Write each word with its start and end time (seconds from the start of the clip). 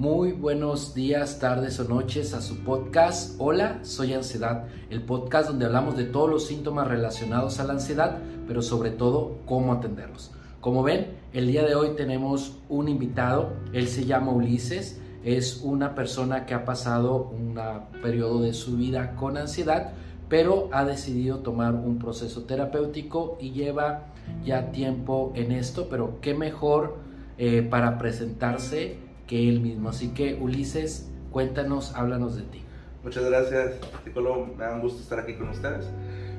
Muy 0.00 0.32
buenos 0.32 0.94
días, 0.94 1.40
tardes 1.40 1.78
o 1.78 1.84
noches 1.84 2.32
a 2.32 2.40
su 2.40 2.64
podcast. 2.64 3.34
Hola, 3.36 3.80
soy 3.82 4.14
Ansiedad, 4.14 4.64
el 4.88 5.02
podcast 5.02 5.50
donde 5.50 5.66
hablamos 5.66 5.94
de 5.94 6.04
todos 6.04 6.30
los 6.30 6.46
síntomas 6.46 6.88
relacionados 6.88 7.60
a 7.60 7.64
la 7.64 7.74
ansiedad, 7.74 8.16
pero 8.46 8.62
sobre 8.62 8.92
todo 8.92 9.40
cómo 9.44 9.74
atenderlos. 9.74 10.30
Como 10.62 10.82
ven, 10.82 11.18
el 11.34 11.48
día 11.48 11.66
de 11.66 11.74
hoy 11.74 11.90
tenemos 11.96 12.56
un 12.70 12.88
invitado, 12.88 13.52
él 13.74 13.88
se 13.88 14.06
llama 14.06 14.32
Ulises, 14.32 14.98
es 15.22 15.60
una 15.62 15.94
persona 15.94 16.46
que 16.46 16.54
ha 16.54 16.64
pasado 16.64 17.30
un 17.38 17.60
periodo 18.00 18.40
de 18.40 18.54
su 18.54 18.78
vida 18.78 19.14
con 19.16 19.36
ansiedad, 19.36 19.92
pero 20.30 20.70
ha 20.72 20.86
decidido 20.86 21.40
tomar 21.40 21.74
un 21.74 21.98
proceso 21.98 22.44
terapéutico 22.44 23.36
y 23.38 23.50
lleva 23.50 24.06
ya 24.42 24.72
tiempo 24.72 25.30
en 25.34 25.52
esto, 25.52 25.88
pero 25.90 26.22
qué 26.22 26.32
mejor 26.32 26.96
eh, 27.36 27.60
para 27.60 27.98
presentarse 27.98 29.09
que 29.30 29.48
él 29.48 29.60
mismo. 29.60 29.88
Así 29.88 30.08
que 30.08 30.34
Ulises, 30.34 31.08
cuéntanos, 31.30 31.94
háblanos 31.94 32.34
de 32.34 32.42
ti. 32.42 32.64
Muchas 33.04 33.24
gracias, 33.24 33.74
Ticolo. 34.04 34.44
Me 34.58 34.64
da 34.64 34.74
un 34.74 34.80
gusto 34.80 35.00
estar 35.00 35.20
aquí 35.20 35.34
con 35.34 35.48
ustedes. 35.50 35.86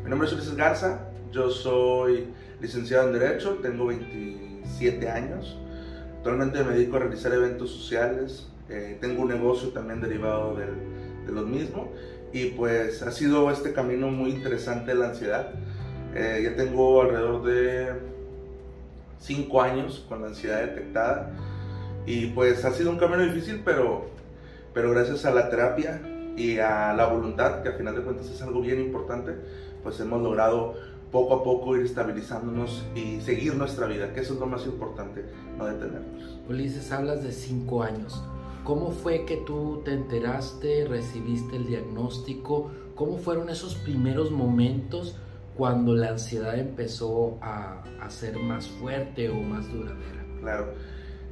Mi 0.04 0.10
nombre 0.10 0.28
es 0.28 0.34
Ulises 0.34 0.56
Garza, 0.56 1.08
yo 1.32 1.50
soy 1.50 2.28
licenciado 2.60 3.08
en 3.08 3.14
Derecho, 3.18 3.60
tengo 3.62 3.86
27 3.86 5.10
años. 5.10 5.58
Actualmente 6.18 6.64
me 6.66 6.74
dedico 6.74 6.98
a 6.98 7.00
realizar 7.00 7.34
eventos 7.34 7.72
sociales, 7.72 8.50
eh, 8.68 8.98
tengo 9.00 9.22
un 9.22 9.30
negocio 9.30 9.70
también 9.70 10.02
derivado 10.02 10.56
de, 10.56 10.66
de 10.66 11.32
lo 11.32 11.44
mismo 11.44 11.94
y 12.34 12.48
pues 12.48 13.02
ha 13.04 13.12
sido 13.12 13.50
este 13.52 13.72
camino 13.72 14.10
muy 14.10 14.32
interesante 14.32 14.94
la 14.94 15.10
ansiedad. 15.10 15.54
Eh, 16.14 16.42
ya 16.44 16.58
tengo 16.58 17.02
alrededor 17.02 17.44
de 17.44 17.94
5 19.20 19.62
años 19.62 20.06
con 20.10 20.22
la 20.22 20.28
ansiedad 20.28 20.60
detectada 20.60 21.32
y 22.06 22.28
pues 22.28 22.66
ha 22.66 22.72
sido 22.72 22.92
un 22.92 22.98
camino 22.98 23.24
difícil, 23.24 23.62
pero, 23.64 24.06
pero 24.74 24.92
gracias 24.92 25.26
a 25.26 25.32
la 25.32 25.50
terapia 25.50 26.02
y 26.36 26.58
a 26.58 26.94
la 26.94 27.08
voluntad, 27.08 27.62
que 27.62 27.70
al 27.70 27.76
final 27.76 27.96
de 27.96 28.02
cuentas 28.02 28.30
es 28.30 28.42
algo 28.42 28.62
bien 28.62 28.80
importante, 28.80 29.36
pues 29.84 30.00
hemos 30.00 30.22
logrado 30.22 30.76
poco 31.12 31.36
a 31.36 31.44
poco 31.44 31.76
ir 31.76 31.86
estabilizándonos 31.86 32.84
y 32.96 33.20
seguir 33.22 33.56
nuestra 33.56 33.86
vida, 33.88 34.14
que 34.14 34.22
eso 34.22 34.34
es 34.34 34.40
lo 34.40 34.48
más 34.48 34.66
importante, 34.66 35.26
no 35.58 35.66
detenernos. 35.66 36.40
Ulises, 36.50 36.92
hablas 36.92 37.22
de 37.24 37.32
5 37.32 37.84
años. 37.84 38.24
¿Cómo 38.64 38.92
fue 38.92 39.26
que 39.26 39.38
tú 39.38 39.82
te 39.84 39.92
enteraste, 39.92 40.86
recibiste 40.86 41.58
el 41.58 41.66
diagnóstico? 41.66 42.72
¿Cómo 42.96 43.18
fueron 43.18 43.50
esos 43.50 43.76
primeros 43.76 44.32
momentos 44.32 45.18
cuando 45.58 45.96
la 45.96 46.10
ansiedad 46.10 46.58
empezó 46.58 47.38
a, 47.42 47.84
a 48.00 48.10
ser 48.10 48.38
más 48.38 48.68
fuerte 48.68 49.30
o 49.30 49.36
más 49.36 49.70
duradera? 49.72 50.26
Claro. 50.40 50.74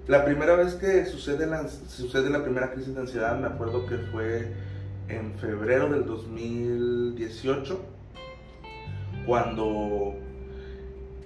La 0.09 0.25
primera 0.25 0.55
vez 0.55 0.73
que 0.73 1.05
sucede 1.05 1.45
la, 1.45 1.67
sucede 1.67 2.31
la 2.31 2.41
primera 2.41 2.71
crisis 2.71 2.95
de 2.95 3.01
ansiedad, 3.01 3.37
me 3.37 3.45
acuerdo 3.45 3.85
que 3.85 3.95
fue 4.11 4.51
en 5.07 5.35
febrero 5.37 5.87
del 5.87 6.07
2018, 6.07 7.79
cuando 9.27 10.15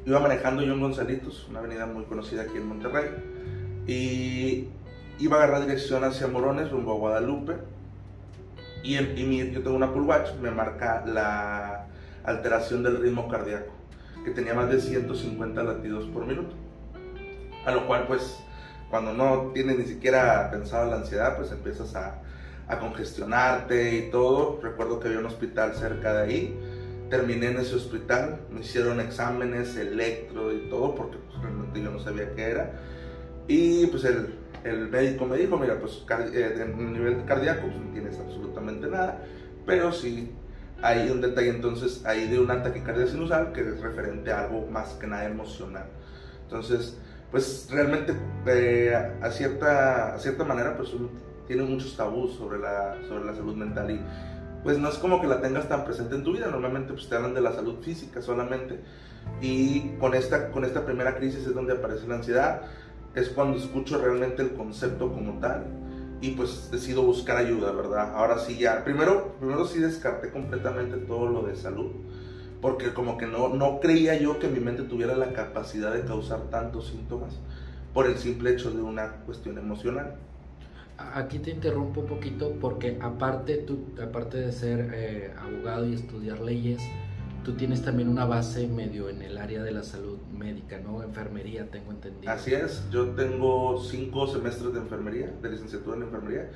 iba 0.05 0.19
manejando 0.19 0.63
yo 0.63 0.73
en 0.73 0.81
Gonzalitos, 0.81 1.47
una 1.49 1.59
avenida 1.59 1.85
muy 1.85 2.03
conocida 2.03 2.41
aquí 2.41 2.57
en 2.57 2.67
Monterrey, 2.67 3.05
y 3.87 4.67
iba 5.17 5.37
a 5.37 5.43
agarrar 5.43 5.61
dirección 5.61 6.03
hacia 6.03 6.27
Morones, 6.27 6.69
rumbo 6.69 6.91
a 6.91 6.97
Guadalupe, 6.97 7.53
y, 8.83 8.95
yo 8.97 9.63
tengo 9.63 9.77
una 9.77 9.85
Apple 9.85 10.01
Watch, 10.01 10.33
me 10.41 10.51
marca 10.51 11.05
la 11.05 11.87
alteración 12.25 12.83
del 12.83 13.01
ritmo 13.01 13.29
cardíaco, 13.29 13.71
que 14.25 14.31
tenía 14.31 14.53
más 14.53 14.69
de 14.69 14.81
150 14.81 15.63
latidos 15.63 16.03
por 16.07 16.25
minuto. 16.25 16.53
A 17.65 17.71
lo 17.71 17.87
cual, 17.87 18.07
pues, 18.07 18.43
cuando 18.93 19.11
no 19.11 19.49
tienes 19.55 19.79
ni 19.79 19.85
siquiera 19.85 20.51
pensado 20.51 20.87
la 20.91 20.97
ansiedad, 20.97 21.35
pues 21.35 21.51
empiezas 21.51 21.95
a, 21.95 22.21
a 22.67 22.77
congestionarte 22.77 23.95
y 23.95 24.11
todo. 24.11 24.59
Recuerdo 24.61 24.99
que 24.99 25.07
había 25.07 25.19
un 25.19 25.25
hospital 25.25 25.73
cerca 25.73 26.13
de 26.13 26.21
ahí. 26.21 26.59
Terminé 27.09 27.47
en 27.47 27.57
ese 27.57 27.73
hospital, 27.73 28.41
me 28.51 28.59
hicieron 28.59 28.99
exámenes, 28.99 29.75
electro 29.77 30.53
y 30.53 30.69
todo, 30.69 30.93
porque 30.93 31.17
pues, 31.17 31.41
realmente 31.41 31.81
yo 31.81 31.89
no 31.89 31.99
sabía 32.01 32.35
qué 32.35 32.43
era. 32.43 32.71
Y 33.47 33.87
pues 33.87 34.03
el, 34.05 34.35
el 34.63 34.89
médico 34.89 35.25
me 35.25 35.37
dijo, 35.37 35.57
mira, 35.57 35.79
pues 35.79 36.05
eh, 36.31 36.55
en 36.61 36.93
nivel 36.93 37.25
cardíaco 37.25 37.61
pues, 37.61 37.75
no 37.75 37.91
tienes 37.93 38.19
absolutamente 38.19 38.85
nada, 38.89 39.23
pero 39.65 39.91
sí 39.91 40.35
hay 40.83 41.09
un 41.09 41.19
detalle 41.19 41.49
entonces 41.49 42.05
ahí 42.05 42.27
de 42.27 42.37
un 42.37 42.51
ataque 42.51 42.83
cardíaco 42.83 43.09
sinusal 43.09 43.53
que 43.53 43.61
es 43.61 43.81
referente 43.81 44.31
a 44.31 44.41
algo 44.41 44.67
más 44.69 44.89
que 44.89 45.07
nada 45.07 45.25
emocional. 45.25 45.87
Entonces, 46.43 46.99
pues 47.33 47.67
realmente 47.71 48.15
eh, 48.45 48.95
a, 49.19 49.31
cierta, 49.31 50.13
a 50.13 50.19
cierta 50.19 50.43
manera 50.43 50.77
pues 50.77 50.91
tiene 51.47 51.63
muchos 51.63 51.97
tabús 51.97 52.35
sobre 52.35 52.59
la, 52.59 52.95
sobre 53.09 53.25
la 53.25 53.33
salud 53.33 53.55
mental 53.55 53.89
y 53.89 53.99
pues 54.63 54.77
no 54.77 54.87
es 54.87 54.99
como 54.99 55.19
que 55.19 55.25
la 55.25 55.41
tengas 55.41 55.67
tan 55.67 55.83
presente 55.83 56.13
en 56.13 56.23
tu 56.23 56.33
vida, 56.33 56.45
normalmente 56.47 56.93
pues 56.93 57.09
te 57.09 57.15
hablan 57.15 57.33
de 57.33 57.41
la 57.41 57.51
salud 57.51 57.79
física 57.81 58.21
solamente 58.21 58.79
y 59.41 59.95
con 59.99 60.13
esta, 60.13 60.51
con 60.51 60.63
esta 60.63 60.85
primera 60.85 61.15
crisis 61.15 61.47
es 61.47 61.55
donde 61.55 61.73
aparece 61.73 62.07
la 62.07 62.15
ansiedad, 62.15 62.61
es 63.15 63.29
cuando 63.29 63.57
escucho 63.57 63.97
realmente 63.97 64.43
el 64.43 64.53
concepto 64.53 65.11
como 65.11 65.39
tal 65.39 65.65
y 66.21 66.31
pues 66.31 66.69
decido 66.69 67.01
buscar 67.01 67.37
ayuda, 67.37 67.71
¿verdad? 67.71 68.13
Ahora 68.13 68.37
sí 68.37 68.59
ya, 68.59 68.83
primero, 68.83 69.33
primero 69.39 69.65
sí 69.65 69.79
descarté 69.79 70.29
completamente 70.29 70.97
todo 70.97 71.29
lo 71.29 71.41
de 71.41 71.55
salud, 71.55 71.93
porque 72.63 72.93
como 72.93 73.17
que 73.17 73.27
no, 73.27 73.49
no 73.49 73.81
creía 73.81 74.17
yo 74.17 74.39
que 74.39 74.47
mi 74.47 74.61
mente 74.61 74.83
tuviera 74.83 75.17
la 75.17 75.33
capacidad 75.33 75.93
de 75.93 76.05
causar 76.05 76.43
tantos 76.49 76.87
síntomas 76.87 77.33
por 77.93 78.07
el 78.07 78.17
simple 78.17 78.51
hecho 78.51 78.71
de 78.71 78.81
una 78.81 79.17
cuestión 79.25 79.57
emocional. 79.57 80.15
Aquí 80.97 81.39
te 81.39 81.51
interrumpo 81.51 81.99
un 81.99 82.07
poquito 82.07 82.53
porque 82.61 82.97
aparte, 83.01 83.57
tú, 83.57 83.87
aparte 84.01 84.37
de 84.37 84.53
ser 84.53 84.91
eh, 84.93 85.33
abogado 85.37 85.85
y 85.85 85.93
estudiar 85.93 86.39
leyes, 86.39 86.81
tú 87.43 87.51
tienes 87.51 87.81
también 87.81 88.07
una 88.07 88.23
base 88.23 88.65
medio 88.65 89.09
en 89.09 89.21
el 89.21 89.37
área 89.39 89.61
de 89.61 89.71
la 89.71 89.83
salud 89.83 90.19
médica, 90.31 90.79
¿no? 90.79 91.03
Enfermería, 91.03 91.69
tengo 91.69 91.91
entendido. 91.91 92.31
Así 92.31 92.53
es, 92.53 92.81
yo 92.89 93.07
tengo 93.09 93.83
cinco 93.83 94.25
semestres 94.25 94.73
de 94.73 94.79
enfermería, 94.79 95.33
de 95.41 95.49
licenciatura 95.49 95.97
en 95.97 96.03
enfermería, 96.03 96.49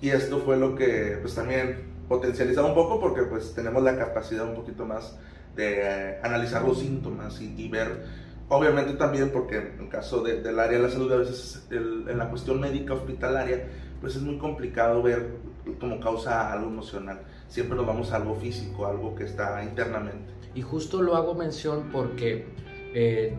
y 0.00 0.10
esto 0.10 0.38
fue 0.38 0.56
lo 0.56 0.76
que 0.76 1.18
pues 1.20 1.34
también 1.34 1.95
potencializado 2.08 2.68
un 2.68 2.74
poco 2.74 3.00
porque 3.00 3.22
pues 3.22 3.54
tenemos 3.54 3.82
la 3.82 3.96
capacidad 3.96 4.44
un 4.48 4.54
poquito 4.54 4.84
más 4.84 5.18
de 5.54 5.80
eh, 5.80 6.20
analizar 6.22 6.62
los 6.62 6.78
síntomas 6.80 7.40
y, 7.40 7.68
ver, 7.68 8.04
obviamente 8.48 8.92
también 8.94 9.30
porque 9.30 9.56
en 9.56 9.80
el 9.80 9.88
caso 9.88 10.22
del 10.22 10.58
área 10.58 10.78
de 10.78 10.84
la 10.84 10.90
salud 10.90 11.12
a 11.12 11.16
veces 11.16 11.66
en 11.70 12.18
la 12.18 12.28
cuestión 12.28 12.60
médica 12.60 12.94
hospitalaria 12.94 13.68
pues 14.00 14.16
es 14.16 14.22
muy 14.22 14.38
complicado 14.38 15.02
ver 15.02 15.30
cómo 15.80 15.98
causa 15.98 16.52
algo 16.52 16.68
emocional 16.68 17.20
siempre 17.48 17.76
nos 17.76 17.86
vamos 17.86 18.12
a 18.12 18.16
algo 18.16 18.34
físico, 18.34 18.86
algo 18.86 19.14
que 19.14 19.24
está 19.24 19.62
internamente. 19.64 20.32
Y 20.54 20.62
justo 20.62 21.02
lo 21.02 21.16
hago 21.16 21.34
mención 21.34 21.90
porque 21.92 22.46
eh, 22.94 23.36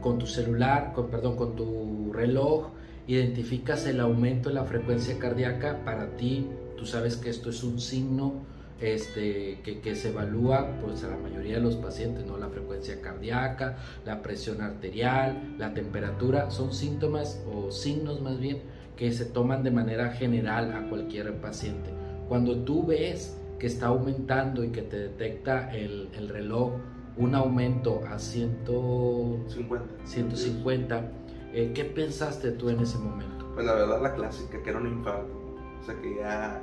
con 0.00 0.18
tu 0.18 0.26
celular, 0.26 0.92
con, 0.94 1.08
perdón, 1.08 1.36
con 1.36 1.56
tu 1.56 2.12
reloj, 2.12 2.70
identificas 3.06 3.86
el 3.86 4.00
aumento 4.00 4.48
en 4.48 4.56
la 4.56 4.64
frecuencia 4.64 5.18
cardíaca. 5.18 5.80
Para 5.84 6.16
ti, 6.16 6.48
tú 6.76 6.86
sabes 6.86 7.16
que 7.16 7.30
esto 7.30 7.50
es 7.50 7.62
un 7.64 7.80
signo 7.80 8.44
este, 8.80 9.60
que, 9.64 9.80
que, 9.80 9.94
se 9.94 10.10
evalúa 10.10 10.78
pues, 10.82 11.02
a 11.04 11.08
la 11.08 11.16
mayoría 11.16 11.54
de 11.54 11.60
los 11.62 11.76
pacientes, 11.76 12.26
¿no? 12.26 12.36
la 12.36 12.48
frecuencia 12.48 13.00
cardíaca, 13.00 13.76
la 14.04 14.22
presión 14.22 14.60
arterial, 14.60 15.54
la 15.58 15.72
temperatura, 15.72 16.50
son 16.50 16.72
síntomas 16.72 17.42
o 17.50 17.70
signos 17.70 18.20
más 18.20 18.38
bien 18.38 18.62
que 18.96 19.12
se 19.12 19.24
toman 19.24 19.62
de 19.62 19.70
manera 19.70 20.10
general 20.10 20.72
a 20.72 20.88
cualquier 20.88 21.34
paciente. 21.40 21.90
Cuando 22.28 22.58
tú 22.64 22.86
ves 22.86 23.36
que 23.58 23.66
está 23.66 23.86
aumentando 23.86 24.62
y 24.62 24.68
que 24.68 24.82
te 24.82 24.98
detecta 24.98 25.74
el, 25.74 26.10
el 26.14 26.28
reloj 26.28 26.72
un 27.16 27.34
aumento 27.34 28.02
a 28.06 28.18
150, 28.18 29.84
150 30.04 31.10
eh, 31.56 31.72
¿qué 31.74 31.86
pensaste 31.86 32.50
tú 32.52 32.68
en 32.68 32.80
ese 32.80 32.98
momento? 32.98 33.50
Pues 33.54 33.64
la 33.64 33.72
verdad 33.72 34.02
la 34.02 34.14
clásica, 34.14 34.62
que 34.62 34.68
era 34.68 34.78
un 34.78 34.88
infarto. 34.88 35.45
O 35.80 35.84
sea 35.84 35.94
que 36.00 36.16
ya 36.16 36.62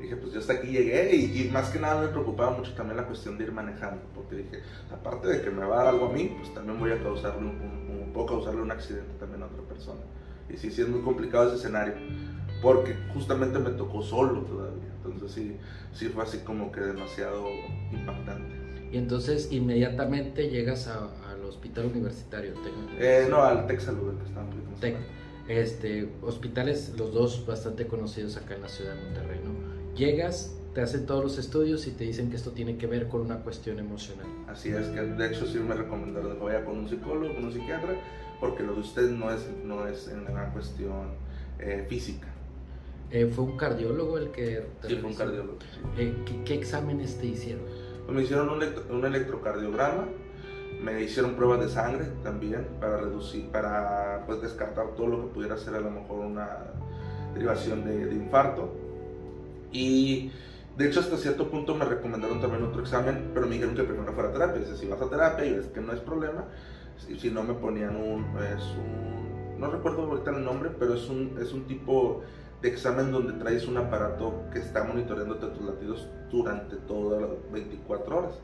dije, 0.00 0.16
pues 0.16 0.32
yo 0.32 0.40
hasta 0.40 0.54
aquí 0.54 0.68
llegué 0.68 1.14
y, 1.14 1.50
más 1.52 1.70
que 1.70 1.78
nada 1.78 2.00
me 2.02 2.08
preocupaba 2.08 2.56
mucho 2.56 2.72
también 2.74 2.96
la 2.96 3.06
cuestión 3.06 3.36
de 3.36 3.44
ir 3.44 3.52
manejando, 3.52 4.02
porque 4.14 4.36
dije, 4.36 4.62
aparte 4.90 5.28
de 5.28 5.42
que 5.42 5.50
me 5.50 5.64
va 5.64 5.80
a 5.80 5.84
dar 5.84 5.94
algo 5.94 6.06
a 6.06 6.12
mí, 6.12 6.34
pues 6.38 6.52
también 6.54 6.78
voy 6.78 6.92
a 6.92 7.02
causarle 7.02 7.40
un, 7.40 7.48
un, 7.48 8.10
puedo 8.12 8.26
causarle 8.26 8.62
un 8.62 8.70
accidente 8.70 9.12
también 9.18 9.42
a 9.42 9.46
otra 9.46 9.62
persona. 9.62 10.00
Y 10.48 10.56
sí, 10.56 10.70
sí 10.70 10.82
es 10.82 10.88
muy 10.88 11.00
complicado 11.02 11.48
ese 11.48 11.56
escenario 11.56 11.94
porque 12.62 12.94
justamente 13.14 13.58
me 13.58 13.70
tocó 13.70 14.02
solo 14.02 14.40
todavía. 14.42 14.90
Entonces 15.04 15.32
sí, 15.32 15.56
sí 15.92 16.08
fue 16.08 16.22
así 16.22 16.38
como 16.38 16.72
que 16.72 16.80
demasiado 16.80 17.46
impactante. 17.92 18.60
Y 18.92 18.98
entonces 18.98 19.52
inmediatamente 19.52 20.50
llegas 20.50 20.88
al 20.88 21.44
hospital 21.44 21.86
universitario. 21.86 22.54
Eh, 22.98 23.26
no, 23.30 23.42
al 23.42 23.66
Tec 23.66 23.80
Salud, 23.80 24.14
que 24.18 24.26
está 24.26 24.40
en 24.40 24.80
Tec. 24.80 24.96
Este, 25.50 26.08
hospitales, 26.22 26.94
los 26.96 27.12
dos 27.12 27.44
bastante 27.44 27.88
conocidos 27.88 28.36
acá 28.36 28.54
en 28.54 28.62
la 28.62 28.68
ciudad 28.68 28.94
de 28.94 29.02
Monterrey, 29.02 29.40
¿no? 29.42 29.96
Llegas, 29.96 30.54
te 30.74 30.80
hacen 30.80 31.06
todos 31.06 31.24
los 31.24 31.38
estudios 31.38 31.88
y 31.88 31.90
te 31.90 32.04
dicen 32.04 32.30
que 32.30 32.36
esto 32.36 32.52
tiene 32.52 32.76
que 32.76 32.86
ver 32.86 33.08
con 33.08 33.22
una 33.22 33.38
cuestión 33.38 33.80
emocional. 33.80 34.28
Así 34.46 34.68
es, 34.68 34.86
que 34.86 35.00
de 35.00 35.26
hecho 35.26 35.46
sí 35.46 35.58
me 35.58 35.74
recomendaron 35.74 36.36
que 36.36 36.44
vaya 36.44 36.64
con 36.64 36.78
un 36.78 36.88
psicólogo, 36.88 37.34
con 37.34 37.46
un 37.46 37.52
psiquiatra, 37.52 37.96
porque 38.38 38.62
lo 38.62 38.74
de 38.74 38.80
usted 38.80 39.10
no 39.10 39.28
es, 39.32 39.44
no 39.64 39.88
es 39.88 40.06
en 40.06 40.20
una 40.20 40.52
cuestión 40.52 41.08
eh, 41.58 41.84
física, 41.88 42.28
Eh, 43.10 43.26
¿Fue 43.26 43.42
un 43.42 43.56
cardiólogo 43.56 44.18
el 44.18 44.30
que 44.30 44.64
te 44.80 44.88
Sí, 44.88 44.96
fue 44.98 45.10
un 45.10 45.16
cardiólogo. 45.16 45.58
Eh, 45.98 46.14
¿qué, 46.44 46.54
exámenes 46.54 47.18
te 47.18 47.26
hicieron? 47.26 47.64
Pues 48.06 48.16
me 48.16 48.22
hicieron 48.22 48.50
un, 48.50 48.62
un, 48.96 49.04
electrocardiograma, 49.04 50.06
me 50.82 51.02
hicieron 51.02 51.34
pruebas 51.34 51.60
de 51.60 51.68
sangre 51.68 52.06
también 52.22 52.66
para 52.80 52.98
reducir, 52.98 53.48
para 53.50 54.24
pues, 54.26 54.40
descartar 54.40 54.94
todo 54.96 55.06
lo 55.06 55.22
que 55.22 55.34
pudiera 55.34 55.56
ser 55.56 55.74
a 55.74 55.80
lo 55.80 55.90
mejor 55.90 56.20
una 56.20 56.58
derivación 57.34 57.84
de, 57.84 58.06
de 58.06 58.14
infarto. 58.14 58.72
Y 59.72 60.32
de 60.76 60.88
hecho, 60.88 61.00
hasta 61.00 61.16
cierto 61.16 61.50
punto 61.50 61.74
me 61.74 61.84
recomendaron 61.84 62.40
también 62.40 62.64
otro 62.64 62.80
examen, 62.80 63.32
pero 63.34 63.46
me 63.46 63.54
dijeron 63.54 63.74
que 63.74 63.82
primero 63.82 64.12
fuera 64.12 64.32
terapia. 64.32 64.60
Dice, 64.60 64.76
si 64.76 64.86
vas 64.86 65.00
a 65.02 65.10
terapia 65.10 65.44
y 65.44 65.52
ves 65.54 65.66
que 65.66 65.80
no 65.80 65.92
es 65.92 66.00
problema, 66.00 66.44
si, 66.96 67.18
si 67.18 67.30
no 67.30 67.42
me 67.42 67.54
ponían 67.54 67.96
un, 67.96 68.24
es 68.38 68.62
un, 68.78 69.60
no 69.60 69.70
recuerdo 69.70 70.04
ahorita 70.04 70.30
el 70.30 70.44
nombre, 70.44 70.70
pero 70.78 70.94
es 70.94 71.08
un, 71.08 71.36
es 71.40 71.52
un 71.52 71.66
tipo 71.66 72.22
de 72.62 72.68
examen 72.68 73.10
donde 73.10 73.34
traes 73.34 73.66
un 73.66 73.76
aparato 73.76 74.44
que 74.52 74.58
está 74.58 74.84
monitoreándote 74.84 75.48
tus 75.48 75.62
latidos 75.62 76.08
durante 76.30 76.76
todas 76.76 77.20
las 77.20 77.30
24 77.52 78.18
horas. 78.18 78.34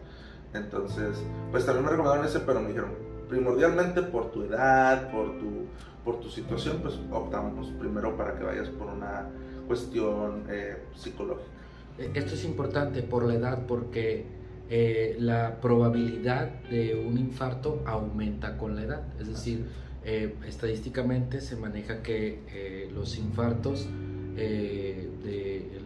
Entonces, 0.56 1.23
pues 1.50 1.64
también 1.64 1.85
me 1.85 1.91
recomendaron 1.91 2.26
ese, 2.26 2.41
pero 2.41 2.61
me 2.61 2.69
dijeron, 2.69 2.91
primordialmente 3.29 4.03
por 4.03 4.31
tu 4.32 4.43
edad, 4.43 5.11
por 5.11 5.38
tu, 5.38 5.67
por 6.05 6.20
tu 6.20 6.29
situación, 6.29 6.79
pues 6.82 6.99
optamos 7.11 7.69
primero 7.79 8.17
para 8.17 8.38
que 8.38 8.44
vayas 8.44 8.69
por 8.69 8.88
una 8.88 9.29
cuestión 9.67 10.44
eh, 10.49 10.76
psicológica. 10.94 11.50
E, 11.99 12.11
esto 12.14 12.35
es 12.35 12.44
importante 12.44 13.03
por 13.03 13.25
la 13.25 13.35
edad 13.35 13.67
porque 13.67 14.26
eh, 14.69 15.17
la 15.19 15.61
probabilidad 15.61 16.49
de 16.70 16.94
un 16.94 17.19
infarto 17.19 17.82
aumenta 17.87 18.56
con 18.59 18.76
la 18.76 18.82
edad. 18.82 19.02
Es 19.20 19.29
decir, 19.29 19.67
eh, 20.05 20.37
estadísticamente 20.47 21.41
se 21.41 21.56
maneja 21.56 22.02
que 22.02 22.88
los 22.94 23.19
infartos, 23.19 23.88
de 24.37 25.81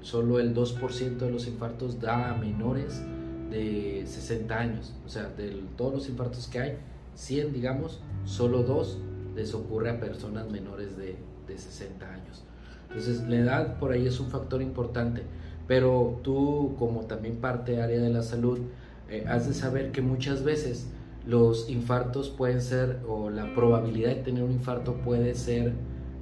solo 0.00 0.38
el 0.38 0.54
2% 0.54 1.16
de 1.16 1.30
los 1.30 1.48
infartos 1.48 2.00
da 2.00 2.30
a 2.30 2.36
menores 2.36 3.02
de 3.50 4.04
60 4.06 4.58
años. 4.58 4.94
O 5.04 5.08
sea, 5.08 5.28
de 5.28 5.62
todos 5.76 5.94
los 5.94 6.08
infartos 6.08 6.48
que 6.48 6.60
hay, 6.60 6.78
100 7.14 7.52
digamos, 7.52 8.00
solo 8.24 8.62
2 8.62 8.98
les 9.34 9.54
ocurre 9.54 9.90
a 9.90 10.00
personas 10.00 10.50
menores 10.50 10.96
de, 10.96 11.16
de 11.46 11.58
60 11.58 12.06
años. 12.06 12.42
Entonces, 12.88 13.22
la 13.28 13.36
edad 13.36 13.78
por 13.78 13.92
ahí 13.92 14.06
es 14.06 14.20
un 14.20 14.30
factor 14.30 14.62
importante. 14.62 15.22
Pero 15.66 16.20
tú, 16.22 16.76
como 16.78 17.02
también 17.02 17.36
parte 17.36 17.82
área 17.82 18.00
de 18.00 18.10
la 18.10 18.22
salud, 18.22 18.60
eh, 19.08 19.24
has 19.28 19.46
de 19.46 19.54
saber 19.54 19.92
que 19.92 20.00
muchas 20.00 20.42
veces 20.44 20.86
los 21.26 21.68
infartos 21.68 22.30
pueden 22.30 22.60
ser, 22.60 23.00
o 23.08 23.30
la 23.30 23.52
probabilidad 23.54 24.10
de 24.10 24.22
tener 24.22 24.44
un 24.44 24.52
infarto 24.52 24.94
puede 24.94 25.34
ser 25.34 25.72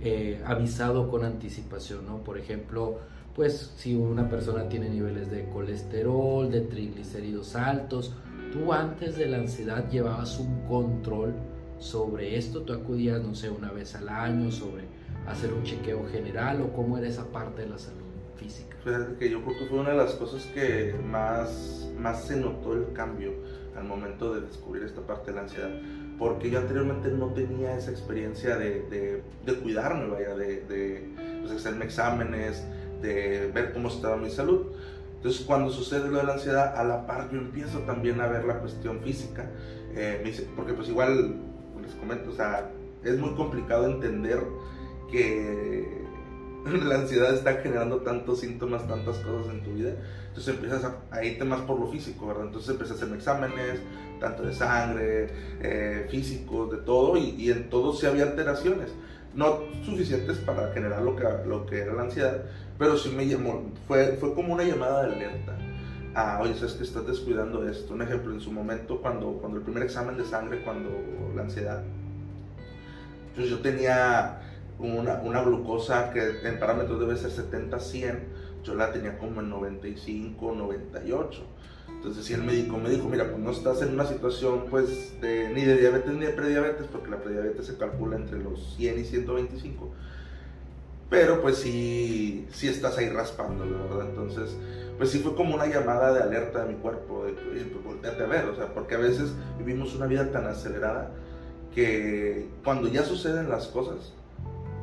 eh, 0.03 0.43
avisado 0.47 1.11
con 1.11 1.25
anticipación, 1.25 2.07
¿no? 2.07 2.25
Por 2.25 2.39
ejemplo, 2.39 2.99
pues 3.35 3.73
si 3.77 3.95
una 3.97 4.29
persona 4.29 4.69
tiene 4.69 4.89
niveles 4.89 5.31
de 5.31 5.45
colesterol, 5.49 6.51
de 6.51 6.61
triglicéridos 6.61 7.57
altos, 7.57 8.15
tú 8.53 8.73
antes 8.73 9.17
de 9.17 9.27
la 9.27 9.39
ansiedad 9.39 9.91
llevabas 9.91 10.39
un 10.39 10.67
control 10.69 11.35
sobre 11.79 12.39
esto, 12.39 12.63
tú 12.63 12.73
acudías, 12.73 13.21
no 13.23 13.35
sé, 13.35 13.51
una 13.51 13.73
vez 13.73 13.95
al 13.97 14.09
año 14.09 14.51
sobre 14.53 14.85
hacer 15.27 15.53
un 15.53 15.65
chequeo 15.65 16.07
general 16.07 16.63
o 16.63 16.73
cómo 16.73 16.97
era 16.97 17.09
esa 17.09 17.25
parte 17.27 17.63
de 17.63 17.69
la 17.69 17.79
salud 17.79 18.01
física. 18.37 18.77
Fíjate 18.85 19.17
que 19.17 19.31
yo 19.31 19.43
creo 19.43 19.59
que 19.59 19.67
fue 19.67 19.81
una 19.81 19.91
de 19.91 19.97
las 19.97 20.13
cosas 20.13 20.45
que 20.55 20.95
más, 21.05 21.91
más 21.99 22.25
se 22.25 22.37
notó 22.37 22.75
el 22.75 22.93
cambio 22.93 23.33
al 23.77 23.85
momento 23.85 24.35
de 24.35 24.43
descubrir 24.43 24.85
esta 24.85 25.01
parte 25.01 25.33
de 25.33 25.37
la 25.37 25.43
ansiedad, 25.43 25.71
porque 26.19 26.49
yo 26.51 26.61
anteriormente 26.61 27.09
no 27.09 27.33
tenía 27.33 27.77
esa 27.77 27.91
experiencia 27.91 28.57
de, 28.57 29.23
de, 29.45 29.55
cuidarme, 29.57 30.07
vaya, 30.07 30.37
de, 30.37 30.61
de 30.67 31.41
pues, 31.41 31.53
hacerme 31.53 31.87
exámenes, 31.87 32.65
de 33.05 33.51
ver 33.53 33.73
cómo 33.73 33.89
estaba 33.89 34.17
mi 34.17 34.31
salud. 34.31 34.67
Entonces, 35.17 35.45
cuando 35.47 35.71
sucede 35.71 36.11
lo 36.11 36.19
de 36.19 36.25
la 36.25 36.35
ansiedad, 36.35 36.77
a 36.77 36.85
la 36.85 37.07
par 37.07 37.31
yo 37.31 37.39
empiezo 37.39 37.81
también 37.81 38.21
a 38.21 38.27
ver 38.27 38.45
la 38.45 38.59
cuestión 38.59 39.01
física, 39.01 39.51
eh, 39.95 40.47
porque 40.57 40.75
pues 40.75 40.89
igual, 40.89 41.37
les 41.81 41.95
comento, 41.95 42.31
o 42.31 42.35
sea, 42.35 42.71
es 43.03 43.19
muy 43.19 43.31
complicado 43.35 43.87
entender 43.87 44.43
que 45.11 46.03
la 46.85 46.97
ansiedad 46.97 47.33
está 47.33 47.55
generando 47.55 47.99
tantos 47.99 48.41
síntomas, 48.41 48.87
tantas 48.87 49.19
cosas 49.19 49.53
en 49.53 49.63
tu 49.63 49.73
vida. 49.75 49.95
Entonces 50.29 50.55
empiezas 50.55 50.91
a, 51.11 51.25
irte 51.25 51.45
más 51.45 51.61
por 51.61 51.79
lo 51.79 51.87
físico, 51.87 52.27
¿verdad? 52.27 52.47
Entonces 52.47 52.71
empiezas 52.71 53.01
a 53.01 53.05
hacer 53.05 53.17
exámenes, 53.17 53.81
tanto 54.21 54.43
de 54.43 54.53
sangre, 54.53 55.29
eh, 55.63 56.07
físicos, 56.11 56.71
de 56.71 56.79
todo, 56.79 57.17
y, 57.17 57.35
y 57.39 57.51
en 57.51 57.71
todo 57.71 57.95
sí 57.95 58.07
había 58.07 58.25
alteraciones 58.25 58.91
no 59.35 59.61
suficientes 59.85 60.39
para 60.39 60.73
generar 60.73 61.03
lo 61.03 61.17
que, 61.17 61.25
lo 61.47 61.67
que 61.67 61.81
era 61.81 61.93
la 61.95 62.03
ansiedad, 62.03 62.43
pero 62.79 62.97
sí 62.97 63.11
me 63.11 63.27
llamó, 63.27 63.73
fue, 63.87 64.17
fue 64.19 64.35
como 64.35 64.55
una 64.55 64.65
llamada 64.65 65.07
de 65.07 65.15
alerta. 65.15 65.57
Ah, 66.15 66.39
oye, 66.41 66.55
sabes 66.55 66.75
que 66.75 66.85
estás 66.85 67.07
descuidando 67.07 67.69
esto. 67.69 67.93
Un 67.95 68.03
ejemplo, 68.03 68.33
en 68.33 68.41
su 68.41 68.53
momento, 68.53 69.01
cuando, 69.01 69.33
cuando 69.41 69.59
el 69.59 69.65
primer 69.65 69.83
examen 69.83 70.17
de 70.17 70.25
sangre, 70.25 70.63
cuando 70.63 70.91
la 71.35 71.43
ansiedad, 71.43 71.83
pues 73.35 73.49
yo 73.49 73.59
tenía 73.59 74.41
una, 74.79 75.15
una 75.23 75.43
glucosa 75.43 76.13
que 76.13 76.47
en 76.47 76.61
parámetros 76.61 77.01
debe 77.01 77.17
ser 77.17 77.31
70-100, 77.31 78.19
yo 78.63 78.75
la 78.77 78.93
tenía 78.93 79.19
como 79.19 79.41
en 79.41 79.51
95-98 79.51 81.43
entonces, 82.05 82.27
si 82.27 82.35
el 82.35 82.43
médico 82.43 82.77
me 82.77 82.91
dijo, 82.91 83.09
mira, 83.09 83.31
pues 83.31 83.39
no 83.39 83.51
estás 83.51 83.81
en 83.81 83.95
una 83.95 84.05
situación 84.05 84.67
pues 84.69 85.19
de, 85.23 85.49
ni 85.55 85.65
de 85.65 85.79
diabetes 85.79 86.13
ni 86.13 86.27
de 86.27 86.33
prediabetes, 86.33 86.87
porque 86.93 87.09
la 87.09 87.17
prediabetes 87.17 87.65
se 87.65 87.79
calcula 87.79 88.17
entre 88.17 88.43
los 88.43 88.75
100 88.77 88.99
y 88.99 89.05
125, 89.05 89.91
pero 91.09 91.41
pues 91.41 91.57
sí, 91.57 92.47
sí 92.53 92.69
estás 92.69 92.99
ahí 92.99 93.09
raspando, 93.09 93.65
¿verdad? 93.65 94.07
Entonces, 94.11 94.55
pues 94.99 95.13
sí 95.13 95.21
fue 95.21 95.35
como 95.35 95.55
una 95.55 95.65
llamada 95.65 96.13
de 96.13 96.23
alerta 96.25 96.67
de 96.67 96.75
mi 96.75 96.79
cuerpo, 96.79 97.25
de, 97.25 97.33
pues 97.33 97.83
volteate 97.83 98.23
a 98.23 98.27
ver, 98.27 98.45
o 98.51 98.55
sea, 98.55 98.75
porque 98.75 98.97
a 98.97 98.99
veces 98.99 99.33
vivimos 99.57 99.95
una 99.95 100.05
vida 100.05 100.31
tan 100.31 100.47
acelerada 100.47 101.11
que 101.75 102.51
cuando 102.63 102.89
ya 102.89 103.03
suceden 103.03 103.49
las 103.49 103.69
cosas, 103.69 104.13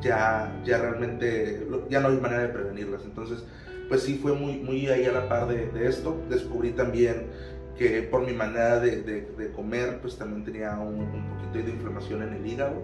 ya, 0.01 0.59
ya 0.65 0.79
realmente, 0.79 1.67
ya 1.87 1.99
no 1.99 2.07
hay 2.07 2.17
manera 2.17 2.41
de 2.41 2.49
prevenirlas. 2.49 3.03
Entonces, 3.05 3.43
pues 3.91 4.03
sí 4.03 4.17
fue 4.21 4.31
muy, 4.31 4.53
muy 4.53 4.87
ahí 4.87 5.03
a 5.03 5.11
la 5.11 5.27
par 5.27 5.49
de, 5.49 5.65
de 5.65 5.89
esto. 5.89 6.17
Descubrí 6.29 6.71
también 6.71 7.25
que 7.77 8.03
por 8.03 8.25
mi 8.25 8.31
manera 8.31 8.79
de, 8.79 9.01
de, 9.01 9.51
comer, 9.51 9.99
pues 9.99 10.17
también 10.17 10.45
tenía 10.45 10.79
un, 10.79 11.01
un, 11.01 11.27
poquito 11.27 11.65
de 11.65 11.73
inflamación 11.73 12.23
en 12.23 12.35
el 12.35 12.47
hígado. 12.47 12.81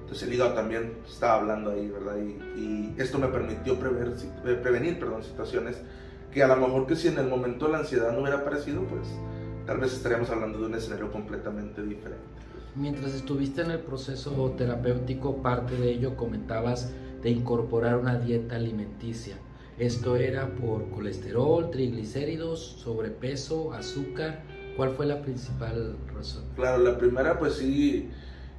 Entonces 0.00 0.26
el 0.26 0.34
hígado 0.34 0.54
también 0.54 0.94
estaba 1.08 1.36
hablando 1.36 1.70
ahí, 1.70 1.88
¿verdad? 1.88 2.16
Y, 2.16 2.60
y 2.60 2.94
esto 2.98 3.20
me 3.20 3.28
permitió 3.28 3.78
prever, 3.78 4.08
eh, 4.44 4.58
prevenir 4.60 4.98
perdón, 4.98 5.22
situaciones 5.22 5.76
que 6.32 6.42
a 6.42 6.48
lo 6.48 6.56
mejor 6.56 6.88
que 6.88 6.96
si 6.96 7.06
en 7.06 7.18
el 7.18 7.28
momento 7.28 7.68
la 7.68 7.78
ansiedad 7.78 8.10
no 8.10 8.22
hubiera 8.22 8.38
aparecido, 8.38 8.82
pues 8.82 9.06
tal 9.66 9.78
vez 9.78 9.92
estaríamos 9.92 10.30
hablando 10.30 10.58
de 10.58 10.66
un 10.66 10.74
escenario 10.74 11.12
completamente 11.12 11.80
diferente. 11.80 12.24
Mientras 12.74 13.14
estuviste 13.14 13.62
en 13.62 13.70
el 13.70 13.78
proceso 13.78 14.52
terapéutico, 14.58 15.42
parte 15.42 15.76
de 15.76 15.92
ello 15.92 16.16
comentabas 16.16 16.90
de 17.22 17.30
incorporar 17.30 17.98
una 17.98 18.18
dieta 18.18 18.56
alimenticia. 18.56 19.36
Esto 19.80 20.14
era 20.16 20.46
por 20.46 20.90
colesterol, 20.90 21.70
triglicéridos, 21.70 22.60
sobrepeso, 22.60 23.72
azúcar. 23.72 24.42
¿Cuál 24.76 24.90
fue 24.90 25.06
la 25.06 25.22
principal 25.22 25.96
razón? 26.14 26.44
Claro, 26.54 26.84
la 26.84 26.98
primera 26.98 27.38
pues 27.38 27.54
sí, 27.54 28.10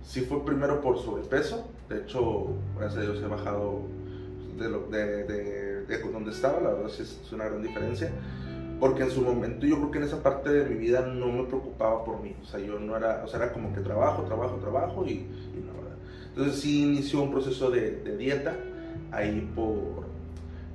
sí 0.04 0.22
fue 0.22 0.44
primero 0.44 0.82
por 0.82 0.98
sobrepeso. 0.98 1.70
De 1.90 2.00
hecho, 2.00 2.56
gracias 2.76 2.98
a 2.98 3.12
Dios 3.12 3.22
he 3.24 3.28
bajado 3.28 3.84
de, 4.58 4.68
donde 6.12 6.32
estaba, 6.32 6.60
la 6.60 6.74
verdad 6.74 6.92
es 7.00 7.32
una 7.32 7.46
gran 7.46 7.62
diferencia. 7.62 8.12
Porque 8.80 9.04
en 9.04 9.12
su 9.12 9.22
momento 9.22 9.68
yo 9.68 9.76
creo 9.76 9.92
que 9.92 9.98
en 10.00 10.06
esa 10.06 10.24
parte 10.24 10.50
de 10.50 10.68
mi 10.68 10.76
vida 10.76 11.02
no 11.02 11.28
me 11.28 11.44
preocupaba 11.44 12.04
por 12.04 12.20
mí. 12.20 12.36
O 12.42 12.46
sea, 12.46 12.60
yo 12.60 12.80
no 12.80 12.98
era, 12.98 13.22
o 13.24 13.28
sea, 13.28 13.44
era 13.44 13.54
como 13.54 13.76
que 13.76 13.82
trabajo, 13.82 14.24
trabajo, 14.24 14.56
trabajo 14.56 15.06
y, 15.06 15.12
y 15.12 15.64
no, 15.64 15.84
¿verdad? 15.84 15.98
Entonces 16.30 16.56
sí 16.56 16.82
inició 16.82 17.22
un 17.22 17.30
proceso 17.30 17.70
de 17.70 18.18
dieta 18.18 18.58
ahí 19.12 19.48
por 19.54 20.11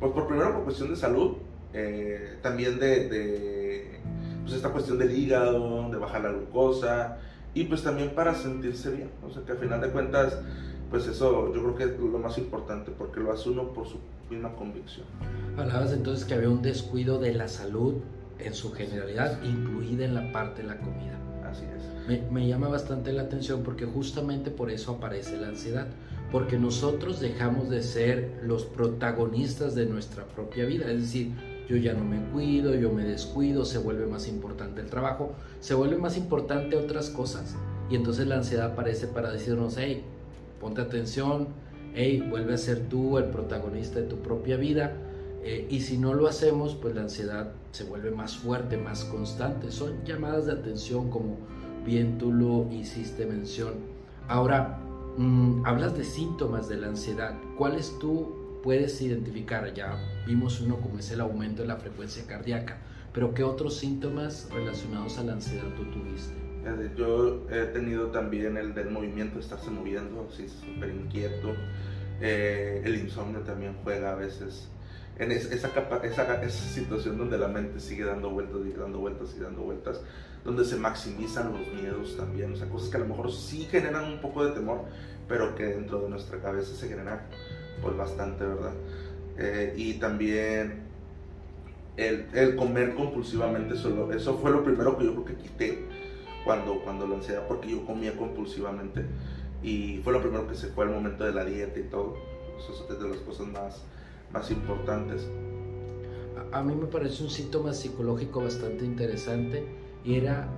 pues 0.01 0.13
por 0.13 0.27
primero 0.27 0.53
por 0.53 0.65
cuestión 0.65 0.91
de 0.91 0.97
salud, 0.97 1.37
eh, 1.73 2.39
también 2.43 2.79
de, 2.79 3.09
de 3.09 4.01
pues 4.43 4.55
esta 4.55 4.71
cuestión 4.71 4.99
del 4.99 5.17
hígado, 5.17 5.91
de 5.91 5.97
bajar 5.97 6.23
la 6.23 6.31
glucosa 6.31 7.19
y 7.55 7.65
pues 7.65 7.83
también 7.83 8.11
para 8.15 8.35
sentirse 8.35 8.91
bien. 8.91 9.11
O 9.27 9.31
sea 9.31 9.43
que 9.43 9.53
al 9.53 9.59
final 9.59 9.81
de 9.81 9.89
cuentas, 9.89 10.39
pues 10.91 11.07
eso 11.07 11.53
yo 11.55 11.63
creo 11.63 11.75
que 11.77 11.85
es 11.85 11.99
lo 11.99 12.19
más 12.19 12.39
importante 12.39 12.93
porque 12.97 13.21
lo 13.21 13.33
hace 13.33 13.51
uno 13.51 13.73
por 13.73 13.87
su 13.87 13.99
misma 14.31 14.55
convicción. 14.55 15.07
Hablabas 15.57 15.93
entonces 15.93 16.25
que 16.25 16.35
había 16.35 16.51
un 16.51 16.63
descuido 16.63 17.19
de 17.19 17.35
la 17.35 17.49
salud 17.49 17.95
en 18.39 18.55
su 18.55 18.73
generalidad, 18.73 19.43
incluida 19.43 20.05
en 20.05 20.15
la 20.15 20.31
parte 20.33 20.63
de 20.63 20.69
la 20.69 20.79
comida. 20.79 21.19
Así 21.45 21.65
es. 21.65 22.09
Me, 22.09 22.31
me 22.31 22.47
llama 22.47 22.69
bastante 22.69 23.13
la 23.13 23.23
atención 23.23 23.63
porque 23.63 23.87
justamente 23.87 24.51
por 24.51 24.71
eso 24.71 24.93
aparece 24.93 25.37
la 25.39 25.49
ansiedad 25.49 25.87
porque 26.37 26.59
nosotros 26.59 27.19
dejamos 27.19 27.71
de 27.71 27.83
ser 27.83 28.41
los 28.43 28.67
protagonistas 28.67 29.75
de 29.75 29.87
nuestra 29.87 30.25
propia 30.25 30.67
vida. 30.67 30.85
Es 30.91 31.01
decir, 31.01 31.33
yo 31.67 31.79
ya 31.79 31.95
no 31.95 32.05
me 32.05 32.21
cuido, 32.31 32.75
yo 32.75 32.93
me 32.93 33.05
descuido, 33.05 33.65
se 33.65 33.79
vuelve 33.79 34.05
más 34.05 34.29
importante 34.29 34.83
el 34.83 34.91
trabajo, 34.91 35.33
se 35.61 35.73
vuelve 35.73 35.97
más 35.97 36.19
importante 36.19 36.77
otras 36.77 37.09
cosas. 37.09 37.57
Y 37.89 37.97
entonces 37.97 38.27
la 38.27 38.35
ansiedad 38.35 38.73
aparece 38.73 39.07
para 39.07 39.33
decirnos, 39.33 39.77
hey, 39.79 40.05
ponte 40.61 40.83
atención, 40.83 41.49
hey, 41.95 42.23
vuelve 42.29 42.53
a 42.53 42.59
ser 42.59 42.81
tú 42.81 43.17
el 43.17 43.31
protagonista 43.31 44.01
de 44.01 44.07
tu 44.07 44.17
propia 44.17 44.59
vida. 44.59 44.93
Eh, 45.43 45.67
y 45.71 45.81
si 45.81 45.97
no 45.97 46.13
lo 46.13 46.27
hacemos, 46.27 46.75
pues 46.75 46.95
la 46.95 47.01
ansiedad 47.01 47.53
se 47.71 47.85
vuelve 47.85 48.11
más 48.11 48.37
fuerte, 48.37 48.77
más 48.77 49.05
constante. 49.05 49.73
Son 49.73 50.05
llamadas 50.05 50.45
de 50.45 50.53
atención 50.53 51.09
como 51.09 51.39
bien 51.87 52.19
tú 52.19 52.31
lo 52.31 52.71
hiciste 52.71 53.25
mención. 53.25 53.97
Ahora, 54.29 54.81
mm, 55.17 55.67
hablas 55.67 55.97
de 55.97 56.05
síntomas 56.05 56.69
de 56.69 56.77
la 56.77 56.89
ansiedad. 56.89 57.35
¿Cuáles 57.57 57.99
tú 57.99 58.61
puedes 58.63 59.01
identificar? 59.01 59.73
Ya 59.75 59.99
vimos 60.27 60.61
uno 60.61 60.77
como 60.81 60.99
es 60.99 61.11
el 61.11 61.21
aumento 61.21 61.63
de 61.63 61.69
la 61.69 61.77
frecuencia 61.77 62.27
cardíaca, 62.27 62.79
pero 63.13 63.35
¿qué 63.35 63.45
otros 63.45 63.77
síntomas 63.77 64.49
relacionados 64.53 65.19
a 65.19 65.25
la 65.25 65.33
ansiedad 65.35 65.69
tú 65.77 65.85
tuviste? 65.91 66.47
Yo 66.97 67.47
he 67.49 67.67
tenido 67.67 68.09
también 68.09 68.57
el 68.57 68.75
del 68.75 68.91
movimiento, 68.91 69.39
estarse 69.39 69.71
moviendo, 69.71 70.29
así 70.33 70.49
súper 70.49 70.91
inquieto. 70.91 71.55
Eh, 72.21 72.83
el 72.85 72.97
insomnio 72.97 73.41
también 73.41 73.77
juega 73.85 74.13
a 74.13 74.15
veces 74.17 74.69
en 75.19 75.33
esa, 75.33 75.55
esa, 75.55 76.43
esa, 76.43 76.49
situación 76.49 77.17
donde 77.17 77.39
la 77.39 77.49
mente 77.49 77.81
sigue 77.81 78.05
dando 78.05 78.31
vueltas 78.31 78.61
y 78.67 78.73
dando 78.73 78.99
vueltas 78.99 79.35
y 79.37 79.41
dando 79.41 79.63
vueltas, 79.63 80.01
donde 80.47 80.65
se 80.65 80.77
maximizan 80.77 81.53
los 81.53 81.69
miedos 81.75 82.17
también, 82.17 82.53
o 82.53 82.57
sea, 82.57 82.69
cosas 82.69 82.89
que 82.89 82.97
a 82.97 83.01
lo 83.01 83.07
mejor 83.07 83.33
sí 83.33 83.67
generan 83.71 84.05
un 84.05 84.21
poco 84.21 84.45
de 84.45 84.53
temor, 84.53 84.85
pero 85.29 85.55
que 85.55 85.65
dentro 85.65 86.01
de 86.01 86.09
nuestra 86.09 86.41
cabeza 86.41 86.75
se 86.75 86.89
generan 86.89 87.21
pues 87.83 87.97
bastante, 87.97 88.45
¿verdad? 88.45 88.73
Eh, 89.37 89.75
y 89.77 89.95
también 89.95 90.85
el, 91.97 92.57
comer 92.57 92.95
compulsivamente, 92.95 93.77
solo, 93.77 94.13
eso 94.13 94.39
fue 94.39 94.51
lo 94.51 94.65
primero 94.65 94.97
que 94.97 95.05
yo 95.05 95.13
creo 95.13 95.25
que 95.25 95.35
quité 95.35 95.85
cuando, 96.45 96.81
cuando 96.83 97.07
lo 97.07 97.17
ansiedad, 97.17 97.47
porque 97.47 97.71
yo 97.71 97.85
comía 97.85 98.17
compulsivamente 98.17 99.05
y 99.63 100.01
fue 100.05 100.13
lo 100.15 100.23
primero 100.23 100.47
que 100.47 100.55
se 100.55 100.69
fue 100.69 100.85
al 100.85 100.93
momento 100.93 101.25
de 101.25 101.33
la 101.33 101.45
dieta 101.45 101.79
y 101.79 101.85
todo, 101.85 102.17
eso 102.59 102.87
es 102.89 102.99
de 102.99 103.09
las 103.09 103.19
cosas 103.19 103.49
más 103.49 103.83
más 104.33 104.51
importantes. 104.51 105.27
A, 106.53 106.63
mí 106.63 106.75
me 106.75 106.87
parece 106.87 107.23
un 107.23 107.31
síntoma 107.31 107.73
psicológico 107.73 108.43
bastante 108.43 108.85
interesante 108.85 109.65
era, 110.15 110.49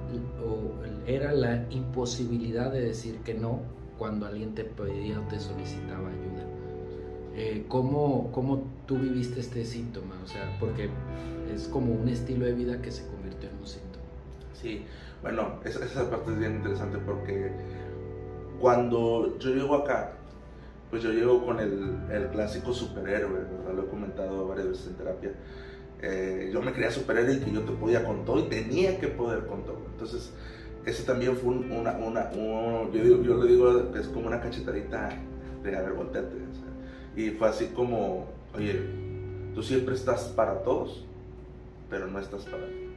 era 1.07 1.33
la 1.33 1.67
imposibilidad 1.71 2.71
de 2.71 2.81
decir 2.81 3.19
que 3.25 3.35
no 3.35 3.61
cuando 3.99 4.27
alguien 4.27 4.55
te 4.55 4.65
pedía 4.65 5.21
o 5.21 5.23
te 5.23 5.41
solicitaba 5.41 6.09
ayuda. 6.09 6.45
Eh, 7.35 7.65
¿cómo, 7.69 8.31
¿Cómo 8.33 8.65
tú 8.87 8.99
viviste 8.99 9.41
este 9.41 9.65
síntoma? 9.65 10.15
O 10.25 10.27
sea, 10.27 10.57
porque 10.61 10.91
es 11.55 11.69
como 11.69 11.93
un 11.93 12.09
estilo 12.09 12.47
de 12.47 12.53
vida 12.53 12.83
que 12.83 12.91
se 12.91 13.07
convirtió 13.07 13.49
en 13.49 13.57
un 13.57 13.67
síntoma. 13.67 14.05
Sí, 14.55 14.85
bueno, 15.23 15.61
esa, 15.65 15.85
esa 15.85 16.11
parte 16.11 16.33
es 16.33 16.39
bien 16.39 16.57
interesante 16.57 16.99
porque 16.99 17.53
cuando 18.61 19.39
yo 19.39 19.51
llego 19.51 19.77
acá, 19.77 20.13
pues 20.91 21.03
yo 21.03 21.13
llego 21.13 21.45
con 21.45 21.61
el, 21.61 21.99
el 22.11 22.29
clásico 22.29 22.73
superhéroe, 22.73 23.31
¿verdad? 23.31 23.75
Lo 23.75 23.83
he 23.85 23.87
comentado 23.87 24.49
varias 24.49 24.69
veces 24.69 24.87
en 24.89 24.95
terapia. 24.95 25.33
Eh, 26.01 26.51
yo 26.53 26.63
me 26.63 26.73
creía 26.73 26.91
superhéroe 26.91 27.35
y 27.35 27.41
que 27.41 27.51
yo 27.51 27.63
te 27.63 27.73
podía 27.73 28.05
con 28.05 28.25
todo 28.25 28.41
y 28.41 28.49
tenía 28.49 28.99
que 29.01 29.09
poder 29.09 29.47
con 29.47 29.65
todo. 29.65 29.81
Entonces, 29.93 30.33
ese 30.87 31.03
también 31.03 31.37
fue 31.37 31.51
una, 31.51 31.99
yo, 32.33 33.23
yo 33.23 33.43
le 33.43 33.51
digo 33.51 33.95
es 33.95 34.07
como 34.09 34.29
una 34.29 34.41
cachetadita 34.41 35.11
de 35.63 35.77
haber 35.77 35.93
volteate. 35.93 36.37
y 37.17 37.31
fue 37.31 37.49
así 37.49 37.67
como, 37.67 38.27
oye, 38.55 38.81
tú 39.55 39.63
siempre 39.63 39.95
estás 39.95 40.25
para 40.37 40.63
todos, 40.63 41.05
pero 41.91 42.07
no 42.07 42.19
estás 42.19 42.45
para 42.45 42.65
ti. 42.67 42.89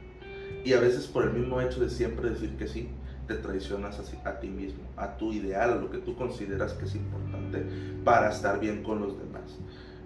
Y 0.64 0.72
a 0.74 0.80
veces 0.80 1.06
por 1.06 1.24
el 1.24 1.32
mismo 1.32 1.60
hecho 1.60 1.80
de 1.80 1.90
siempre 1.90 2.30
decir 2.30 2.56
que 2.56 2.68
sí, 2.68 2.88
te 3.26 3.34
traicionas 3.34 3.98
a, 3.98 4.28
a 4.28 4.40
ti 4.40 4.48
mismo, 4.48 4.82
a 4.96 5.16
tu 5.16 5.32
ideal, 5.32 5.72
a 5.72 5.74
lo 5.76 5.90
que 5.90 5.98
tú 5.98 6.14
consideras 6.16 6.72
que 6.74 6.84
es 6.84 6.94
importante 6.94 7.64
para 8.04 8.30
estar 8.30 8.60
bien 8.60 8.82
con 8.82 9.00
los 9.00 9.18
demás. 9.18 9.58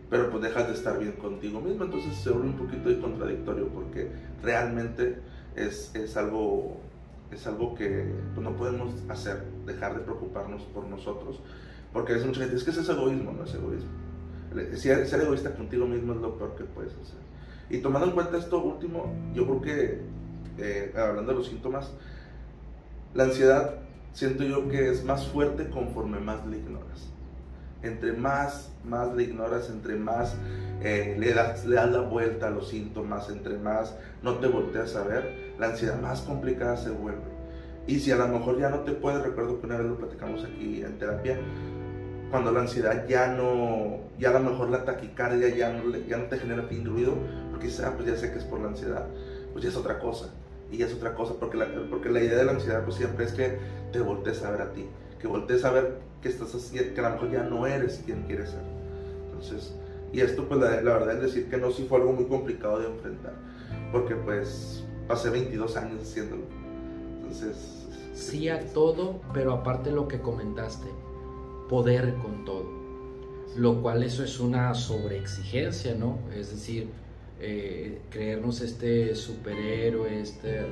Pero 0.09 0.31
pues 0.31 0.43
dejas 0.43 0.69
de 0.69 0.75
estar 0.75 0.99
bien 0.99 1.13
contigo 1.13 1.61
mismo, 1.61 1.85
entonces 1.85 2.15
se 2.15 2.31
vuelve 2.31 2.49
un 2.49 2.57
poquito 2.57 3.01
contradictorio 3.01 3.69
porque 3.69 4.11
realmente 4.43 5.19
es, 5.57 5.93
es 5.95 6.17
algo 6.17 6.81
es 7.31 7.47
algo 7.47 7.75
que 7.75 8.07
pues, 8.35 8.45
no 8.45 8.57
podemos 8.57 8.95
hacer, 9.09 9.45
dejar 9.67 9.95
de 9.95 10.01
preocuparnos 10.01 10.63
por 10.63 10.87
nosotros, 10.87 11.41
porque 11.93 12.13
veces 12.13 12.29
mucha 12.29 12.41
gente 12.41 12.57
es 12.57 12.65
que 12.65 12.71
eso 12.71 12.81
es 12.81 12.89
egoísmo, 12.89 13.33
no 13.33 13.45
es 13.45 13.55
egoísmo. 13.55 13.91
Ser, 14.75 15.07
ser 15.07 15.21
egoísta 15.21 15.55
contigo 15.55 15.87
mismo 15.87 16.15
es 16.15 16.21
lo 16.21 16.39
peor 16.39 16.55
que 16.57 16.65
puedes 16.65 16.93
hacer. 16.93 17.19
Y 17.69 17.79
tomando 17.79 18.07
en 18.07 18.13
cuenta 18.13 18.39
esto 18.39 18.63
último, 18.63 19.13
yo 19.35 19.45
creo 19.45 19.61
que, 19.61 20.01
eh, 20.59 20.95
hablando 20.97 21.33
de 21.33 21.39
los 21.39 21.49
síntomas, 21.49 21.93
la 23.15 23.25
ansiedad 23.25 23.75
siento 24.13 24.45
yo 24.45 24.69
que 24.69 24.91
es 24.91 25.05
más 25.05 25.27
fuerte 25.27 25.69
conforme 25.69 26.21
más 26.21 26.47
la 26.47 26.57
ignoras. 26.57 27.13
Entre 27.83 28.13
más, 28.13 28.73
más 28.85 29.15
la 29.15 29.23
ignoras, 29.23 29.71
entre 29.71 29.97
más 29.97 30.35
eh, 30.83 31.17
le, 31.19 31.33
das, 31.33 31.65
le 31.65 31.77
das 31.77 31.91
la 31.91 32.01
vuelta 32.01 32.49
a 32.49 32.51
los 32.51 32.69
síntomas, 32.69 33.29
entre 33.31 33.59
más 33.59 33.97
no 34.23 34.39
te 34.39 34.47
volteas 34.47 34.95
a 34.97 35.05
ver, 35.05 35.55
la 35.59 35.69
ansiedad 35.69 36.01
más 36.01 36.23
complicada 36.23 36.77
se 36.77 36.91
vuelve. 36.91 37.37
Y 37.87 38.01
si 38.01 38.11
a 38.11 38.17
lo 38.17 38.29
mejor 38.29 38.59
ya 38.59 38.69
no 38.69 38.81
te 38.81 38.93
puedes, 38.93 39.23
recuerdo 39.23 39.61
que 39.61 39.67
una 39.67 39.79
vez 39.79 39.87
lo 39.87 39.97
platicamos 39.97 40.45
aquí 40.45 40.83
en 40.83 40.99
terapia, 40.99 41.39
cuando 42.31 42.51
la 42.51 42.61
ansiedad 42.61 43.07
ya 43.07 43.29
no, 43.29 44.01
ya 44.19 44.31
a 44.31 44.33
lo 44.41 44.51
mejor 44.51 44.71
la 44.71 44.85
taquicardia 44.85 45.49
ya 45.49 45.73
no, 45.73 45.97
ya 45.97 46.17
no 46.17 46.25
te 46.25 46.39
genera 46.39 46.65
fin 46.65 46.85
ruido, 46.85 47.15
porque 47.51 47.69
ah, 47.85 47.93
pues 47.97 48.09
ya 48.09 48.17
sé 48.17 48.33
que 48.33 48.39
es 48.39 48.45
por 48.45 48.61
la 48.61 48.69
ansiedad, 48.69 49.07
pues 49.53 49.63
ya 49.65 49.71
es 49.71 49.77
otra 49.77 49.99
cosa 49.99 50.31
y 50.71 50.83
es 50.83 50.93
otra 50.93 51.15
cosa, 51.15 51.35
porque 51.39 51.57
la, 51.57 51.69
porque 51.89 52.09
la 52.11 52.21
idea 52.21 52.39
de 52.39 52.45
la 52.45 52.53
ansiedad 52.53 52.85
pues 52.85 52.97
siempre 52.97 53.25
es 53.25 53.33
que 53.33 53.59
te 53.93 54.01
voltees 54.01 54.43
a 54.43 54.51
ver 54.51 54.63
a 54.63 54.73
ti, 54.73 54.87
que 55.21 55.29
voltees 55.29 55.65
a 55.65 55.71
ver 55.71 55.99
estás 56.27 56.71
que 56.71 57.01
a 57.01 57.03
lo 57.03 57.11
mejor 57.11 57.31
ya 57.31 57.43
no 57.43 57.67
eres 57.67 58.03
quien 58.05 58.23
quieres 58.23 58.51
ser. 58.51 58.63
Entonces, 59.27 59.75
y 60.13 60.21
esto 60.21 60.49
pues 60.49 60.61
la, 60.61 60.81
la, 60.81 60.93
verdad 60.95 61.17
es 61.17 61.23
decir 61.23 61.51
que 61.51 61.57
no, 61.57 61.71
sí 61.71 61.87
fue 61.89 61.99
algo 61.99 62.13
muy 62.13 62.27
complicado 62.27 62.79
de 62.79 62.87
enfrentar, 62.87 63.35
porque 63.93 64.15
pues 64.15 64.85
pasé 65.07 65.31
22 65.31 65.77
años 65.77 66.03
haciéndolo. 66.03 66.45
Entonces... 67.19 67.87
Sí 68.15 68.49
a 68.49 68.73
todo, 68.73 69.21
pero 69.35 69.53
aparte 69.53 69.91
lo 69.91 70.09
que 70.09 70.21
comentaste, 70.21 70.89
poder 71.69 72.15
con 72.15 72.45
todo, 72.47 72.67
lo 73.57 73.83
cual 73.83 74.03
eso 74.03 74.25
es 74.25 74.41
una 74.41 74.73
sobreexigencia, 74.75 75.95
¿no? 75.95 76.19
Es 76.35 76.51
decir, 76.51 76.89
eh, 77.39 78.01
creernos 78.09 78.63
este 78.63 79.15
superhéroe, 79.15 80.23
este 80.23 80.65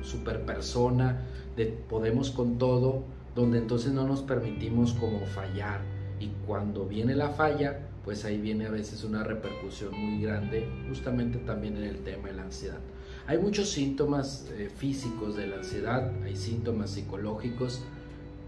super 0.00 0.46
persona, 0.46 1.26
de 1.56 1.66
podemos 1.66 2.30
con 2.30 2.56
todo, 2.56 3.04
donde 3.36 3.58
entonces 3.58 3.92
no 3.92 4.08
nos 4.08 4.22
permitimos 4.22 4.94
como 4.94 5.20
fallar. 5.26 5.82
Y 6.18 6.30
cuando 6.46 6.86
viene 6.86 7.14
la 7.14 7.28
falla, 7.28 7.78
pues 8.02 8.24
ahí 8.24 8.38
viene 8.38 8.66
a 8.66 8.70
veces 8.70 9.04
una 9.04 9.22
repercusión 9.22 9.92
muy 9.94 10.22
grande, 10.22 10.66
justamente 10.88 11.38
también 11.38 11.76
en 11.76 11.84
el 11.84 11.98
tema 11.98 12.28
de 12.28 12.34
la 12.34 12.42
ansiedad. 12.42 12.78
Hay 13.26 13.38
muchos 13.38 13.70
síntomas 13.70 14.48
eh, 14.56 14.70
físicos 14.74 15.36
de 15.36 15.48
la 15.48 15.56
ansiedad, 15.56 16.10
hay 16.24 16.34
síntomas 16.34 16.90
psicológicos, 16.90 17.82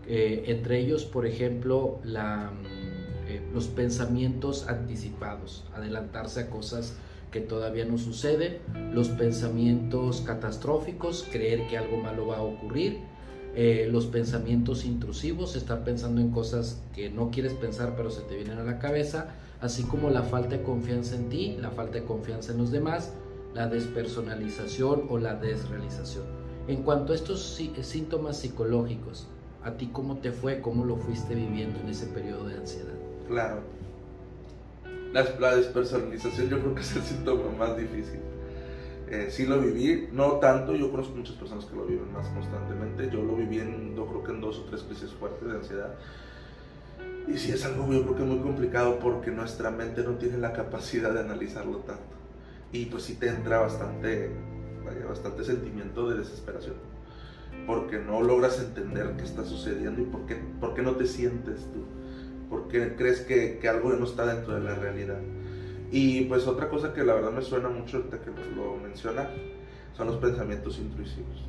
eh, 0.07 0.45
entre 0.47 0.79
ellos, 0.79 1.05
por 1.05 1.27
ejemplo, 1.27 2.01
mm, 2.05 3.53
los 3.53 3.67
pensamientos 3.67 4.69
anticipados, 4.69 5.67
adelantarse 5.75 6.41
a 6.41 6.51
cosas 6.51 6.95
que 7.31 7.41
todavía 7.41 7.85
no 7.85 7.99
sucede, 7.99 8.61
los 8.95 9.11
pensamientos 9.11 10.23
catastróficos, 10.23 11.29
creer 11.31 11.67
que 11.69 11.77
algo 11.77 11.99
malo 11.99 12.29
va 12.29 12.39
a 12.39 12.43
ocurrir, 12.43 13.01
eh, 13.55 13.89
los 13.91 14.07
pensamientos 14.07 14.85
intrusivos, 14.85 15.57
estar 15.57 15.85
pensando 15.85 16.21
en 16.21 16.31
cosas 16.31 16.81
que 16.95 17.11
no 17.11 17.31
quieres 17.31 17.55
pensar 17.55 17.95
pero 17.97 18.11
se 18.11 18.23
te 18.23 18.37
vienen 18.37 18.59
a 18.59 18.65
la 18.65 18.79
cabeza, 18.79 19.35
así 19.61 19.83
como 19.85 20.11
la 20.11 20.23
falta 20.23 20.57
de 20.57 20.63
confianza 20.63 21.17
en 21.17 21.29
ti, 21.29 21.57
la 21.61 21.71
falta 21.71 21.99
de 21.99 22.05
confianza 22.05 22.53
en 22.53 22.59
los 22.59 22.71
demás, 22.71 23.13
la 23.55 23.67
despersonalización 23.67 25.07
o 25.09 25.19
la 25.19 25.35
desrealización. 25.35 26.25
En 26.69 26.83
cuanto 26.83 27.13
a 27.13 27.17
estos 27.17 27.61
síntomas 27.83 28.39
psicológicos, 28.39 29.27
¿a 29.65 29.73
ti 29.73 29.89
cómo 29.93 30.19
te 30.19 30.33
fue? 30.33 30.61
¿Cómo 30.61 30.85
lo 30.85 30.97
fuiste 30.97 31.35
viviendo 31.35 31.81
en 31.81 31.89
ese 31.89 32.07
periodo 32.07 32.47
de 32.47 32.57
ansiedad? 32.57 32.95
Claro, 33.27 33.63
la, 35.13 35.25
la, 35.41 35.57
despersonalización 35.57 36.49
yo 36.49 36.61
creo 36.61 36.75
que 36.75 36.83
es 36.83 36.97
el 36.97 37.03
síntoma 37.03 37.51
más 37.59 37.77
difícil. 37.77 38.21
Eh, 39.11 39.29
sí 39.31 39.47
lo 39.47 39.61
viví, 39.61 40.09
no 40.13 40.33
tanto, 40.33 40.75
yo 40.75 40.91
conozco 40.91 41.17
muchas 41.17 41.37
personas 41.37 41.65
que 41.65 41.77
lo 41.77 41.87
viven 41.87 42.13
más 42.13 42.27
constantemente, 42.29 43.09
yo 43.11 43.23
lo 43.23 43.37
viví 43.37 43.59
en, 43.59 43.97
yo 43.97 44.07
creo 44.07 44.23
que 44.23 44.33
en 44.33 44.41
dos 44.41 44.59
o 44.59 44.65
tres 44.65 44.83
crisis 44.83 45.11
fuertes 45.13 45.49
de 45.49 45.57
ansiedad. 45.57 45.95
Y 47.27 47.37
sí 47.39 47.53
es 47.53 47.65
algo 47.65 47.91
yo 47.93 48.03
creo 48.05 48.17
que 48.17 48.23
muy 48.23 48.39
complicado 48.39 48.99
porque 48.99 49.31
nuestra 49.31 49.71
mente 49.71 50.03
no 50.03 50.13
tiene 50.13 50.39
la 50.39 50.53
capacidad 50.53 51.13
de 51.13 51.21
analizarlo 51.21 51.79
tanto. 51.79 52.17
Y 52.73 52.87
pues 52.87 53.05
sí 53.05 53.15
te 53.15 53.29
entra 53.29 53.61
bastante, 53.61 54.31
bastante 55.07 55.45
sentimiento 55.45 56.09
de 56.11 56.19
desesperación. 56.19 56.77
Porque 57.67 57.99
no 57.99 58.23
logras 58.23 58.59
entender 58.61 59.15
qué 59.17 59.25
está 59.25 59.45
sucediendo 59.45 60.03
y 60.03 60.05
por 60.05 60.27
qué, 60.27 60.37
por 60.61 60.75
qué 60.75 60.83
no 60.83 60.93
te 60.93 61.07
sientes 61.07 61.67
tú 61.73 61.85
porque 62.49 62.95
crees 62.97 63.21
que, 63.21 63.59
que, 63.59 63.69
algo 63.69 63.93
no 63.93 64.05
está 64.05 64.27
dentro 64.27 64.55
de 64.55 64.61
la 64.61 64.75
realidad. 64.75 65.19
Y 65.91 66.25
pues 66.25 66.47
otra 66.47 66.69
cosa 66.69 66.93
que 66.93 67.03
la 67.03 67.15
verdad 67.15 67.33
me 67.33 67.43
suena 67.43 67.69
mucho 67.69 67.99
ahorita 67.99 68.21
que 68.21 68.31
lo, 68.31 68.77
menciona, 68.77 69.31
son 69.97 70.09
los 70.09 70.17
pensamientos 70.17 70.79
intrusivos. 70.79 71.45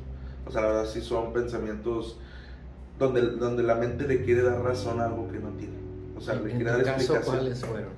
O 0.46 0.50
sea, 0.50 0.62
la 0.62 0.68
verdad 0.68 0.86
sí 0.86 1.00
son 1.00 1.32
pensamientos 1.32 2.18
donde, 2.98 3.22
donde 3.32 3.62
la 3.62 3.74
mente 3.74 4.06
le 4.06 4.24
quiere 4.24 4.42
dar 4.42 4.62
razón 4.62 5.00
a 5.00 5.06
algo 5.06 5.28
que 5.28 5.38
no 5.38 5.50
tiene. 5.50 5.74
O 6.16 6.20
sea, 6.20 6.34
le 6.34 6.52
¿En 6.52 6.58
quería 6.58 6.72
tu 6.72 6.78
dar 6.78 6.84
caso 6.84 7.14
explicación. 7.14 7.36
cuáles 7.36 7.64
fueron? 7.64 7.90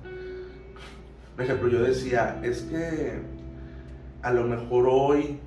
Por 1.35 1.45
ejemplo, 1.45 1.69
yo 1.69 1.81
decía, 1.81 2.39
es 2.43 2.61
que 2.63 3.19
a 4.21 4.31
lo 4.31 4.43
mejor 4.43 4.87
hoy, 4.89 5.39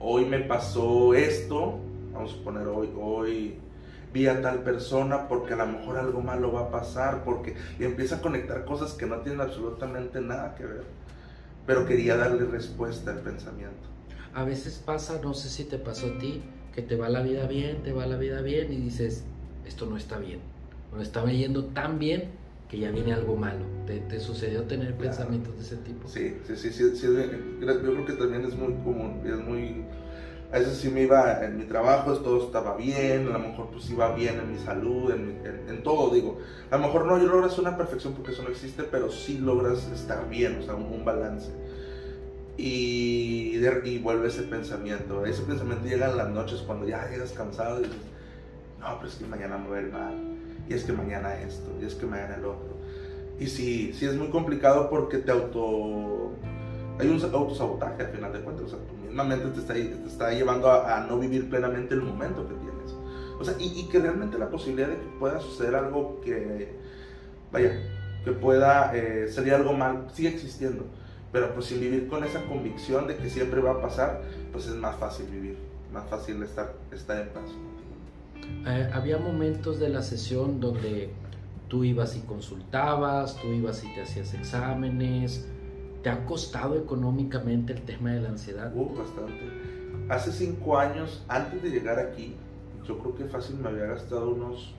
hoy 0.00 0.24
me 0.24 0.40
pasó 0.40 1.14
esto, 1.14 1.78
vamos 2.12 2.32
a 2.32 2.36
suponer 2.36 2.66
hoy, 2.66 2.90
hoy 3.00 3.58
vi 4.18 4.26
a 4.26 4.42
tal 4.42 4.62
persona 4.62 5.28
porque 5.28 5.54
a 5.54 5.56
lo 5.56 5.66
mejor 5.66 5.96
algo 5.96 6.20
malo 6.20 6.52
va 6.52 6.62
a 6.62 6.70
pasar, 6.70 7.22
porque 7.24 7.54
y 7.78 7.84
empieza 7.84 8.16
a 8.16 8.20
conectar 8.20 8.64
cosas 8.64 8.92
que 8.94 9.06
no 9.06 9.18
tienen 9.20 9.40
absolutamente 9.40 10.20
nada 10.20 10.54
que 10.56 10.64
ver, 10.66 10.82
pero 11.66 11.86
quería 11.86 12.16
darle 12.16 12.44
respuesta 12.46 13.12
al 13.12 13.20
pensamiento. 13.20 13.88
A 14.34 14.44
veces 14.44 14.82
pasa, 14.84 15.20
no 15.22 15.34
sé 15.34 15.48
si 15.48 15.64
te 15.64 15.78
pasó 15.78 16.06
a 16.08 16.18
ti, 16.18 16.42
que 16.74 16.82
te 16.82 16.96
va 16.96 17.08
la 17.08 17.22
vida 17.22 17.46
bien, 17.46 17.82
te 17.82 17.92
va 17.92 18.06
la 18.06 18.16
vida 18.16 18.40
bien 18.40 18.72
y 18.72 18.76
dices, 18.76 19.24
esto 19.64 19.86
no 19.86 19.96
está 19.96 20.18
bien. 20.18 20.40
O 20.96 21.00
está 21.00 21.24
yendo 21.26 21.66
tan 21.66 21.98
bien 21.98 22.30
que 22.68 22.78
ya 22.78 22.90
viene 22.90 23.12
algo 23.12 23.36
malo. 23.36 23.64
¿Te, 23.86 24.00
te 24.00 24.20
sucedió 24.20 24.62
tener 24.64 24.94
Claro. 24.94 25.02
pensamientos 25.10 25.56
de 25.56 25.62
ese 25.62 25.76
tipo? 25.76 26.08
Sí, 26.08 26.36
sí, 26.46 26.56
sí, 26.56 26.70
sí, 26.70 26.96
sí, 26.96 27.06
yo 27.06 27.80
creo 27.80 28.04
que 28.04 28.12
también 28.14 28.44
es 28.44 28.54
muy 28.54 28.74
común, 28.84 29.22
es 29.24 29.38
muy... 29.38 29.84
A 30.50 30.58
veces 30.58 30.78
sí 30.78 30.88
me 30.88 31.02
iba 31.02 31.44
en 31.44 31.58
mi 31.58 31.64
trabajo, 31.64 32.12
todo 32.14 32.46
estaba 32.46 32.74
bien, 32.74 33.28
a 33.28 33.32
lo 33.32 33.38
mejor 33.38 33.68
pues 33.70 33.90
iba 33.90 34.14
bien 34.14 34.38
en 34.40 34.50
mi 34.52 34.58
salud, 34.58 35.10
en, 35.12 35.82
todo, 35.82 36.12
digo. 36.14 36.38
A 36.70 36.78
lo 36.78 36.86
mejor 36.86 37.04
no 37.04 37.18
logras 37.18 37.58
una 37.58 37.76
perfección 37.76 38.14
porque 38.14 38.32
eso 38.32 38.42
no 38.42 38.48
existe, 38.48 38.82
pero 38.84 39.10
sí 39.12 39.38
logras 39.38 39.86
estar 39.92 40.28
bien, 40.28 40.58
o 40.58 40.62
sea, 40.62 40.74
un, 40.74 41.04
balance. 41.04 41.50
Y, 42.56 43.56
de- 43.58 43.82
y 43.84 43.98
vuelve 43.98 44.28
ese 44.28 44.42
pensamiento. 44.42 45.24
Ese 45.26 45.42
pensamiento 45.42 45.86
llega 45.86 46.10
en 46.10 46.16
las 46.16 46.30
noches 46.30 46.62
cuando 46.66 46.88
ya 46.88 47.08
llegas 47.10 47.32
cansado 47.32 47.80
y 47.80 47.84
dices, 47.84 47.98
no, 48.80 48.96
pero 48.96 49.08
es 49.08 49.16
que 49.16 49.26
mañana 49.26 49.58
me 49.58 49.68
va 49.68 49.76
a 49.76 49.80
ir 49.80 49.92
mal, 49.92 50.14
y 50.68 50.74
es 50.74 50.84
que 50.84 50.92
mañana 50.92 51.38
esto, 51.40 51.70
y 51.80 51.84
es 51.84 51.94
que 51.94 52.06
mañana 52.06 52.36
el 52.36 52.44
otro. 52.46 52.78
Y 53.38 53.46
sí, 53.46 53.92
sí 53.92 54.06
es 54.06 54.16
muy 54.16 54.28
complicado 54.28 54.90
porque 54.90 55.18
te 55.18 55.30
auto... 55.30 56.32
Hay 56.98 57.08
un 57.08 57.22
autosabotaje 57.22 58.02
al 58.02 58.08
final 58.08 58.32
de 58.32 58.40
cuentas. 58.40 58.66
O 58.66 58.68
sea, 58.70 58.78
tu 58.78 58.97
misma 59.08 59.24
mente 59.24 59.48
te 59.48 59.60
está, 59.60 59.74
te 59.74 60.06
está 60.06 60.32
llevando 60.32 60.70
a, 60.70 60.96
a 60.96 61.06
no 61.06 61.18
vivir 61.18 61.50
plenamente 61.50 61.94
el 61.94 62.02
momento 62.02 62.46
que 62.46 62.54
tienes. 62.54 62.94
O 63.40 63.44
sea, 63.44 63.54
y, 63.58 63.80
y 63.80 63.88
que 63.88 63.98
realmente 63.98 64.38
la 64.38 64.50
posibilidad 64.50 64.88
de 64.88 64.96
que 64.96 65.06
pueda 65.18 65.40
suceder 65.40 65.74
algo 65.74 66.20
que... 66.22 66.76
Vaya, 67.50 67.72
que 68.24 68.32
pueda 68.32 68.94
eh, 68.94 69.28
salir 69.28 69.54
algo 69.54 69.72
mal, 69.72 70.06
sigue 70.12 70.28
existiendo. 70.28 70.84
Pero 71.32 71.54
pues 71.54 71.66
sin 71.66 71.80
vivir 71.80 72.08
con 72.08 72.24
esa 72.24 72.44
convicción 72.44 73.06
de 73.06 73.16
que 73.16 73.28
siempre 73.28 73.60
va 73.60 73.72
a 73.72 73.80
pasar, 73.80 74.22
pues 74.52 74.66
es 74.66 74.74
más 74.74 74.96
fácil 74.96 75.26
vivir. 75.26 75.58
Más 75.92 76.08
fácil 76.08 76.42
estar, 76.42 76.74
estar 76.92 77.20
en 77.20 77.28
paz. 77.28 77.50
Eh, 78.66 78.90
había 78.92 79.18
momentos 79.18 79.78
de 79.78 79.88
la 79.88 80.02
sesión 80.02 80.60
donde 80.60 81.10
tú 81.68 81.84
ibas 81.84 82.16
y 82.16 82.20
consultabas, 82.20 83.36
tú 83.36 83.48
ibas 83.52 83.84
y 83.84 83.94
te 83.94 84.02
hacías 84.02 84.34
exámenes. 84.34 85.48
¿Te 86.02 86.10
ha 86.10 86.24
costado 86.26 86.76
económicamente 86.76 87.72
el 87.72 87.82
tema 87.82 88.12
de 88.12 88.20
la 88.20 88.28
ansiedad? 88.28 88.72
Uh, 88.74 88.94
bastante. 88.96 89.34
Hace 90.08 90.32
cinco 90.32 90.78
años, 90.78 91.24
antes 91.28 91.62
de 91.62 91.70
llegar 91.70 91.98
aquí, 91.98 92.34
yo 92.86 92.98
creo 92.98 93.14
que 93.14 93.24
fácil 93.24 93.56
me 93.56 93.68
había 93.68 93.86
gastado 93.86 94.30
unos 94.30 94.74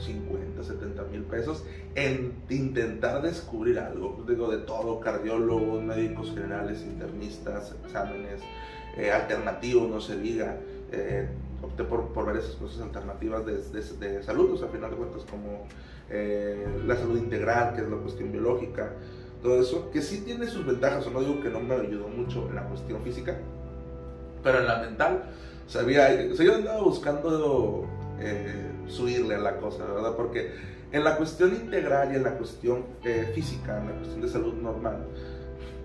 50, 0.00 0.64
70 0.64 1.02
mil 1.04 1.22
pesos 1.22 1.64
en 1.94 2.32
intentar 2.48 3.22
descubrir 3.22 3.78
algo. 3.78 4.24
Digo, 4.26 4.50
de 4.50 4.58
todo, 4.58 5.00
cardiólogos, 5.00 5.82
médicos 5.82 6.32
generales, 6.34 6.82
internistas, 6.82 7.74
exámenes, 7.84 8.40
eh, 8.96 9.12
alternativos, 9.12 9.88
no 9.88 10.00
se 10.00 10.18
diga. 10.18 10.56
Eh, 10.92 11.28
opté 11.62 11.84
por, 11.84 12.08
por 12.08 12.26
varias 12.26 12.46
cosas 12.56 12.80
alternativas 12.80 13.44
de, 13.44 13.58
de, 13.58 14.08
de 14.08 14.22
salud, 14.22 14.52
o 14.52 14.56
sea, 14.56 14.68
a 14.68 14.70
final 14.70 14.90
de 14.90 14.96
cuentas, 14.96 15.24
como 15.30 15.66
eh, 16.08 16.66
la 16.86 16.96
salud 16.96 17.18
integral, 17.18 17.74
que 17.74 17.82
es 17.82 17.88
la 17.88 17.96
cuestión 17.98 18.32
biológica, 18.32 18.92
todo 19.42 19.60
eso, 19.60 19.90
que 19.90 20.02
sí 20.02 20.22
tiene 20.22 20.46
sus 20.46 20.66
ventajas, 20.66 21.06
o 21.06 21.10
no 21.10 21.20
digo 21.20 21.40
que 21.40 21.48
no 21.48 21.60
me 21.60 21.74
ayudó 21.74 22.08
mucho 22.08 22.48
en 22.48 22.56
la 22.56 22.64
cuestión 22.64 23.02
física, 23.02 23.38
pero 24.42 24.58
en 24.60 24.66
la 24.66 24.78
mental, 24.78 25.24
sabía, 25.66 26.08
o 26.30 26.34
sea, 26.34 26.46
yo 26.46 26.54
andaba 26.54 26.82
buscando 26.82 27.86
eh, 28.18 28.70
subirle 28.86 29.36
a 29.36 29.38
la 29.38 29.56
cosa, 29.58 29.84
¿verdad? 29.86 30.14
Porque 30.16 30.52
en 30.92 31.04
la 31.04 31.16
cuestión 31.16 31.54
integral 31.54 32.12
y 32.12 32.16
en 32.16 32.24
la 32.24 32.36
cuestión 32.36 32.84
eh, 33.04 33.30
física, 33.34 33.78
en 33.78 33.86
la 33.86 33.94
cuestión 33.94 34.20
de 34.20 34.28
salud 34.28 34.54
normal, 34.54 35.06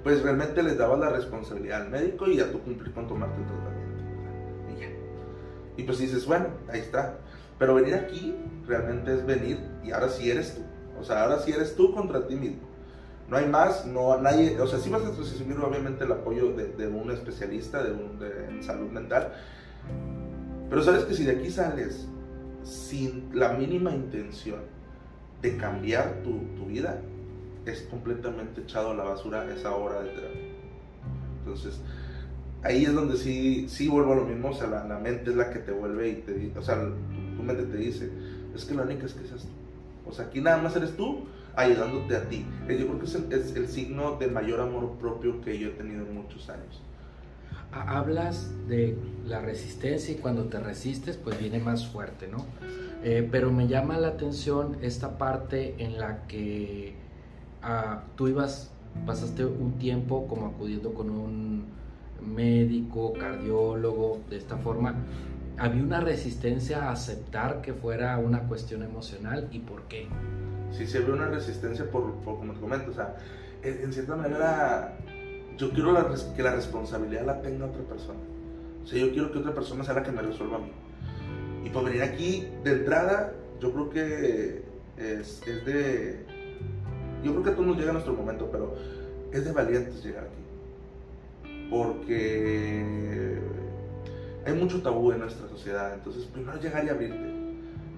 pues 0.04 0.22
realmente 0.22 0.62
les 0.63 0.78
daba 0.78 0.98
la 0.98 1.10
responsabilidad 1.10 1.84
al 1.84 1.89
médico 1.89 2.28
y 2.28 2.39
a 2.39 2.52
tú 2.52 2.60
cumplir 2.62 2.94
con 2.94 3.08
tomarte 3.08 3.39
el 3.39 3.48
tratamiento. 3.48 4.04
Y 4.76 4.82
ya. 4.82 4.88
Y 5.78 5.84
pues 5.84 6.00
dices, 6.00 6.26
bueno, 6.26 6.48
ahí 6.70 6.80
está. 6.80 7.18
Pero 7.58 7.76
venir 7.76 7.96
aquí 7.96 8.36
realmente 8.68 9.13
es 9.13 9.26
venir 9.26 9.60
y 9.84 9.91
ahora 9.91 10.10
sí 10.10 10.30
eres 10.30 10.56
tú. 10.56 10.62
O 11.00 11.04
sea, 11.04 11.24
ahora 11.24 11.39
sí 11.39 11.52
eres 11.52 11.76
tú 11.76 11.94
contra 11.94 12.28
ti 12.28 12.36
mismo. 12.36 12.75
No 13.30 13.38
hay 13.38 13.48
más, 13.48 13.86
no 13.88 14.20
nadie, 14.22 14.60
o 14.60 14.68
sea, 14.68 14.78
sí 14.78 14.90
vas 14.90 15.04
a 15.04 15.10
recibir 15.10 15.58
obviamente 15.58 16.04
el 16.04 16.12
apoyo 16.12 16.54
de, 16.54 16.68
de 16.68 16.88
un 16.88 17.10
especialista 17.10 17.84
de, 17.84 17.92
un, 17.92 18.20
de 18.20 18.50
en 18.50 18.64
salud 18.64 18.92
mental, 18.92 19.34
pero 20.70 20.84
sabes 20.84 21.06
que 21.06 21.16
si 21.16 21.24
de 21.24 21.32
aquí 21.32 21.50
sales 21.50 22.08
sin 22.64 23.30
la 23.34 23.54
mínima 23.54 23.92
intención 23.92 24.60
de 25.42 25.58
cambiar 25.58 26.22
tu, 26.24 26.40
tu 26.56 26.66
vida, 26.66 27.02
es 27.66 27.82
completamente 27.84 28.62
echado 28.62 28.92
a 28.92 28.94
la 28.94 29.04
basura 29.04 29.52
esa 29.52 29.76
hora 29.76 30.02
de 30.02 30.10
terapia. 30.10 30.42
Entonces, 31.40 31.80
ahí 32.64 32.86
es 32.86 32.94
donde 32.94 33.18
sí, 33.18 33.68
sí 33.70 33.88
vuelvo 33.88 34.14
a 34.14 34.18
lo 34.18 34.26
mismo, 34.26 34.50
o 34.50 34.54
sea, 34.54 34.68
la, 34.68 34.86
la 34.86 35.00
mente 35.00 35.32
es 35.32 35.36
la 35.36 35.50
que 35.50 35.60
te 35.60 35.72
vuelve 35.72 36.10
y 36.10 36.16
te 36.16 36.52
o 36.58 36.62
sea, 36.62 36.76
tu, 36.76 37.38
tu 37.38 37.44
mente 37.44 37.64
te 37.64 37.78
dice, 37.78 38.10
es 38.56 38.66
que 38.66 38.76
la 38.76 38.84
única 38.84 39.06
es 39.06 39.14
que 39.14 39.28
seas 39.28 39.42
tú. 39.42 40.10
O 40.10 40.14
sea, 40.14 40.26
aquí 40.26 40.42
nada 40.42 40.58
más 40.58 40.76
eres 40.76 40.96
tú 40.96 41.26
ayudándote 41.56 42.15
a 42.15 42.24
ti. 42.30 42.46
Eh, 42.68 42.78
Yo 42.80 42.88
creo 42.88 43.00
que 43.00 43.06
es 43.06 43.15
el, 43.15 43.32
es 43.34 43.56
el 43.56 43.68
signo 43.68 44.18
de 44.18 44.28
mayor 44.28 44.60
amor 44.62 44.91
propio 45.00 45.41
que 45.41 45.58
yo 45.58 45.70
he 45.70 45.72
tenido 45.72 46.06
en 46.06 46.13
muchos 46.15 46.50
años. 46.50 46.82
Ha- 47.72 47.98
Hablas 48.00 48.52
de 48.68 48.98
la 49.26 49.41
resistencia 49.41 50.13
y 50.13 50.18
cuando 50.18 50.46
te 50.46 50.60
resistes 50.60 51.18
pues 51.18 51.39
viene 51.39 51.60
más 51.60 51.88
fuerte, 51.88 52.28
¿no? 52.28 52.46
Eh, 53.04 53.28
pero 53.32 53.52
me 53.52 53.68
llama 53.68 53.98
la 53.98 54.10
atención 54.10 54.78
esta 54.82 55.18
parte 55.18 55.76
en 55.84 55.98
la 56.00 56.26
que 56.28 56.96
ah, 57.62 58.04
tú 58.15 58.28
ibas, 58.28 58.72
pasaste 59.06 59.46
un 59.46 59.74
tiempo 59.78 60.28
como 60.28 60.48
acudiendo 60.48 60.94
con 60.94 61.10
un 61.10 61.65
médico, 62.22 63.13
cardiólogo, 63.13 64.22
de 64.30 64.38
esta 64.38 64.58
forma. 64.58 64.96
¿Había 65.58 65.84
una 65.84 66.00
resistencia 66.02 66.89
a 66.89 66.91
aceptar 66.91 67.62
que 67.62 67.74
fuera 67.74 68.18
una 68.18 68.39
cuestión 68.48 68.84
emocional 68.84 69.48
y 69.52 69.60
por 69.60 69.84
qué? 69.84 70.08
Si 70.71 70.88
se 70.88 70.99
ve 70.99 71.12
una 71.12 71.28
resistencia 71.28 71.89
por, 71.89 72.13
por 72.15 72.38
como 72.38 72.54
te 72.54 72.60
comento, 72.60 72.91
o 72.91 72.93
sea, 72.93 73.15
en, 73.63 73.91
cierta 73.93 74.15
manera 74.15 74.97
yo 75.58 75.71
quiero 75.71 75.91
la 75.91 76.13
que 76.36 76.43
la 76.43 76.54
responsabilidad 76.56 77.25
la 77.25 77.41
tenga 77.41 77.65
otra 77.65 77.82
persona. 77.84 78.19
O 78.84 78.88
sea, 78.88 78.99
yo 78.99 79.12
quiero 79.12 79.32
que 79.32 79.39
otra 79.39 79.54
persona 79.54 79.84
sea 79.84 79.95
la 79.95 80.04
que 80.04 80.12
me 80.12 80.21
resuelva 80.21 80.58
a 80.58 80.60
mí. 80.60 80.71
Y 81.63 81.69
por 81.69 81.86
venir 81.86 82.04
aquí 82.04 82.47
de 82.63 82.71
entrada, 82.73 83.34
yo 83.60 83.71
creo 83.71 83.89
que 83.89 84.63
es, 84.97 85.41
es 85.47 85.65
de... 85.65 86.25
Yo 87.23 87.32
creo 87.32 87.43
que 87.43 87.49
a 87.49 87.54
todos 87.54 87.67
nos 87.67 87.78
llega 87.78 87.93
nuestro 87.93 88.13
momento, 88.13 88.49
pero 88.51 88.75
es 89.32 89.45
de 89.45 89.51
valientes 89.51 90.04
llegar 90.04 90.25
aquí. 90.25 91.69
Porque 91.71 93.39
hay 94.45 94.54
mucho 94.54 94.82
tabú 94.84 95.12
en 95.12 95.19
nuestra 95.19 95.47
sociedad. 95.47 95.95
Entonces, 95.95 96.25
primero 96.25 96.60
llegar 96.60 96.86
y 96.86 96.89
abrirte 96.89 97.35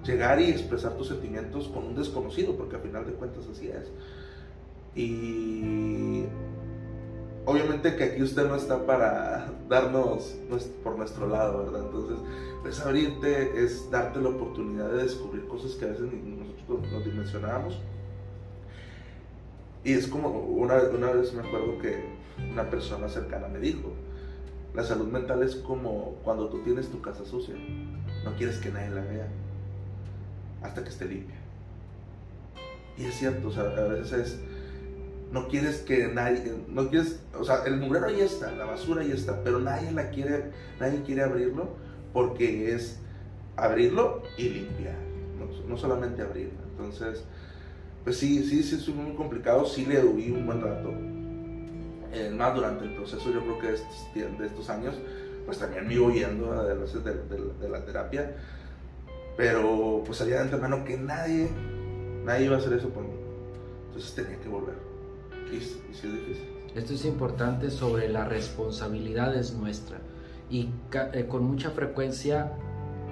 llegar 0.08 0.40
y 0.42 0.50
expresar 0.50 0.94
tus 0.94 1.10
sentimientos 1.10 1.68
con 1.68 1.86
un 1.86 1.96
desconocido, 1.96 2.56
porque 2.56 2.78
al 2.78 2.82
final 2.82 3.06
de 3.06 3.14
cuentas 3.14 3.46
así 3.52 3.68
es. 3.68 3.92
Y 4.96 6.24
obviamente 7.46 7.96
que 7.96 8.04
aquí 8.06 8.24
usted 8.24 8.48
no 8.48 8.56
está 8.56 8.86
para 8.86 9.52
darnos 9.70 10.36
por 10.84 10.98
nuestro 10.98 11.28
lado, 11.28 11.66
¿verdad? 11.66 11.86
Entonces, 11.86 12.18
pues 12.64 12.80
abrirte 12.80 13.64
es 13.64 13.92
darte 13.92 14.20
la 14.20 14.30
oportunidad 14.30 14.90
de 14.90 15.04
descubrir 15.04 15.46
cosas 15.48 15.72
que 15.74 15.86
a 15.86 15.90
veces 15.90 16.08
nosotros 16.12 16.92
nos 16.92 17.06
dimensionábamos. 17.06 17.80
Y 19.84 19.94
es 19.94 20.08
como, 20.08 20.30
una, 20.30 20.82
una 20.84 21.12
vez 21.12 21.34
me 21.34 21.48
acuerdo 21.48 21.78
que 21.80 22.04
una 22.52 22.70
persona 22.70 23.08
cercana 23.08 23.48
me 23.48 23.60
dijo, 23.60 23.92
la 24.74 24.84
salud 24.84 25.08
mental 25.08 25.44
es 25.44 25.56
como 25.56 26.16
cuando 26.24 26.50
tú 26.50 26.60
tienes 26.64 26.90
tu 26.90 27.02
casa 27.02 27.26
sucia, 27.26 27.56
no 28.26 28.36
quieres 28.36 28.58
que 28.58 28.70
nadie 28.70 28.90
la 28.90 29.02
vea 29.02 29.28
hasta 30.68 30.84
que 30.84 30.90
esté 30.90 31.06
limpia. 31.06 31.36
Y 32.98 33.06
es 33.06 33.16
cierto, 33.16 33.48
o 33.48 33.52
sea, 33.52 33.64
a 33.64 33.88
veces 33.88 34.14
es, 34.14 34.40
no 35.32 35.48
quieres 35.48 35.78
que 35.80 36.08
nadie, 36.08 36.54
no 36.68 36.90
quieres, 36.90 37.20
o 37.38 37.44
sea, 37.44 37.64
el 37.66 37.78
mugrero 37.78 38.08
ahí 38.08 38.22
está, 38.22 38.52
la 38.52 38.66
basura 38.66 39.02
ahí 39.02 39.12
está, 39.12 39.44
pero 39.44 39.60
nadie 39.60 39.92
la 39.92 40.10
quiere, 40.10 40.52
nadie 40.80 41.04
quiere 41.04 41.24
abrirlo 41.24 41.70
porque 42.14 42.74
es 42.74 43.00
abrirlo 43.56 44.24
y 44.38 44.50
limpiar, 44.50 44.96
no, 45.38 45.68
no 45.68 45.78
solamente 45.78 46.22
abrirlo. 46.22 46.60
Entonces, 46.72 47.24
pues 48.04 48.18
sí, 48.18 48.44
sí, 48.44 48.64
sí, 48.64 48.76
es 48.76 48.88
muy 48.90 49.16
complicado, 49.16 49.66
sí 49.66 49.86
le 49.86 50.04
huí 50.04 50.32
un 50.32 50.46
buen 50.46 50.62
rato. 50.62 50.92
Eh, 52.14 52.34
más 52.36 52.56
durante 52.56 52.86
el 52.86 52.96
proceso, 52.96 53.32
yo 53.32 53.42
creo 53.42 53.60
que 53.60 53.68
de 53.68 53.74
estos, 53.76 54.14
de 54.14 54.48
estos 54.48 54.70
años, 54.70 54.96
pues 55.46 55.60
también 55.60 55.88
me 55.88 55.94
iba 55.94 56.08
huyendo 56.08 56.52
a 56.52 56.74
veces 56.74 57.04
de 57.04 57.70
la 57.70 57.86
terapia, 57.86 58.36
pero 59.38 60.04
pues 60.06 60.18
sabía 60.18 60.38
de 60.38 60.42
antemano 60.42 60.84
que 60.84 60.98
nadie 60.98 61.50
Nadie 62.28 62.48
iba 62.48 62.58
a 62.58 62.60
hacer 62.60 62.74
eso 62.74 62.90
por 62.90 63.04
mí. 63.04 63.16
Entonces 63.88 64.14
tenía 64.14 64.38
que 64.38 64.50
volver. 64.50 64.76
Y, 65.50 65.56
y 65.56 65.58
es 65.60 66.04
difícil. 66.04 66.50
Esto 66.76 66.94
es 66.94 67.06
importante 67.06 67.72
sobre 67.72 68.10
la 68.10 68.26
responsabilidad 68.26 69.34
es 69.34 69.54
nuestra. 69.54 70.00
Y 70.50 70.70
eh, 71.14 71.26
con 71.30 71.46
mucha 71.46 71.72
frecuencia 71.72 72.52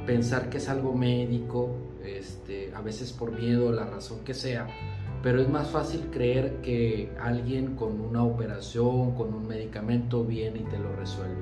pensar 0.06 0.50
que 0.50 0.58
es 0.58 0.68
algo 0.68 0.94
médico, 0.94 1.78
este, 2.04 2.74
a 2.76 2.82
veces 2.82 3.14
por 3.14 3.32
miedo, 3.32 3.72
la 3.72 3.86
razón 3.86 4.20
que 4.26 4.34
sea, 4.34 4.68
pero 5.24 5.42
es 5.42 5.48
más 5.48 5.70
fácil 5.70 6.10
creer 6.12 6.58
que 6.62 7.10
alguien 7.18 7.78
con 7.78 8.02
una 8.02 8.22
operación, 8.22 9.16
con 9.16 9.34
un 9.34 9.48
medicamento 9.48 10.26
viene 10.26 10.60
y 10.60 10.64
te 10.64 10.78
lo 10.78 10.94
resuelve. 10.94 11.42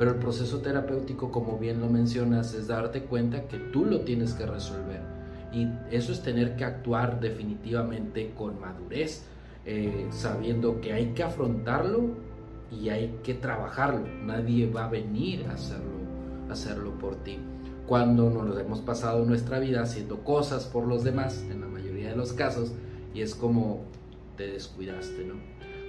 Pero 0.00 0.12
el 0.12 0.16
proceso 0.16 0.60
terapéutico, 0.60 1.30
como 1.30 1.58
bien 1.58 1.78
lo 1.78 1.86
mencionas, 1.86 2.54
es 2.54 2.68
darte 2.68 3.02
cuenta 3.02 3.46
que 3.48 3.58
tú 3.58 3.84
lo 3.84 4.00
tienes 4.00 4.32
que 4.32 4.46
resolver. 4.46 5.02
Y 5.52 5.68
eso 5.90 6.10
es 6.12 6.22
tener 6.22 6.56
que 6.56 6.64
actuar 6.64 7.20
definitivamente 7.20 8.32
con 8.34 8.58
madurez, 8.58 9.26
eh, 9.66 10.06
sabiendo 10.10 10.80
que 10.80 10.94
hay 10.94 11.08
que 11.08 11.22
afrontarlo 11.22 12.14
y 12.72 12.88
hay 12.88 13.18
que 13.22 13.34
trabajarlo. 13.34 14.06
Nadie 14.24 14.70
va 14.70 14.86
a 14.86 14.88
venir 14.88 15.46
a 15.50 15.52
hacerlo, 15.52 15.98
hacerlo 16.48 16.92
por 16.98 17.16
ti 17.16 17.38
cuando 17.86 18.30
nos 18.30 18.58
hemos 18.58 18.80
pasado 18.80 19.26
nuestra 19.26 19.58
vida 19.58 19.82
haciendo 19.82 20.24
cosas 20.24 20.64
por 20.64 20.86
los 20.86 21.04
demás, 21.04 21.44
en 21.50 21.60
la 21.60 21.66
mayoría 21.66 22.08
de 22.08 22.16
los 22.16 22.32
casos, 22.32 22.72
y 23.12 23.20
es 23.20 23.34
como 23.34 23.80
te 24.36 24.46
descuidaste, 24.46 25.24
¿no? 25.24 25.34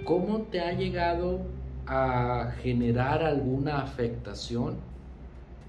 ¿Cómo 0.04 0.42
te 0.50 0.60
ha 0.60 0.72
llegado 0.72 1.42
a 1.86 2.52
generar 2.62 3.22
alguna 3.22 3.82
afectación 3.82 4.76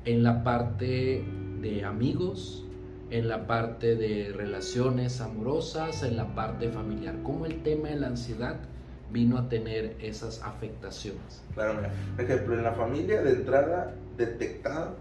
en 0.06 0.24
la 0.24 0.44
parte 0.44 1.26
de 1.62 1.84
amigos, 1.84 2.66
en 3.10 3.28
la 3.28 3.48
parte 3.48 3.96
de 3.96 4.34
relaciones 4.34 5.22
amorosas, 5.22 6.04
en 6.04 6.18
la 6.18 6.36
parte 6.36 6.70
familiar? 6.70 7.16
¿Cómo 7.24 7.46
el 7.46 7.64
tema 7.64 7.90
de 7.90 7.96
la 7.96 8.08
ansiedad 8.08 8.58
vino 9.12 9.38
a 9.38 9.50
tener 9.50 9.96
esas 10.02 10.42
afectaciones? 10.44 11.44
Claro, 11.54 11.76
mira, 11.76 11.92
por 12.16 12.26
ejemplo, 12.26 12.54
en 12.56 12.64
la 12.64 12.74
familia 12.74 13.22
de 13.22 13.32
entrada 13.32 13.94
detectada 14.18 14.94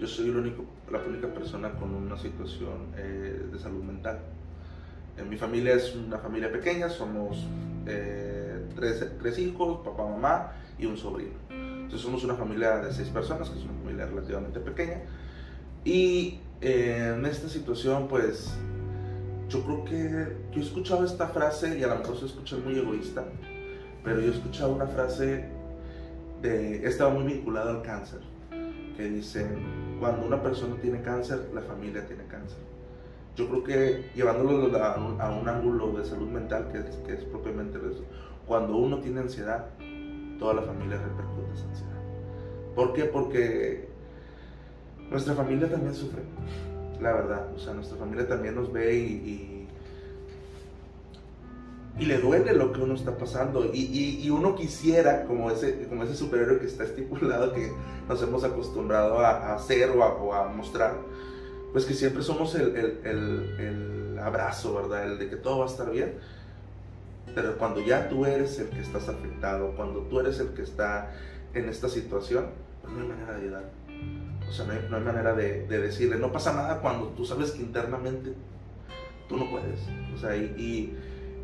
yo 0.00 0.06
soy 0.06 0.30
el 0.30 0.36
único, 0.36 0.64
la 0.90 0.98
única 0.98 1.28
persona 1.28 1.72
con 1.72 1.94
una 1.94 2.16
situación 2.16 2.86
eh, 2.96 3.38
de 3.52 3.58
salud 3.58 3.84
mental. 3.84 4.18
En 5.18 5.28
mi 5.28 5.36
familia 5.36 5.74
es 5.74 5.94
una 5.94 6.16
familia 6.16 6.50
pequeña, 6.50 6.88
somos 6.88 7.46
eh, 7.86 8.39
tres, 8.80 9.06
tres, 9.20 9.38
hijos, 9.38 9.84
papá, 9.84 10.04
mamá 10.04 10.52
y 10.78 10.86
un 10.86 10.96
sobrino. 10.96 11.34
Entonces 11.50 12.00
somos 12.00 12.24
una 12.24 12.34
familia 12.34 12.78
de 12.78 12.92
seis 12.92 13.08
personas, 13.08 13.48
que 13.50 13.58
es 13.58 13.64
una 13.64 13.74
familia 13.74 14.06
relativamente 14.06 14.58
pequeña. 14.60 15.02
Y 15.84 16.40
eh, 16.60 17.14
en 17.16 17.24
esta 17.26 17.48
situación, 17.48 18.08
pues, 18.08 18.52
yo 19.48 19.62
creo 19.62 19.84
que 19.84 20.36
yo 20.52 20.60
he 20.60 20.64
escuchado 20.64 21.04
esta 21.04 21.28
frase, 21.28 21.78
y 21.78 21.84
a 21.84 21.88
lo 21.88 21.96
mejor 21.96 22.16
se 22.18 22.26
escucha 22.26 22.56
muy 22.56 22.78
egoísta, 22.78 23.24
pero 24.02 24.20
yo 24.20 24.32
he 24.32 24.34
escuchado 24.34 24.72
una 24.72 24.86
frase 24.86 25.44
de, 26.42 26.86
estaba 26.86 27.10
muy 27.10 27.24
vinculada 27.24 27.70
al 27.70 27.82
cáncer 27.82 28.20
que 28.96 29.08
dicen, 29.08 29.98
cuando 29.98 30.26
una 30.26 30.42
persona 30.42 30.76
tiene 30.80 31.00
cáncer, 31.02 31.50
la 31.54 31.62
familia 31.62 32.06
tiene 32.06 32.24
cáncer. 32.24 32.58
Yo 33.36 33.48
creo 33.48 33.64
que 33.64 34.10
llevándolo 34.14 34.76
a 34.76 35.30
un, 35.30 35.48
ángulo 35.48 35.92
de 35.92 36.04
salud 36.04 36.28
mental, 36.28 36.68
que 36.70 36.78
es, 36.78 36.96
que 37.06 37.14
es 37.14 37.24
propiamente 37.24 37.78
eso, 37.78 38.04
cuando 38.50 38.76
uno 38.76 38.98
tiene 38.98 39.20
ansiedad, 39.20 39.66
toda 40.40 40.54
la 40.54 40.62
familia 40.62 40.98
repercute 40.98 41.54
esa 41.54 41.68
ansiedad. 41.68 42.02
¿Por 42.74 42.92
qué? 42.94 43.04
Porque 43.04 43.88
nuestra 45.08 45.34
familia 45.34 45.70
también 45.70 45.94
sufre, 45.94 46.22
la 47.00 47.12
verdad. 47.12 47.46
O 47.54 47.60
sea, 47.60 47.74
nuestra 47.74 47.96
familia 47.96 48.26
también 48.26 48.56
nos 48.56 48.72
ve 48.72 48.92
y 48.96 49.60
y 52.00 52.06
le 52.06 52.18
duele 52.18 52.54
lo 52.54 52.72
que 52.72 52.80
uno 52.80 52.94
está 52.94 53.16
pasando. 53.16 53.70
Y, 53.72 54.18
y, 54.22 54.30
uno 54.30 54.54
quisiera, 54.54 55.26
como 55.26 55.50
ese, 55.50 55.86
como 55.86 56.02
ese 56.02 56.16
superhéroe 56.16 56.58
que 56.58 56.66
está 56.66 56.84
estipulado, 56.90 57.52
que 57.52 57.70
nos 58.08 58.22
hemos 58.22 58.42
acostumbrado 58.42 59.20
a, 59.20 59.54
hacer 59.54 59.90
o 59.90 60.32
a, 60.34 60.48
mostrar, 60.48 60.96
pues 61.72 61.84
que 61.84 61.94
siempre 61.94 62.22
somos 62.22 62.54
el, 62.54 62.74
el, 62.74 63.54
el, 63.58 64.18
abrazo, 64.18 64.74
¿verdad? 64.74 65.12
El 65.12 65.18
de 65.18 65.28
que 65.28 65.36
todo 65.36 65.58
va 65.58 65.64
a 65.64 65.68
estar 65.68 65.90
bien. 65.90 66.14
Pero 67.34 67.56
cuando 67.58 67.80
ya 67.80 68.08
tú 68.08 68.26
eres 68.26 68.58
el 68.58 68.68
que 68.68 68.80
estás 68.80 69.08
afectado, 69.08 69.74
cuando 69.76 70.00
tú 70.02 70.20
eres 70.20 70.40
el 70.40 70.48
que 70.48 70.62
está 70.62 71.12
en 71.54 71.68
esta 71.68 71.88
situación, 71.88 72.46
pues 72.82 72.92
no 72.92 73.02
hay 73.02 73.08
manera 73.08 73.32
de 73.34 73.40
ayudar. 73.42 73.70
O 74.48 74.52
sea, 74.52 74.66
no 74.66 74.72
hay, 74.72 74.86
no 74.90 74.96
hay 74.96 75.02
manera 75.02 75.34
de, 75.34 75.66
de, 75.66 75.78
decirle, 75.78 76.16
no 76.16 76.32
pasa 76.32 76.52
nada 76.52 76.80
cuando 76.80 77.08
tú 77.08 77.24
sabes 77.24 77.52
que 77.52 77.62
internamente 77.62 78.34
tú 79.28 79.36
no 79.36 79.48
puedes. 79.50 79.80
O 80.14 80.18
sea, 80.18 80.36
y 80.36 80.96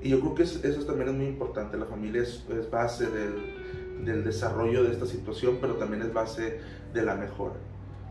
yo 0.09 0.20
creo 0.20 0.35
que 0.35 0.42
eso 0.42 0.85
también 0.87 1.09
es 1.09 1.14
muy 1.14 1.27
importante. 1.27 1.77
La 1.77 1.87
familia 1.87 2.22
es, 2.22 2.44
base 2.70 3.07
del, 3.07 4.25
desarrollo 4.25 4.85
de 4.85 4.92
esta 4.92 5.07
situación, 5.07 5.59
pero 5.61 5.75
también 5.75 6.03
es 6.03 6.12
base 6.12 6.61
de 6.92 7.03
la 7.03 7.14
mejora. 7.14 7.55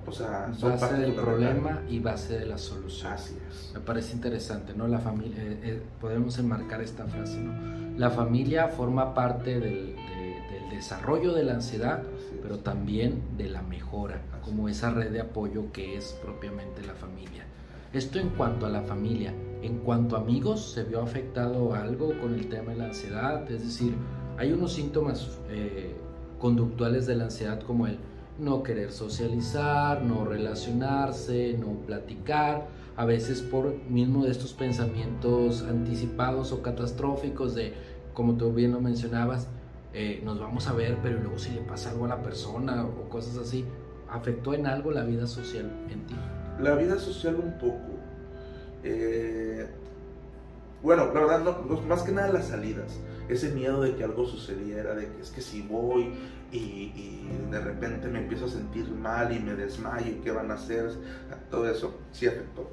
O 0.07 0.11
sea, 0.11 0.53
son 0.53 0.71
base 0.71 0.95
del 0.95 1.13
problema 1.13 1.81
y 1.89 1.99
base 1.99 2.37
de 2.37 2.45
la 2.45 2.57
solución. 2.57 3.13
Así 3.13 3.35
es. 3.49 3.71
Me 3.73 3.79
parece 3.79 4.13
interesante, 4.13 4.73
¿no? 4.73 4.87
La 4.87 4.99
familia, 4.99 5.41
eh, 5.41 5.59
eh, 5.63 5.81
podemos 5.99 6.37
enmarcar 6.37 6.81
esta 6.81 7.05
frase, 7.05 7.39
¿no? 7.39 7.53
La 7.97 8.11
familia 8.11 8.67
forma 8.67 9.13
parte 9.13 9.59
del, 9.59 9.95
del 9.95 10.69
desarrollo 10.69 11.33
de 11.33 11.43
la 11.43 11.53
ansiedad, 11.53 12.03
pero 12.41 12.59
también 12.59 13.21
de 13.37 13.49
la 13.49 13.61
mejora, 13.63 14.21
como 14.43 14.69
esa 14.69 14.91
red 14.91 15.11
de 15.11 15.21
apoyo 15.21 15.71
que 15.71 15.97
es 15.97 16.17
propiamente 16.21 16.85
la 16.85 16.93
familia. 16.93 17.45
Esto 17.95 18.19
en 18.19 18.29
cuanto 18.29 18.65
a 18.65 18.69
la 18.69 18.81
familia. 18.81 19.33
En 19.61 19.77
cuanto 19.79 20.17
a 20.17 20.19
amigos, 20.19 20.73
¿se 20.73 20.83
vio 20.83 21.01
afectado 21.01 21.73
algo 21.73 22.13
con 22.19 22.33
el 22.33 22.49
tema 22.49 22.73
de 22.73 22.77
la 22.77 22.85
ansiedad? 22.87 23.49
Es 23.49 23.63
decir, 23.63 23.95
hay 24.37 24.51
unos 24.51 24.73
síntomas 24.73 25.39
eh, 25.49 25.95
conductuales 26.37 27.07
de 27.07 27.15
la 27.15 27.23
ansiedad 27.23 27.61
como 27.61 27.87
el 27.87 27.97
no 28.39 28.63
querer 28.63 28.91
socializar, 28.91 30.01
no 30.01 30.25
relacionarse, 30.25 31.57
no 31.57 31.73
platicar, 31.85 32.67
a 32.97 33.05
veces 33.05 33.41
por 33.41 33.75
mismo 33.89 34.25
de 34.25 34.31
estos 34.31 34.53
pensamientos 34.53 35.63
anticipados 35.63 36.51
o 36.51 36.61
catastróficos 36.61 37.55
de, 37.55 37.73
como 38.13 38.35
tú 38.35 38.51
bien 38.53 38.71
lo 38.71 38.81
mencionabas, 38.81 39.47
eh, 39.93 40.21
nos 40.25 40.39
vamos 40.39 40.67
a 40.67 40.73
ver, 40.73 40.97
pero 41.01 41.19
luego 41.19 41.39
si 41.39 41.51
le 41.51 41.61
pasa 41.61 41.91
algo 41.91 42.05
a 42.05 42.09
la 42.09 42.21
persona 42.21 42.85
o 42.85 43.09
cosas 43.09 43.37
así, 43.37 43.65
¿afectó 44.09 44.53
en 44.53 44.67
algo 44.67 44.91
la 44.91 45.03
vida 45.03 45.27
social 45.27 45.71
en 45.89 46.05
ti? 46.05 46.15
La 46.61 46.75
vida 46.75 46.97
social 46.99 47.35
un 47.35 47.57
poco. 47.57 47.95
Eh, 48.83 49.67
bueno, 50.85 51.11
la 51.11 51.19
verdad, 51.19 51.43
no, 51.43 51.81
más 51.81 52.03
que 52.03 52.11
nada 52.11 52.31
las 52.31 52.49
salidas. 52.49 52.99
Ese 53.27 53.49
miedo 53.49 53.81
de 53.81 53.95
que 53.95 54.03
algo 54.03 54.27
sucediera, 54.27 54.93
de 54.93 55.07
que 55.07 55.19
es 55.19 55.31
que 55.31 55.41
si 55.41 55.63
voy 55.63 56.13
y, 56.51 57.27
de 57.49 57.59
repente 57.59 58.07
me 58.07 58.19
empiezo 58.19 58.45
a 58.45 58.49
sentir 58.49 58.87
mal 58.91 59.35
y 59.35 59.39
me 59.39 59.55
desmayo, 59.55 60.21
¿qué 60.23 60.29
van 60.29 60.51
a 60.51 60.53
hacer? 60.53 60.91
Todo 61.49 61.67
eso 61.67 61.99
sí 62.11 62.27
afectó. 62.27 62.69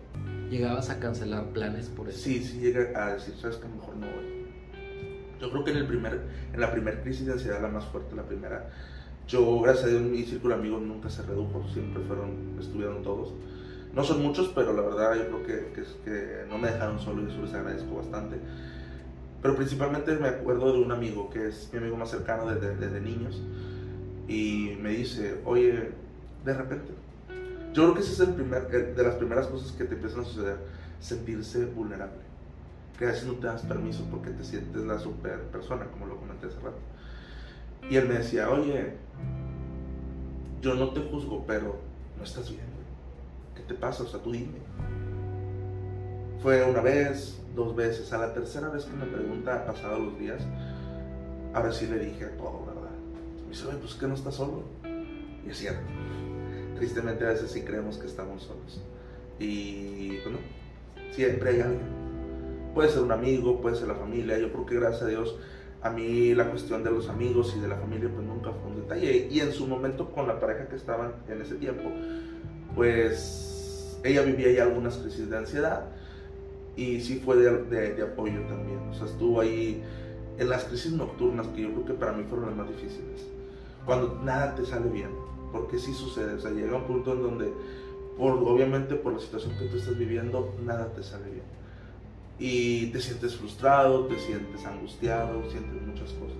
¿Llegabas 0.51 0.91
a 0.91 1.01
cancelar 1.01 1.47
planes 1.55 1.89
por 1.89 2.11
eso? 2.11 2.19
Sí, 2.19 2.45
sí 2.45 2.61
llegué 2.61 2.95
a 2.95 3.15
decir, 3.15 3.35
sabes 3.41 3.57
que 3.57 3.67
mejor 3.67 3.97
no 3.97 4.07
voy. 4.07 4.47
Yo 5.41 5.51
creo 5.51 5.65
que 5.65 5.71
en, 5.71 5.79
el 5.79 5.87
primer, 5.87 6.21
en 6.53 6.61
la 6.61 6.71
primera 6.71 7.01
crisis 7.03 7.25
de 7.25 7.33
ansiedad, 7.33 7.63
la 7.63 7.69
más 7.69 7.87
fuerte, 7.87 8.15
la 8.15 8.25
primera, 8.25 8.69
yo, 9.27 9.61
gracias 9.63 9.87
a 9.87 9.89
Dios, 9.89 10.03
mi 10.03 10.23
círculo 10.25 10.55
de 10.55 10.61
amigos 10.61 10.83
nunca 10.83 11.09
se 11.09 11.23
redujo, 11.23 11.67
siempre 11.73 12.03
fueron, 12.05 12.59
estuvieron 12.61 13.03
todos 13.03 13.33
no 13.95 14.05
son 14.05 14.23
muchos, 14.23 14.49
pero 14.55 14.73
la 14.73 14.83
verdad 14.83 15.15
yo 15.17 15.27
creo 15.29 15.43
que, 15.75 15.85
que, 16.05 16.45
no 16.49 16.59
me 16.59 16.71
dejaron 16.71 16.99
solo 16.99 17.23
y 17.23 17.31
eso 17.31 17.43
les 17.43 17.53
agradezco 17.53 17.97
bastante. 17.97 18.37
Pero 19.43 19.57
principalmente 19.57 20.17
me 20.17 20.29
acuerdo 20.29 20.73
de 20.73 20.79
un 20.81 20.93
amigo 20.93 21.29
que 21.31 21.49
es 21.49 21.69
mi 21.73 21.79
amigo 21.79 21.97
más 21.97 22.11
cercano 22.11 22.47
desde, 22.47 22.77
desde 22.77 23.01
niños 23.01 23.43
y 24.29 24.79
me 24.81 24.91
dice, 24.91 25.41
oye, 25.45 25.91
de 26.45 26.55
repente, 26.55 26.93
yo 27.73 27.83
creo 27.83 27.95
que 27.95 28.01
esa 28.01 28.13
es 28.13 28.29
el 28.29 28.35
primer, 28.35 28.69
de 28.69 29.03
las 29.03 29.15
primeras 29.17 29.47
cosas 29.49 29.73
que 29.73 29.85
te 29.85 29.95
empiezan 29.95 30.21
a 30.21 30.25
suceder, 30.25 30.57
sentirse 31.01 31.67
vulnerable. 31.67 32.23
Que 32.99 33.07
a 33.07 33.09
veces 33.09 33.27
no 33.27 33.35
te 33.35 33.47
das 33.47 33.63
permiso 33.63 34.07
porque 34.11 34.31
te 34.31 34.45
sientes 34.45 34.83
la 34.85 34.99
super 34.99 35.41
persona, 35.45 35.87
como 35.87 36.07
lo 36.07 36.17
comenté 36.17 36.47
hace 36.47 36.61
rato. 36.61 36.79
Y 37.91 37.97
él 37.97 38.09
me 38.09 38.15
decía, 38.15 38.49
oye, 38.49 38.95
yo 40.61 40.75
no 40.75 40.91
te 40.91 41.01
juzgo, 41.01 41.45
pero 41.47 41.81
no 42.17 42.25
estás 42.25 42.49
bien. 42.49 42.72
¿Qué 43.55 43.63
te 43.63 43.75
pasa? 43.75 44.03
O 44.03 44.07
sea, 44.07 44.21
tú 44.21 44.33
dime. 44.33 44.59
Fue 46.43 46.65
una 46.65 46.81
vez, 46.81 47.41
dos 47.55 47.75
veces. 47.75 48.13
A 48.13 48.19
la 48.19 48.35
tercera 48.35 48.69
vez 48.69 48.85
que 48.85 48.93
me 48.93 49.07
pregunta, 49.07 49.65
pasado 49.67 49.99
los 49.99 50.19
días, 50.19 50.43
ahora 51.55 51.73
sí 51.73 51.87
le 51.87 51.99
dije 51.99 52.27
todo, 52.39 52.67
¿verdad? 52.67 52.91
Me 53.45 53.51
dice, 53.51 53.67
oye, 53.67 53.79
pues 53.79 53.95
que 53.95 54.07
no 54.07 54.15
estás 54.15 54.35
solo. 54.35 54.63
Y 55.47 55.51
es 55.51 55.59
cierto. 55.59 55.83
Tristemente 56.77 57.25
a 57.25 57.29
veces 57.29 57.51
sí 57.51 57.63
creemos 57.63 57.99
que 57.99 58.07
estamos 58.07 58.43
solos. 58.43 58.83
Y 59.39 60.19
bueno, 60.23 60.39
siempre 61.13 61.51
hay 61.51 61.61
alguien. 61.61 62.03
Puede 62.75 62.89
ser 62.89 63.03
un 63.03 63.13
amigo, 63.13 63.61
puede 63.61 63.77
ser 63.77 63.89
la 63.89 63.95
familia. 63.95 64.39
Yo 64.39 64.53
creo 64.53 64.67
que 64.67 64.75
gracias 64.77 65.03
a 65.03 65.07
Dios 65.07 65.37
a 65.83 65.91
mí 65.91 66.35
la 66.35 66.49
cuestión 66.49 66.85
de 66.85 66.91
los 66.91 67.09
amigos 67.09 67.55
y 67.57 67.61
de 67.61 67.67
la 67.67 67.77
familia 67.77 68.09
pues 68.09 68.25
nunca 68.25 68.53
fue 68.53 68.71
un 68.71 68.77
detalle. 68.77 69.29
Y 69.31 69.41
en 69.41 69.53
su 69.53 69.67
momento 69.67 70.11
con 70.13 70.27
la 70.27 70.39
pareja 70.39 70.69
que 70.69 70.77
estaban 70.77 71.13
en 71.29 71.43
ese 71.43 71.57
tiempo, 71.57 71.91
pues 72.75 73.99
ella 74.05 74.23
vivía 74.23 74.53
ya 74.53 74.63
algunas 74.65 74.97
crisis 74.97 75.31
de 75.31 75.37
ansiedad 75.37 75.85
y 76.77 77.01
sí 77.01 77.21
fue 77.25 77.37
de, 77.37 78.03
apoyo 78.03 78.41
también. 78.43 78.79
O 78.91 78.95
sea, 78.95 79.07
estuvo 79.07 79.41
ahí 79.41 79.83
en 80.39 80.49
las 80.49 80.65
crisis 80.65 80.93
nocturnas, 80.93 81.47
que 81.49 81.63
yo 81.63 81.73
creo 81.73 81.85
que 81.85 81.95
para 81.95 82.13
mí 82.13 82.25
fueron 82.29 82.47
las 82.47 82.57
más 82.57 82.69
difíciles. 82.69 83.27
Cuando 83.85 84.21
nada 84.25 84.55
te 84.55 84.65
sale 84.65 84.89
bien, 84.89 85.11
porque 85.53 85.79
sí 85.79 85.93
sucede. 85.93 86.35
O 86.35 86.41
sea, 86.41 86.51
llega 86.51 86.77
un 86.77 86.85
punto 86.85 87.13
en 87.13 87.23
donde, 87.23 87.53
por, 88.17 88.33
obviamente 88.33 88.95
por 88.95 89.13
la 89.13 89.21
situación 89.21 89.53
que 89.59 89.67
tú 89.67 89.77
estás 89.77 89.99
viviendo, 89.99 90.55
nada 90.65 90.93
te 90.95 91.03
sale 91.03 91.31
bien. 91.31 91.45
Y 92.39 92.87
te 92.87 93.01
sientes 93.01 93.37
frustrado, 93.37 94.07
te 94.07 94.19
sientes 94.19 94.65
angustiado, 94.65 95.43
sientes 95.51 95.83
muchas 95.83 96.11
cosas. 96.13 96.39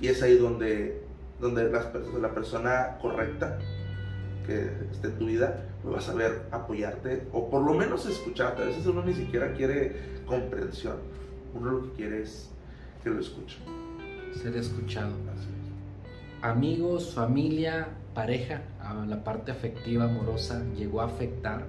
Y 0.00 0.06
es 0.06 0.22
ahí 0.22 0.38
donde, 0.38 1.02
donde 1.40 1.70
la, 1.70 1.92
la 2.20 2.32
persona 2.32 2.98
correcta 3.02 3.58
que 4.48 4.70
esté 4.90 5.08
en 5.08 5.18
tu 5.18 5.26
vida, 5.26 5.62
pues 5.82 5.94
va 5.94 5.98
a 5.98 6.02
saber 6.02 6.48
apoyarte 6.50 7.28
o 7.32 7.50
por 7.50 7.62
lo 7.62 7.74
menos 7.74 8.06
escucharte. 8.06 8.62
A 8.62 8.66
veces 8.66 8.86
uno 8.86 9.04
ni 9.04 9.12
siquiera 9.12 9.52
quiere 9.52 9.94
comprensión, 10.26 10.96
uno 11.54 11.70
lo 11.70 11.82
que 11.82 11.90
quiere 11.92 12.22
es 12.22 12.48
que 13.04 13.10
lo 13.10 13.20
escuche. 13.20 13.58
Ser 14.34 14.56
escuchado. 14.56 15.12
Amigos, 16.40 17.14
familia, 17.14 17.88
pareja, 18.14 18.62
la 19.06 19.22
parte 19.22 19.52
afectiva, 19.52 20.04
amorosa, 20.04 20.62
llegó 20.76 21.02
a 21.02 21.06
afectar 21.06 21.66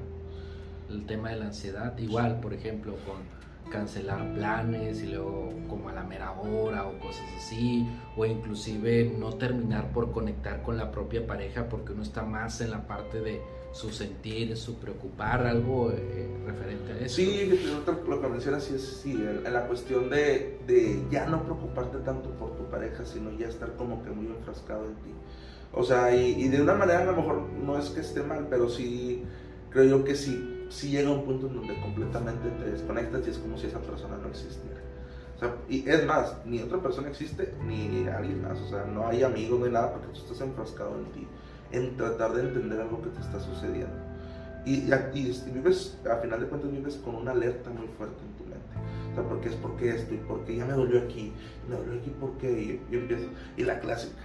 el 0.89 1.05
tema 1.05 1.31
de 1.31 1.37
la 1.37 1.45
ansiedad. 1.47 1.97
Igual, 1.97 2.39
por 2.39 2.53
ejemplo, 2.53 2.93
con 3.05 3.38
cancelar 3.69 4.33
planes 4.33 5.01
y 5.03 5.07
luego 5.07 5.53
como 5.67 5.89
a 5.89 5.93
la 5.93 6.03
mera 6.03 6.31
hora 6.31 6.87
o 6.87 6.99
cosas 6.99 7.25
así, 7.37 7.87
o 8.17 8.25
inclusive 8.25 9.13
no 9.17 9.33
terminar 9.33 9.91
por 9.91 10.11
conectar 10.11 10.61
con 10.63 10.77
la 10.77 10.91
propia 10.91 11.25
pareja 11.25 11.69
porque 11.69 11.93
uno 11.93 12.03
está 12.03 12.23
más 12.23 12.61
en 12.61 12.71
la 12.71 12.87
parte 12.87 13.21
de 13.21 13.41
su 13.71 13.91
sentir, 13.91 14.57
su 14.57 14.79
preocupar, 14.79 15.45
algo 15.45 15.91
eh, 15.91 16.27
referente 16.45 16.91
a 16.91 16.97
eso. 17.05 17.15
Sí, 17.17 17.59
lo 18.07 18.21
que 18.21 18.27
mencionas 18.27 18.69
es 18.71 19.01
sí, 19.03 19.23
la 19.43 19.67
cuestión 19.67 20.09
de, 20.09 20.59
de, 20.65 21.03
ya 21.11 21.27
no 21.27 21.43
preocuparte 21.43 21.99
tanto 21.99 22.31
por 22.31 22.57
tu 22.57 22.63
pareja, 22.65 23.05
sino 23.05 23.31
ya 23.37 23.47
estar 23.47 23.75
como 23.75 24.03
que 24.03 24.09
muy 24.09 24.27
enfrascado 24.27 24.85
en 24.85 24.95
ti. 24.95 25.13
O 25.71 25.83
sea, 25.83 26.15
y 26.15 26.47
de 26.47 26.61
una 26.61 26.73
manera 26.73 27.01
a 27.01 27.05
lo 27.05 27.15
mejor 27.15 27.43
no 27.63 27.77
es 27.77 27.89
que 27.89 27.99
esté 27.99 28.23
mal, 28.23 28.47
pero 28.49 28.69
sí 28.69 29.23
creo 29.69 29.83
yo 29.83 30.03
que 30.03 30.15
sí 30.15 30.58
si 30.69 30.89
llega 30.89 31.09
un 31.09 31.25
punto 31.25 31.47
en 31.47 31.55
donde 31.55 31.79
completamente 31.81 32.49
te 32.49 32.71
desconectas 32.71 33.27
y 33.27 33.31
es 33.31 33.37
como 33.39 33.57
si 33.57 33.67
esa 33.67 33.79
persona 33.79 34.17
no 34.17 34.27
existiera. 34.29 34.79
O 35.35 35.39
sea, 35.39 35.55
y 35.67 35.89
es 35.89 36.05
más, 36.05 36.35
ni 36.45 36.61
otra 36.61 36.79
persona 36.79 37.09
existe, 37.09 37.53
ni 37.65 38.07
alguien 38.07 38.41
más. 38.41 38.59
O 38.59 38.67
sea, 38.67 38.85
no 38.85 39.07
hay 39.07 39.23
amigos, 39.23 39.59
no 39.59 39.65
hay 39.65 39.71
nada, 39.71 39.93
porque 39.93 40.07
tú 40.07 40.19
estás 40.19 40.41
enfrascado 40.41 40.97
en 40.97 41.05
ti, 41.11 41.27
en 41.71 41.97
tratar 41.97 42.33
de 42.33 42.41
entender 42.43 42.79
algo 42.79 43.01
que 43.01 43.09
te 43.09 43.21
está 43.21 43.39
sucediendo. 43.39 43.95
Y, 44.65 44.91
y, 45.13 45.51
vives, 45.53 45.97
a 46.09 46.17
final 46.17 46.41
de 46.41 46.47
cuentas, 46.47 46.71
vives 46.71 46.95
con 46.97 47.15
una 47.15 47.31
alerta 47.31 47.69
muy 47.69 47.87
fuerte 47.97 48.17
en 48.21 48.33
tu 48.37 48.43
mente. 48.43 49.11
O 49.11 49.15
sea, 49.15 49.23
¿por 49.23 49.39
qué 49.39 49.49
es 49.49 49.55
por 49.55 49.75
qué 49.77 49.89
esto? 49.95 50.13
¿Y 50.13 50.17
por 50.17 50.43
qué 50.43 50.57
ya 50.57 50.65
me 50.65 50.73
dolió 50.73 50.99
aquí? 50.99 51.31
¿Me 51.67 51.77
dolió 51.77 51.99
aquí 51.99 52.09
por 52.19 52.31
qué? 52.33 52.51
Y, 52.51 52.95
y, 52.95 53.61
y 53.61 53.63
la 53.63 53.79
clásica, 53.79 54.21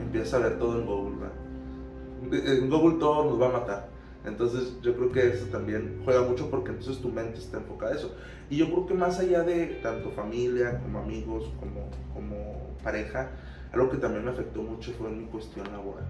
empieza 0.00 0.36
a 0.36 0.40
ver 0.40 0.58
todo 0.58 0.80
en 0.80 0.86
Google, 0.86 1.16
¿verdad? 1.20 2.58
En 2.58 2.68
Google 2.68 2.98
todo 2.98 3.30
nos 3.30 3.40
va 3.40 3.46
a 3.46 3.60
matar 3.60 3.97
entonces 4.28 4.74
yo 4.82 4.94
creo 4.94 5.10
que 5.10 5.28
eso 5.28 5.46
también 5.46 6.00
juega 6.04 6.22
mucho 6.22 6.50
porque 6.50 6.70
entonces 6.70 7.00
tu 7.00 7.08
mente 7.08 7.38
está 7.38 7.58
enfocada 7.58 7.92
a 7.92 7.96
eso. 7.96 8.14
Y 8.50 8.56
yo 8.56 8.66
creo 8.66 8.86
que 8.86 8.94
más 8.94 9.18
allá 9.18 9.42
de 9.42 9.66
tanto 9.82 10.10
familia 10.10 10.80
como 10.80 11.00
amigos 11.00 11.50
como, 11.58 11.90
como 12.14 12.76
pareja, 12.82 13.30
algo 13.72 13.90
que 13.90 13.96
también 13.96 14.24
me 14.24 14.30
afectó 14.30 14.62
mucho 14.62 14.92
fue 14.92 15.10
mi 15.10 15.24
cuestión 15.24 15.66
laboral. 15.72 16.06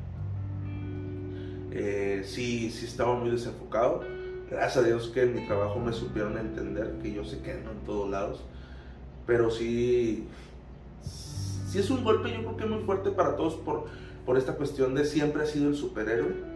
Eh, 1.71 2.23
sí, 2.25 2.71
sí 2.71 2.87
estaba 2.87 3.15
muy 3.15 3.31
desenfocado. 3.31 4.03
Gracias 4.51 4.85
a 4.85 4.87
Dios 4.87 5.09
que 5.09 5.23
en 5.23 5.35
mi 5.35 5.47
trabajo 5.47 5.79
me 5.79 5.93
supieron 5.93 6.39
entender, 6.39 6.99
que 7.03 7.13
yo 7.13 7.25
sé 7.25 7.41
que 7.41 7.55
no 7.55 7.71
en 7.71 7.81
todos 7.85 8.09
lados, 8.09 8.43
pero 9.27 9.51
sí, 9.51 10.27
sí 11.03 11.79
es 11.79 11.91
un 11.91 12.03
golpe 12.03 12.31
yo 12.33 12.39
creo 12.39 12.57
que 12.57 12.65
muy 12.65 12.83
fuerte 12.85 13.11
para 13.11 13.37
todos 13.37 13.57
por, 13.57 13.85
por 14.25 14.39
esta 14.39 14.55
cuestión 14.55 14.95
de 14.95 15.05
siempre 15.05 15.43
ha 15.43 15.47
sido 15.47 15.69
el 15.69 15.77
superhéroe 15.77 16.48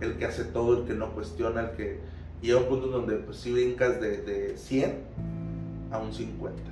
el 0.00 0.16
que 0.16 0.24
hace 0.24 0.44
todo, 0.44 0.80
el 0.80 0.86
que 0.86 0.94
no 0.94 1.12
cuestiona, 1.12 1.62
el 1.62 1.70
que 1.70 2.00
llega 2.42 2.58
a 2.58 2.62
un 2.62 2.68
punto 2.68 2.88
donde 2.88 3.16
pues 3.16 3.38
sí 3.38 3.52
brincas 3.52 4.00
de, 4.00 4.18
de 4.18 4.56
100 4.56 4.94
a 5.90 5.98
un 5.98 6.12
50. 6.12 6.62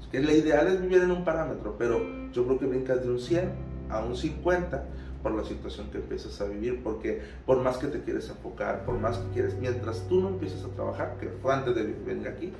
Es 0.00 0.06
que 0.08 0.20
la 0.20 0.32
ideal 0.32 0.66
es 0.68 0.80
vivir 0.80 1.02
en 1.02 1.10
un 1.10 1.24
parámetro, 1.24 1.76
pero 1.78 2.00
yo 2.32 2.44
creo 2.44 2.58
que 2.58 2.66
brincas 2.66 3.02
de 3.02 3.10
un 3.10 3.18
100 3.18 3.50
a 3.90 4.00
un 4.00 4.16
50 4.16 4.84
por 5.22 5.32
la 5.32 5.44
situación 5.44 5.90
que 5.90 5.98
empiezas 5.98 6.40
a 6.40 6.46
vivir, 6.46 6.82
porque 6.82 7.20
por 7.44 7.60
más 7.62 7.76
que 7.76 7.88
te 7.88 8.00
quieres 8.00 8.28
enfocar, 8.28 8.84
por 8.84 8.98
más 8.98 9.18
que 9.18 9.32
quieres, 9.34 9.54
mientras 9.58 10.06
tú 10.08 10.20
no 10.20 10.28
empieces 10.28 10.64
a 10.64 10.68
trabajar, 10.68 11.16
que 11.20 11.28
fue 11.28 11.52
antes 11.52 11.74
de 11.74 11.82
venir 11.82 12.28
aquí, 12.28 12.52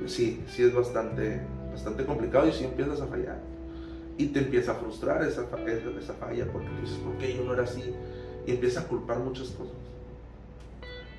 pues 0.00 0.12
sí, 0.12 0.42
sí 0.48 0.62
es 0.62 0.74
bastante, 0.74 1.40
bastante 1.70 2.04
complicado 2.04 2.48
y 2.48 2.52
sí 2.52 2.64
empiezas 2.64 3.00
a 3.00 3.06
fallar. 3.06 3.38
Y 4.16 4.26
te 4.26 4.40
empieza 4.40 4.72
a 4.72 4.74
frustrar 4.76 5.22
esa, 5.24 5.42
esa, 5.42 5.98
esa 5.98 6.14
falla, 6.14 6.46
porque 6.52 6.68
dices, 6.80 6.96
¿por 6.98 7.18
qué 7.18 7.36
yo 7.36 7.44
no 7.44 7.52
era 7.52 7.64
así? 7.64 7.82
Y 8.46 8.52
empieza 8.52 8.80
a 8.80 8.88
culpar 8.88 9.18
muchas 9.18 9.48
cosas. 9.48 9.74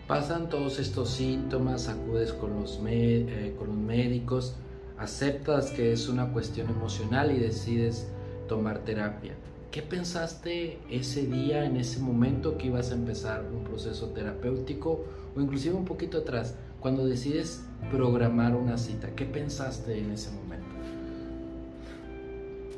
Pasan 0.07 0.49
todos 0.49 0.77
estos 0.77 1.09
síntomas, 1.09 1.88
acudes 1.88 2.31
con 2.31 2.59
los, 2.59 2.79
eh, 2.85 3.55
con 3.57 3.69
los 3.69 3.77
médicos, 3.77 4.55
aceptas 4.99 5.71
que 5.71 5.91
es 5.91 6.07
una 6.09 6.31
cuestión 6.31 6.69
emocional 6.69 7.31
y 7.31 7.39
decides 7.39 8.07
tomar 8.47 8.79
terapia. 8.79 9.33
¿Qué 9.71 9.81
pensaste 9.81 10.79
ese 10.89 11.25
día, 11.25 11.65
en 11.65 11.75
ese 11.77 11.99
momento 11.99 12.57
que 12.57 12.67
ibas 12.67 12.91
a 12.91 12.93
empezar 12.93 13.43
un 13.51 13.63
proceso 13.63 14.09
terapéutico 14.09 15.03
o 15.35 15.41
inclusive 15.41 15.75
un 15.75 15.85
poquito 15.85 16.19
atrás, 16.19 16.55
cuando 16.79 17.05
decides 17.05 17.63
programar 17.91 18.55
una 18.55 18.77
cita? 18.77 19.09
¿Qué 19.15 19.25
pensaste 19.25 19.97
en 19.99 20.11
ese 20.11 20.29
momento? 20.31 20.67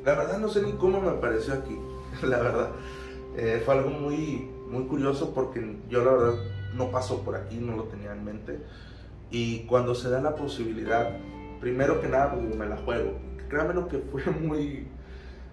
La 0.04 0.14
verdad 0.14 0.38
no 0.38 0.48
sé 0.48 0.62
ni 0.62 0.72
cómo 0.72 1.00
me 1.00 1.10
apareció 1.10 1.54
aquí, 1.54 1.76
la 2.26 2.38
verdad. 2.38 2.70
Eh, 3.40 3.62
fue 3.64 3.74
algo 3.74 3.90
muy, 3.90 4.50
muy 4.68 4.86
curioso 4.86 5.32
porque 5.32 5.76
yo 5.88 6.04
la 6.04 6.10
verdad 6.10 6.34
no 6.74 6.90
pasó 6.90 7.22
por 7.22 7.36
aquí, 7.36 7.58
no 7.58 7.76
lo 7.76 7.84
tenía 7.84 8.12
en 8.12 8.24
mente. 8.24 8.58
Y 9.30 9.60
cuando 9.66 9.94
se 9.94 10.10
da 10.10 10.20
la 10.20 10.34
posibilidad, 10.34 11.16
primero 11.60 12.00
que 12.00 12.08
nada, 12.08 12.34
pues, 12.34 12.56
me 12.56 12.66
la 12.66 12.76
juego. 12.78 13.12
Créanme 13.48 13.74
lo 13.74 13.86
que 13.86 13.98
fue 13.98 14.24
muy 14.40 14.88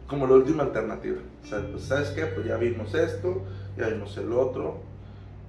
como 0.08 0.26
la 0.26 0.34
última 0.34 0.64
alternativa. 0.64 1.20
Pues, 1.48 1.84
¿sabes 1.84 2.10
qué? 2.10 2.26
Pues 2.26 2.48
ya 2.48 2.58
vimos 2.58 2.92
esto, 2.96 3.44
ya 3.78 3.88
vimos 3.90 4.18
el 4.18 4.34
otro. 4.34 4.80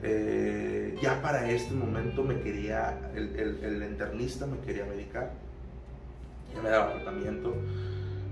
Eh, 0.02 0.94
ya 1.00 1.22
para 1.22 1.50
este 1.50 1.72
momento 1.72 2.22
me 2.22 2.38
quería, 2.40 3.12
el, 3.14 3.82
internista 3.82 4.44
me 4.44 4.58
quería 4.58 4.84
medicar. 4.84 5.32
Ya 6.54 6.60
me 6.60 6.68
daba 6.68 6.92
tratamiento. 6.96 7.54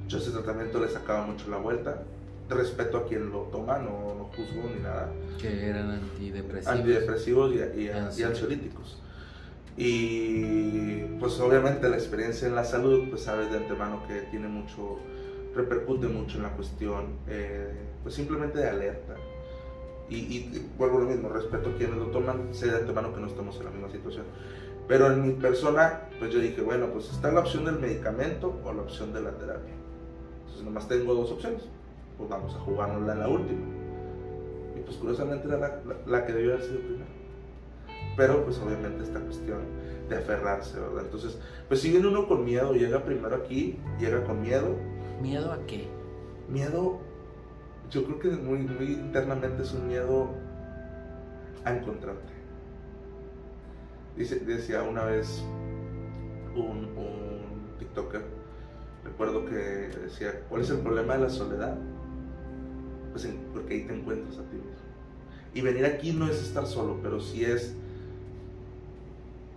Yo 0.09 0.19
ese 0.19 0.31
tratamiento 0.31 0.79
le 0.79 0.91
sacaba 0.91 1.25
mucho 1.27 1.49
la 1.49 1.57
vuelta 1.57 2.03
respeto 2.49 2.99
a 2.99 3.07
quien 3.07 3.31
lo 3.31 3.43
toma, 3.45 3.79
no, 3.79 4.15
no 4.15 4.25
juzgo 4.25 4.69
ni 4.75 4.83
nada. 4.83 5.11
Que 5.41 5.69
eran 5.69 5.91
antidepresivos. 5.91 6.79
Antidepresivos 6.79 7.55
y, 7.55 7.81
y, 7.81 7.89
ansiolíticos. 7.89 9.01
Y 9.77 11.03
pues 11.19 11.41
obviamente 11.41 11.89
la 11.89 11.97
experiencia 11.97 12.47
en 12.47 12.55
la 12.55 12.65
salud, 12.65 13.09
pues 13.11 13.23
sabes 13.23 13.51
de 13.51 13.59
antemano 13.59 14.07
que 14.07 14.23
tiene 14.31 14.47
mucho, 14.47 14.99
repercute 15.55 16.07
mucho 16.07 16.37
en 16.37 16.45
la 16.45 16.51
cuestión, 16.51 17.19
eh, 17.29 17.73
pues 18.03 18.15
simplemente 18.15 18.59
de 18.59 18.69
alerta. 18.69 19.15
Y, 20.09 20.17
y, 20.17 20.71
vuelvo 20.77 20.99
a 20.99 21.01
lo 21.01 21.07
mismo, 21.07 21.31
respeto 21.31 21.71
a 21.71 21.77
quienes 21.77 21.97
lo 21.97 22.07
toman, 22.07 22.55
sé 22.55 22.67
de 22.67 22.77
antemano 22.77 23.15
que 23.15 23.21
no 23.21 23.27
estamos 23.27 23.57
en 23.57 23.65
la 23.65 23.71
misma 23.71 23.91
situación. 23.91 24.27
Pero 24.87 25.11
en 25.11 25.23
mi 25.27 25.33
persona, 25.33 26.09
pues 26.19 26.31
yo 26.31 26.39
dije, 26.39 26.61
bueno, 26.61 26.89
pues 26.93 27.11
está 27.11 27.33
la 27.33 27.41
opción 27.41 27.65
del 27.65 27.79
medicamento 27.79 28.61
o 28.63 28.73
la 28.73 28.83
opción 28.83 29.15
de 29.15 29.23
la 29.23 29.31
terapia. 29.31 29.73
Entonces 30.41 30.63
nomás 30.63 30.87
tengo 30.87 31.15
dos 31.15 31.33
opciones 31.33 31.63
pues 32.17 32.29
vamos 32.29 32.55
a 32.55 32.59
jugárnosla 32.61 33.13
en 33.13 33.19
la 33.19 33.29
última. 33.29 33.67
Y 34.77 34.81
pues 34.81 34.97
curiosamente 34.97 35.49
era 35.49 35.83
la, 36.07 36.27
que 36.27 36.33
debió 36.33 36.55
haber 36.55 36.65
sido 36.65 36.81
primero. 36.81 37.11
Pero 38.17 38.45
pues 38.45 38.59
obviamente 38.59 39.05
esta 39.05 39.21
cuestión 39.21 39.61
de 40.09 40.17
aferrarse, 40.17 40.79
¿verdad? 40.79 41.05
Entonces, 41.05 41.39
pues 41.69 41.81
si 41.81 41.91
viene 41.91 42.07
uno 42.07 42.29
con 42.29 42.45
miedo, 42.45 42.75
llega 42.75 43.05
primero 43.05 43.35
aquí, 43.37 43.79
llega 43.99 44.23
con 44.25 44.41
miedo. 44.43 44.77
¿Miedo 45.21 45.53
a 45.53 45.59
qué? 45.67 45.89
Miedo, 46.49 46.99
yo 47.91 48.05
creo 48.05 48.19
que 48.19 48.29
muy, 48.29 48.59
muy 48.59 48.93
internamente 48.93 49.63
es 49.63 49.73
un 49.73 49.89
miedo 49.89 50.29
a 51.65 51.75
encontrarte. 51.75 52.33
Dice, 54.17 54.39
decía 54.41 54.83
una 54.83 55.05
vez 55.05 55.43
un, 56.55 56.89
un 56.97 57.79
TikToker, 57.79 58.23
recuerdo 59.05 59.45
que 59.45 59.55
decía, 59.55 60.43
¿cuál 60.49 60.63
es 60.63 60.71
el 60.71 60.79
problema 60.79 61.15
de 61.15 61.21
la 61.21 61.31
soledad? 61.31 61.77
Pues 63.15 63.29
porque 63.53 63.75
ahí 63.75 63.85
te 63.85 63.95
encuentras 63.95 64.39
a 64.39 64.43
ti 64.51 64.57
mismo. 64.57 64.73
Y 65.55 65.61
venir 65.61 65.87
aquí 65.87 66.13
no 66.13 66.29
es 66.29 66.43
estar 66.43 66.67
solo, 66.67 66.99
pero 67.01 67.21
sí 67.21 67.45
es 67.45 67.73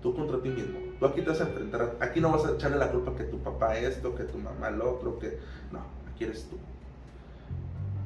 tú 0.04 0.16
contra 0.16 0.40
ti 0.40 0.50
mismo. 0.50 0.78
Tú 1.00 1.08
aquí 1.08 1.22
te 1.22 1.30
vas 1.30 1.42
a 1.42 1.48
enfrentar, 1.48 1.98
aquí 2.00 2.22
no 2.22 2.32
vas 2.32 2.46
a 2.46 2.54
echarle 2.54 2.78
la 2.78 2.92
culpa 2.92 3.16
que 3.16 3.24
tu 3.24 3.40
papá 3.40 3.80
esto, 3.80 4.14
que 4.14 4.26
tu 4.26 4.38
mamá 4.38 4.70
el 4.70 4.80
otro, 4.80 5.18
que 5.18 5.40
no, 5.72 5.80
aquí 6.14 6.26
eres 6.26 6.46
tú. 6.46 6.58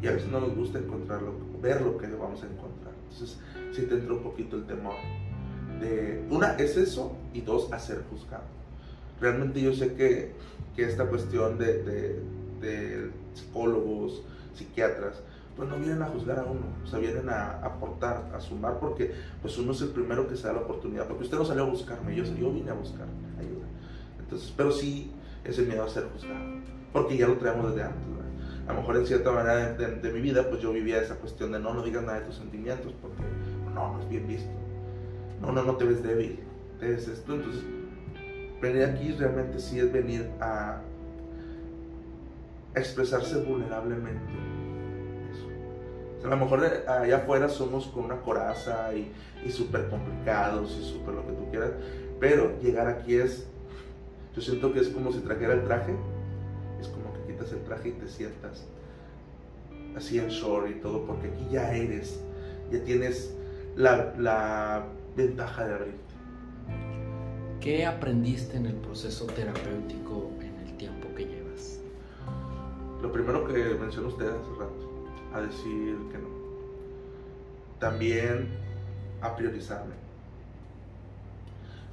Y 0.02 0.08
a 0.08 0.14
veces 0.14 0.32
no 0.32 0.40
nos 0.40 0.56
gusta 0.56 0.80
encontrarlo, 0.80 1.34
ver 1.62 1.82
lo 1.82 1.98
que 1.98 2.08
vamos 2.08 2.42
a 2.44 2.46
encontrar. 2.46 2.94
Entonces, 3.12 3.38
sí 3.74 3.82
te 3.84 3.96
entra 3.96 4.14
un 4.14 4.24
poquito 4.24 4.56
el 4.56 4.66
temor. 4.66 4.96
de, 5.82 6.24
una, 6.30 6.56
es 6.56 6.78
eso, 6.78 7.12
y 7.34 7.42
dos, 7.42 7.74
a 7.74 7.80
ser 7.80 8.04
juzgado. 8.10 8.46
Realmente 9.20 9.62
yo 9.62 9.74
sé 9.74 9.96
que, 9.96 10.32
que 10.78 10.84
esta 10.84 11.08
cuestión 11.08 11.58
de, 11.58 11.84
de, 11.84 12.20
de, 12.62 13.12
psicólogos, 13.34 14.24
psiquiatras, 14.56 15.22
pues 15.62 15.70
no 15.70 15.78
vienen 15.78 16.02
a 16.02 16.08
juzgar 16.08 16.40
a 16.40 16.44
uno, 16.44 16.62
o 16.84 16.88
sea, 16.88 16.98
vienen 16.98 17.30
a 17.30 17.60
aportar, 17.60 18.32
a 18.34 18.40
sumar, 18.40 18.80
porque 18.80 19.12
pues 19.44 19.56
uno 19.60 19.74
es 19.74 19.82
el 19.84 19.90
primero 19.90 20.28
que 20.28 20.36
se 20.36 20.48
da 20.48 20.54
la 20.54 20.62
oportunidad, 20.62 21.08
porque 21.08 21.26
usted 21.26 21.38
no 21.38 21.46
salió 21.46 21.66
a 21.66 21.70
buscarme, 21.70 22.16
yo, 22.16 22.24
yo 22.24 22.52
vine 22.52 22.72
a 22.72 22.74
buscar 22.74 23.06
ayuda. 23.38 23.68
Entonces, 24.18 24.52
pero 24.58 24.72
sí, 24.72 25.12
ese 25.44 25.62
miedo 25.62 25.84
a 25.84 25.88
ser 25.88 26.06
juzgado, 26.06 26.44
porque 26.92 27.16
ya 27.16 27.28
lo 27.28 27.36
traemos 27.38 27.70
desde 27.70 27.84
antes, 27.84 28.02
A 28.68 28.74
lo 28.74 28.80
mejor 28.80 28.98
en 28.98 29.06
cierta 29.06 29.32
manera 29.32 29.74
de, 29.74 29.98
de, 29.98 30.12
mi 30.12 30.20
vida, 30.20 30.50
pues 30.50 30.64
yo 30.64 30.74
vivía 30.74 31.00
esa 31.00 31.18
cuestión 31.18 31.52
de 31.52 31.60
no, 31.60 31.76
no 31.76 31.84
digas 31.84 32.02
nada 32.02 32.22
de 32.22 32.26
tus 32.26 32.38
sentimientos, 32.38 32.92
porque 33.00 33.22
no, 33.76 33.94
no 33.94 34.02
es 34.02 34.10
bien 34.10 34.28
visto. 34.28 34.50
No, 35.42 35.52
no, 35.52 35.62
no 35.62 35.76
te 35.76 35.86
ves 35.86 36.02
débil, 36.02 36.40
te 36.80 36.88
ves 36.88 37.08
esto. 37.08 37.36
Entonces, 37.36 37.62
venir 38.60 38.86
aquí 38.86 39.12
realmente 39.12 39.60
sí 39.60 39.78
es 39.78 39.94
venir 39.94 40.28
a 40.40 40.82
expresarse 42.74 43.44
vulnerablemente. 43.44 44.61
A 46.24 46.28
lo 46.28 46.38
mejor 46.38 46.64
allá 46.88 47.18
afuera 47.18 47.50
somos 47.50 47.88
con 47.88 48.06
una 48.06 48.22
coraza 48.22 48.94
y, 48.94 49.12
y 49.46 49.52
súper 49.52 49.90
complicados 49.90 50.78
y 50.80 50.84
súper 50.84 51.16
lo 51.16 51.26
que 51.26 51.34
tú 51.34 51.50
quieras, 51.50 51.72
pero 52.20 52.60
llegar 52.62 52.88
aquí 52.88 53.16
es 53.16 53.48
yo 54.36 54.42
siento 54.42 54.72
que 54.72 54.80
es 54.80 54.90
como 54.90 55.12
si 55.12 55.20
trajera 55.20 55.54
el 55.54 55.64
traje, 55.66 55.94
es 56.80 56.88
como 56.88 57.14
que 57.14 57.34
quitas 57.34 57.52
el 57.52 57.64
traje 57.64 57.90
y 57.90 57.92
te 57.94 58.08
sientas 58.08 58.66
así 59.96 60.20
en 60.20 60.30
short 60.30 60.70
y 60.70 60.76
todo, 60.76 61.06
porque 61.06 61.28
aquí 61.28 61.48
ya 61.52 61.76
eres, 61.76 62.22
ya 62.72 62.82
tienes 62.84 63.36
la, 63.76 64.14
la 64.18 64.86
ventaja 65.18 65.68
de 65.68 65.74
abrirte. 65.74 66.00
¿Qué 67.60 67.86
aprendiste 67.86 68.56
en 68.56 68.68
el 68.68 68.76
proceso 68.76 69.26
terapéutico 69.26 70.32
en 70.40 70.66
el 70.66 70.78
tiempo 70.78 71.10
que 71.14 71.26
llevas? 71.26 71.80
Lo 73.02 73.12
primero 73.12 73.46
que 73.46 73.76
mencionó 73.76 74.08
usted 74.08 74.28
hace 74.30 74.50
rato, 74.58 74.81
a 75.34 75.42
decir 75.42 75.98
que 76.12 76.18
no. 76.18 76.30
También 77.80 78.50
a 79.22 79.36
priorizarme 79.36 80.02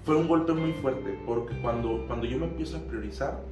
fue 0.08 0.16
un 0.16 0.26
golpe 0.26 0.54
muy 0.54 0.72
fuerte 0.72 1.18
porque 1.26 1.60
cuando, 1.60 2.06
cuando 2.06 2.24
yo 2.24 2.38
me 2.38 2.46
empiezo 2.46 2.78
a 2.78 2.80
priorizar, 2.80 3.42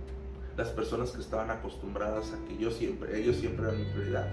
las 0.57 0.71
personas 0.71 1.11
que 1.11 1.21
estaban 1.21 1.51
acostumbradas 1.51 2.33
a 2.33 2.49
que 2.49 2.57
yo 2.57 2.71
siempre, 2.71 3.21
ellos 3.21 3.37
siempre 3.37 3.67
eran 3.67 3.79
mi 3.79 3.85
prioridad, 3.93 4.27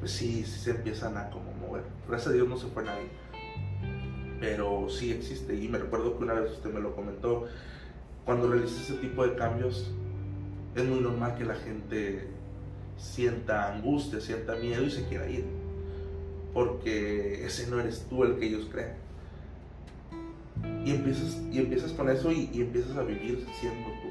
pues 0.00 0.12
sí, 0.12 0.44
sí 0.44 0.60
se 0.60 0.72
empiezan 0.72 1.16
a 1.16 1.30
como 1.30 1.50
mover. 1.52 1.82
Gracias 2.06 2.30
a 2.30 2.34
Dios 2.34 2.46
no 2.46 2.58
se 2.58 2.66
fue 2.66 2.84
nadie, 2.84 3.08
pero 4.38 4.90
sí 4.90 5.12
existe. 5.12 5.54
Y 5.54 5.66
me 5.66 5.78
recuerdo 5.78 6.18
que 6.18 6.24
una 6.24 6.34
vez 6.34 6.52
usted 6.52 6.70
me 6.70 6.80
lo 6.80 6.94
comentó, 6.94 7.46
cuando 8.26 8.50
realizas 8.50 8.82
ese 8.82 8.94
tipo 8.98 9.26
de 9.26 9.34
cambios, 9.34 9.90
es 10.74 10.84
muy 10.84 11.00
normal 11.00 11.36
que 11.38 11.44
la 11.46 11.54
gente 11.54 12.28
sienta 12.98 13.74
angustia, 13.74 14.20
sienta 14.20 14.56
miedo 14.56 14.84
y 14.84 14.90
se 14.90 15.04
quiera 15.04 15.28
ir, 15.28 15.44
porque 16.52 17.44
ese 17.44 17.68
no 17.68 17.80
eres 17.80 18.06
tú 18.08 18.24
el 18.24 18.36
que 18.36 18.46
ellos 18.46 18.68
creen. 18.70 18.92
Y 20.84 20.92
empiezas, 20.92 21.40
y 21.50 21.58
empiezas 21.58 21.92
con 21.92 22.08
eso 22.08 22.30
y, 22.30 22.50
empiezas 22.54 22.96
a 22.96 23.02
vivir 23.02 23.44
siendo 23.60 23.88
tú. 24.02 24.08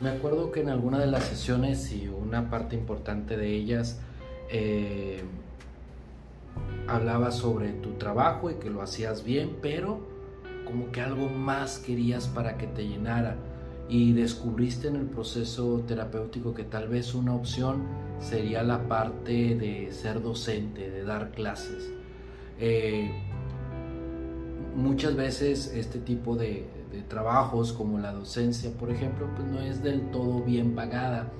Me 0.00 0.10
acuerdo 0.10 0.52
que 0.52 0.60
en 0.60 0.68
alguna 0.68 0.98
de 0.98 1.06
las 1.06 1.24
sesiones 1.24 1.92
y 1.92 2.08
una 2.08 2.50
parte 2.50 2.76
importante 2.76 3.36
de 3.36 3.52
ellas 3.54 4.00
eh, 4.50 5.22
hablaba 6.86 7.30
sobre 7.32 7.72
tu 7.72 7.92
trabajo 7.94 8.50
y 8.50 8.54
que 8.54 8.70
lo 8.70 8.82
hacías 8.82 9.24
bien, 9.24 9.56
pero 9.60 10.00
como 10.64 10.92
que 10.92 11.00
algo 11.00 11.28
más 11.28 11.78
querías 11.78 12.28
para 12.28 12.58
que 12.58 12.66
te 12.66 12.86
llenara 12.86 13.36
y 13.88 14.12
descubriste 14.12 14.88
en 14.88 14.96
el 14.96 15.06
proceso 15.06 15.82
terapéutico 15.86 16.52
que 16.52 16.64
tal 16.64 16.88
vez 16.88 17.14
una 17.14 17.34
opción 17.34 17.84
sería 18.20 18.62
la 18.62 18.86
parte 18.86 19.54
de 19.54 19.92
ser 19.92 20.20
docente, 20.22 20.90
de 20.90 21.04
dar 21.04 21.30
clases. 21.30 21.90
Eh, 22.58 23.10
muchas 24.74 25.16
veces 25.16 25.72
este 25.74 25.98
tipo 25.98 26.36
de, 26.36 26.76
trabajos 27.08 27.72
como 27.72 27.98
la 27.98 28.12
docencia, 28.12 28.70
por 28.72 28.90
ejemplo, 28.90 29.28
pues 29.36 29.46
no 29.46 29.60
es 29.60 29.82
del 29.82 30.10
todo 30.10 30.42
bien 30.42 30.74
pagada. 30.74 31.30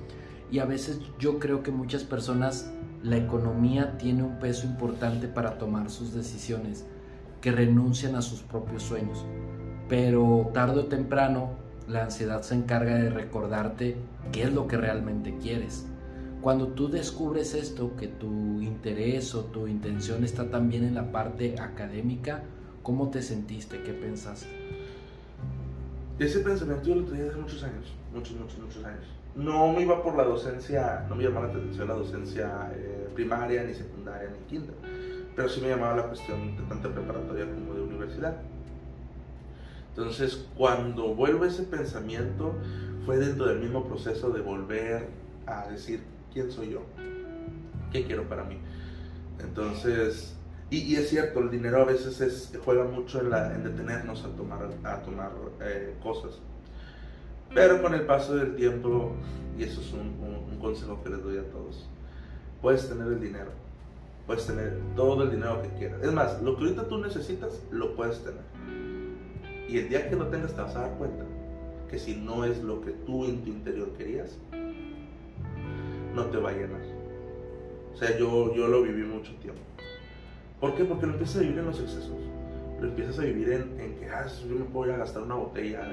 Y 0.51 0.59
a 0.59 0.65
veces 0.65 0.99
yo 1.19 1.37
creo 1.37 1.63
que 1.63 1.71
muchas 1.71 2.03
personas 2.03 2.71
la 3.03 3.17
economía 3.17 3.97
tiene 3.97 4.23
un 4.23 4.39
peso 4.39 4.65
importante 4.65 5.27
para 5.27 5.57
tomar 5.57 5.89
sus 5.89 6.13
decisiones, 6.13 6.85
que 7.41 7.51
renuncian 7.51 8.15
a 8.15 8.21
sus 8.21 8.41
propios 8.41 8.83
sueños. 8.83 9.25
Pero 9.89 10.49
tarde 10.53 10.79
o 10.79 10.85
temprano 10.85 11.68
la 11.89 12.03
ansiedad 12.03 12.41
se 12.41 12.55
encarga 12.55 12.95
de 12.95 13.09
recordarte 13.09 13.97
qué 14.31 14.43
es 14.43 14.53
lo 14.53 14.67
que 14.67 14.77
realmente 14.77 15.37
quieres. 15.41 15.85
Cuando 16.41 16.67
tú 16.67 16.87
descubres 16.89 17.53
esto, 17.53 17.95
que 17.97 18.07
tu 18.07 18.61
interés 18.61 19.35
o 19.35 19.45
tu 19.45 19.67
intención 19.67 20.23
está 20.23 20.49
también 20.49 20.85
en 20.85 20.95
la 20.95 21.11
parte 21.11 21.59
académica, 21.59 22.43
¿Cómo 22.83 23.09
te 23.09 23.21
sentiste? 23.21 23.81
¿Qué 23.83 23.93
pensaste? 23.93 24.47
Ese 26.17 26.39
pensamiento 26.39 26.87
yo 26.87 26.95
lo 26.95 27.03
tenía 27.03 27.29
hace 27.29 27.37
muchos 27.37 27.63
años, 27.63 27.93
muchos, 28.13 28.35
muchos, 28.35 28.57
muchos 28.57 28.83
años. 28.83 29.05
No 29.35 29.71
me 29.73 29.81
iba 29.81 30.01
por 30.01 30.15
la 30.15 30.23
docencia, 30.23 31.05
no 31.07 31.15
me 31.15 31.23
llamaba 31.23 31.47
la 31.47 31.53
atención 31.53 31.87
la 31.87 31.93
docencia 31.93 32.71
eh, 32.75 33.09
primaria, 33.13 33.63
ni 33.63 33.73
secundaria, 33.73 34.29
ni 34.29 34.39
quinta, 34.47 34.73
pero 35.35 35.47
sí 35.47 35.61
me 35.61 35.69
llamaba 35.69 35.97
la 35.97 36.07
cuestión 36.07 36.57
de 36.57 36.63
tanto 36.63 36.91
preparatoria 36.91 37.45
como 37.45 37.73
de 37.75 37.81
universidad. 37.81 38.41
Entonces, 39.99 40.45
cuando 40.55 41.13
vuelvo 41.13 41.43
ese 41.43 41.63
pensamiento, 41.63 42.53
fue 43.05 43.17
dentro 43.17 43.47
del 43.47 43.59
mismo 43.59 43.83
proceso 43.85 44.29
de 44.29 44.39
volver 44.39 45.09
a 45.45 45.67
decir, 45.67 46.01
¿quién 46.31 46.49
soy 46.49 46.69
yo? 46.69 46.83
¿Qué 47.91 48.05
quiero 48.05 48.23
para 48.23 48.45
mí? 48.45 48.59
Entonces, 49.39 50.37
y, 50.69 50.95
es 50.95 51.09
cierto, 51.09 51.41
el 51.41 51.51
dinero 51.51 51.81
a 51.81 51.83
veces 51.83 52.21
es, 52.21 52.57
juega 52.63 52.85
mucho 52.85 53.19
en, 53.19 53.29
la, 53.29 53.53
en 53.53 53.65
detenernos 53.65 54.23
a 54.23 54.29
tomar, 54.29 54.69
a 54.85 55.01
tomar 55.01 55.31
eh, 55.59 55.93
cosas. 56.01 56.39
Pero 57.53 57.81
con 57.81 57.93
el 57.93 58.03
paso 58.05 58.37
del 58.37 58.55
tiempo, 58.55 59.11
y 59.57 59.63
eso 59.63 59.81
es 59.81 59.91
un, 59.91 60.15
un, 60.49 60.59
consejo 60.59 61.03
que 61.03 61.09
les 61.09 61.21
doy 61.21 61.39
a 61.39 61.51
todos, 61.51 61.89
puedes 62.61 62.87
tener 62.87 63.07
el 63.07 63.19
dinero, 63.19 63.51
puedes 64.25 64.47
tener 64.47 64.79
todo 64.95 65.23
el 65.23 65.31
dinero 65.31 65.61
que 65.61 65.69
quieras. 65.77 66.01
Es 66.01 66.13
más, 66.13 66.41
lo 66.41 66.55
que 66.55 66.63
ahorita 66.63 66.87
tú 66.87 66.99
necesitas, 66.99 67.59
lo 67.69 67.97
puedes 67.97 68.23
tener. 68.23 68.58
Y 69.69 69.77
el 69.77 69.89
día 69.89 70.09
que 70.09 70.15
lo 70.15 70.27
tengas 70.27 70.55
te 70.55 70.61
vas 70.61 70.75
a 70.75 70.81
dar 70.81 70.91
cuenta 70.97 71.23
que 71.91 71.99
si 71.99 72.15
no 72.15 72.43
es 72.43 72.63
lo 72.63 72.81
que 72.81 72.91
tú 72.91 73.25
en 73.25 73.43
tu 73.43 73.51
interior 73.51 73.89
querías, 73.93 74.35
no 76.15 76.25
te 76.25 76.37
va 76.37 76.49
a 76.49 76.53
llenar. 76.53 76.81
O 77.93 77.97
sea, 77.97 78.17
yo, 78.17 78.53
yo 78.55 78.67
lo 78.67 78.81
viví 78.81 79.03
mucho 79.03 79.31
tiempo. 79.35 79.61
¿Por 80.59 80.73
qué? 80.73 80.85
Porque 80.85 81.05
lo 81.05 81.13
empiezas 81.13 81.37
a 81.37 81.39
vivir 81.41 81.59
en 81.59 81.65
los 81.65 81.79
excesos. 81.79 82.17
Lo 82.81 82.87
empiezas 82.87 83.19
a 83.19 83.21
vivir 83.21 83.51
en, 83.51 83.79
en 83.79 83.95
que, 83.99 84.09
ah, 84.09 84.25
yo 84.47 84.55
me 84.55 84.65
puedo 84.65 84.89
ir 84.89 84.95
a 84.95 84.97
gastar 84.97 85.21
una 85.21 85.35
botella 85.35 85.87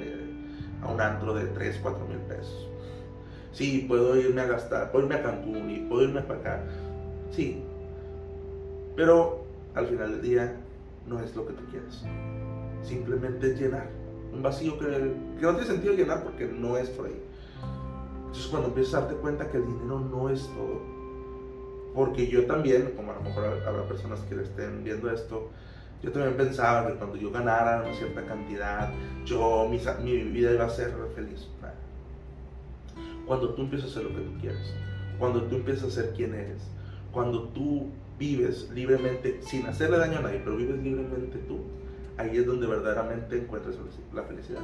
a 0.82 0.90
un 0.90 1.00
antro 1.00 1.34
de 1.34 1.44
3, 1.44 1.78
4 1.82 2.06
mil 2.06 2.18
pesos. 2.18 2.68
Sí, 3.52 3.84
puedo 3.86 4.16
irme 4.16 4.40
a 4.40 4.46
gastar, 4.46 4.90
puedo 4.90 5.04
irme 5.04 5.16
a 5.16 5.22
Cancún 5.22 5.70
y 5.70 5.80
puedo 5.80 6.04
irme 6.04 6.22
para 6.22 6.40
acá. 6.40 6.64
Sí. 7.30 7.62
Pero 8.94 9.44
al 9.74 9.86
final 9.86 10.12
del 10.12 10.22
día 10.22 10.56
no 11.06 11.20
es 11.20 11.36
lo 11.36 11.46
que 11.46 11.52
tú 11.52 11.62
quieres. 11.70 12.04
Simplemente 12.86 13.52
es 13.52 13.60
llenar. 13.60 13.88
Un 14.32 14.42
vacío 14.42 14.78
que, 14.78 14.86
que 14.86 15.42
no 15.42 15.52
tiene 15.52 15.66
sentido 15.66 15.94
llenar 15.94 16.22
porque 16.22 16.46
no 16.46 16.76
es 16.76 16.88
por 16.90 17.06
ahí. 17.06 17.20
Entonces 18.26 18.46
cuando 18.46 18.68
empiezas 18.68 18.94
a 18.94 19.00
darte 19.00 19.16
cuenta 19.16 19.50
que 19.50 19.56
el 19.56 19.66
dinero 19.66 20.00
no 20.00 20.28
es 20.28 20.46
todo, 20.48 20.82
porque 21.94 22.26
yo 22.28 22.44
también, 22.46 22.92
como 22.94 23.12
a 23.12 23.14
lo 23.14 23.22
mejor 23.22 23.44
habrá 23.66 23.88
personas 23.88 24.20
que 24.20 24.40
estén 24.40 24.84
viendo 24.84 25.10
esto, 25.10 25.48
yo 26.02 26.12
también 26.12 26.36
pensaba 26.36 26.86
que 26.86 26.94
cuando 26.98 27.16
yo 27.16 27.30
ganara 27.30 27.82
una 27.82 27.94
cierta 27.94 28.22
cantidad, 28.26 28.92
yo, 29.24 29.66
mi, 29.68 29.78
mi 30.04 30.22
vida 30.24 30.52
iba 30.52 30.66
a 30.66 30.70
ser 30.70 30.92
feliz. 31.14 31.48
Cuando 33.26 33.54
tú 33.54 33.62
empiezas 33.62 33.88
a 33.88 33.90
hacer 33.92 34.04
lo 34.04 34.16
que 34.16 34.22
tú 34.22 34.38
quieres, 34.40 34.74
cuando 35.18 35.42
tú 35.44 35.56
empiezas 35.56 35.84
a 35.84 35.90
ser 35.90 36.12
quien 36.12 36.34
eres, 36.34 36.62
cuando 37.10 37.48
tú 37.48 37.90
vives 38.18 38.70
libremente, 38.72 39.40
sin 39.42 39.66
hacerle 39.66 39.98
daño 39.98 40.18
a 40.18 40.22
nadie, 40.22 40.40
pero 40.44 40.56
vives 40.56 40.80
libremente 40.82 41.38
tú, 41.48 41.60
ahí 42.18 42.36
es 42.36 42.46
donde 42.46 42.66
verdaderamente 42.66 43.38
encuentras 43.38 43.76
la 44.14 44.22
felicidad. 44.22 44.62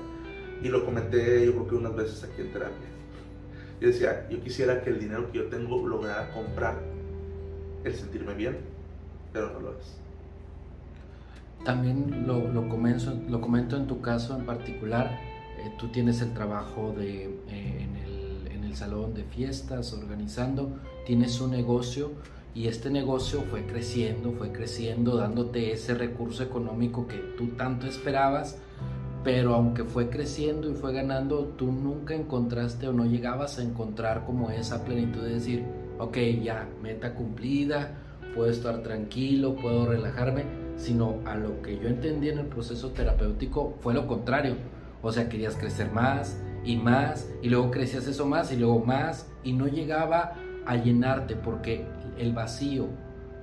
Y 0.63 0.69
lo 0.69 0.85
comenté 0.85 1.45
yo 1.45 1.53
creo 1.53 1.69
que 1.69 1.75
unas 1.75 1.95
veces 1.95 2.23
aquí 2.25 2.43
en 2.43 2.53
terapia. 2.53 2.87
Yo 3.81 3.89
decía, 3.89 4.29
yo 4.31 4.41
quisiera 4.41 4.83
que 4.83 4.91
el 4.91 5.01
dinero 5.01 5.31
que 5.33 5.39
yo 5.39 5.47
tengo 5.47 5.87
lograra 5.87 6.33
comprar 6.33 6.79
el 7.85 7.95
sentirme 7.95 8.35
bien, 8.35 8.59
pero 9.33 9.53
no 9.53 9.61
lo 9.61 9.71
es. 9.73 9.99
También 11.65 12.27
lo, 12.27 12.49
lo, 12.49 12.69
comento, 12.69 13.13
lo 13.29 13.41
comento 13.41 13.77
en 13.77 13.87
tu 13.87 14.01
caso 14.01 14.37
en 14.37 14.47
particular, 14.47 15.19
eh, 15.59 15.73
tú 15.79 15.89
tienes 15.89 16.21
el 16.21 16.33
trabajo 16.33 16.93
de, 16.97 17.25
eh, 17.25 17.31
en, 17.49 17.97
el, 17.97 18.53
en, 18.53 18.65
el, 18.65 18.77
salón 18.77 19.15
de 19.15 19.25
fiestas, 19.25 19.93
organizando, 19.93 20.71
tienes 21.07 21.41
un 21.41 21.53
negocio 21.53 22.13
y 22.55 22.69
este 22.69 22.91
negocio 22.91 23.43
fue 23.51 23.67
creciendo, 23.67 24.33
fue 24.33 24.53
creciendo, 24.53 25.17
dándote 25.17 25.73
ese 25.73 25.95
recurso 25.95 26.43
económico 26.43 27.07
que 27.07 27.17
tú 27.37 27.49
tanto 27.57 27.87
esperabas, 27.87 28.59
pero 29.25 29.55
aunque 29.55 29.85
fue 29.85 30.11
creciendo 30.11 30.71
y 30.71 30.75
fue 30.75 30.93
ganando, 30.93 31.55
tú 31.57 31.73
nunca 31.73 32.15
encontraste 32.15 32.89
o 32.89 32.93
no 32.93 33.07
llegabas 33.07 33.59
a 33.59 33.63
encontrar 33.63 34.27
como 34.27 34.51
esa 34.51 34.85
plenitud 34.85 35.23
de 35.23 35.35
decir, 35.35 35.65
ok, 35.99 36.19
ya, 36.43 36.69
meta 36.83 37.15
cumplida, 37.15 37.99
puedo 38.35 38.51
estar 38.51 38.83
tranquilo, 38.83 39.57
puedo 39.57 39.87
relajarme, 39.87 40.45
sino 40.77 41.21
a 41.25 41.37
lo 41.37 41.63
que 41.63 41.79
yo 41.79 41.89
entendí 41.89 42.29
en 42.29 42.39
el 42.41 42.47
proceso 42.47 42.91
terapéutico 42.91 43.77
fue 43.81 43.95
lo 43.95 44.07
contrario. 44.07 44.57
O 45.03 45.13
sea, 45.13 45.29
querías 45.29 45.57
crecer 45.57 45.91
más 45.93 46.41
y 46.65 46.77
más, 46.77 47.29
y 47.43 47.49
luego 47.49 47.71
crecías 47.71 48.07
eso 48.07 48.27
más 48.27 48.53
y 48.53 48.57
luego 48.57 48.81
más, 48.81 49.29
y 49.43 49.53
no 49.53 49.67
llegaba 49.67 50.35
a 50.67 50.77
llenarte 50.77 51.37
porque 51.37 51.87
el 52.19 52.33
vacío, 52.33 52.87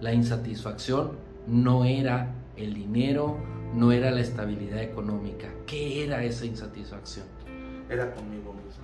la 0.02 0.14
insatisfacción 0.14 1.12
no 1.48 1.86
era 1.86 2.34
el 2.56 2.74
dinero, 2.74 3.38
no 3.74 3.92
era 3.92 4.12
la 4.12 4.22
estabilidad 4.22 4.82
económica. 4.82 5.48
¿Qué 5.66 6.04
era 6.04 6.24
esa 6.24 6.46
insatisfacción? 6.46 7.26
Era 7.90 8.14
conmigo 8.14 8.54
mismo, 8.54 8.84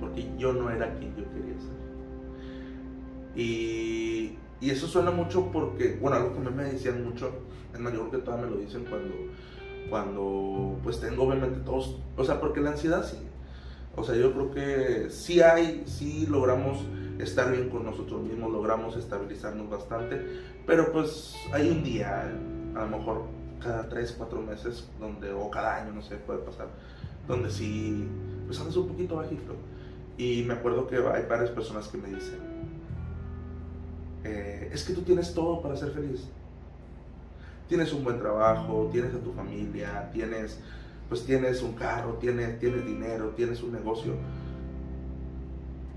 porque 0.00 0.28
yo 0.38 0.52
no 0.52 0.70
era 0.70 0.92
quien 0.94 1.14
yo 1.16 1.24
quería 1.32 1.54
ser. 1.60 1.74
Y, 3.36 4.38
y 4.60 4.70
eso 4.70 4.86
suena 4.86 5.10
mucho 5.10 5.50
porque, 5.50 5.98
bueno, 6.00 6.16
algo 6.16 6.32
que 6.32 6.38
a 6.38 6.50
mí 6.50 6.56
me 6.56 6.64
decían 6.64 7.04
mucho, 7.04 7.32
es 7.72 7.80
mayor 7.80 8.10
que 8.10 8.18
todavía 8.18 8.46
me 8.46 8.52
lo 8.52 8.58
dicen 8.58 8.84
cuando, 8.84 9.14
cuando 9.90 10.78
pues 10.82 11.00
tengo 11.00 11.24
obviamente 11.24 11.60
todos, 11.60 11.98
o 12.16 12.24
sea, 12.24 12.40
porque 12.40 12.60
la 12.60 12.70
ansiedad 12.70 13.04
sí, 13.04 13.18
o 13.96 14.04
sea, 14.04 14.14
yo 14.14 14.32
creo 14.32 14.50
que 14.50 15.10
sí 15.10 15.40
hay, 15.40 15.82
sí 15.86 16.26
logramos 16.28 16.84
estar 17.18 17.50
bien 17.52 17.68
con 17.68 17.84
nosotros 17.84 18.22
mismos, 18.22 18.50
logramos 18.50 18.96
estabilizarnos 18.96 19.68
bastante, 19.70 20.20
pero 20.66 20.92
pues 20.92 21.34
hay 21.52 21.70
un 21.70 21.84
día, 21.84 22.30
a 22.74 22.80
lo 22.84 22.98
mejor 22.98 23.22
cada 23.62 23.88
3, 23.88 24.14
4 24.18 24.42
meses, 24.42 24.88
donde, 24.98 25.32
o 25.32 25.50
cada 25.50 25.76
año, 25.82 25.92
no 25.92 26.02
sé, 26.02 26.16
puede 26.16 26.40
pasar, 26.40 26.68
donde 27.26 27.50
sí, 27.50 28.06
pues 28.46 28.58
andas 28.60 28.76
un 28.76 28.88
poquito 28.88 29.16
bajito. 29.16 29.54
Y 30.16 30.44
me 30.44 30.54
acuerdo 30.54 30.86
que 30.86 30.96
hay 30.96 31.26
varias 31.28 31.50
personas 31.50 31.88
que 31.88 31.98
me 31.98 32.08
dicen, 32.08 32.38
eh, 34.24 34.70
es 34.72 34.84
que 34.84 34.92
tú 34.92 35.02
tienes 35.02 35.34
todo 35.34 35.60
para 35.60 35.76
ser 35.76 35.90
feliz. 35.90 36.28
Tienes 37.68 37.92
un 37.92 38.04
buen 38.04 38.18
trabajo, 38.18 38.88
tienes 38.92 39.14
a 39.14 39.18
tu 39.18 39.32
familia, 39.32 40.10
tienes, 40.12 40.60
pues 41.08 41.24
tienes 41.24 41.62
un 41.62 41.72
carro, 41.72 42.14
tienes, 42.14 42.58
tienes 42.58 42.84
dinero, 42.84 43.30
tienes 43.30 43.62
un 43.62 43.72
negocio 43.72 44.12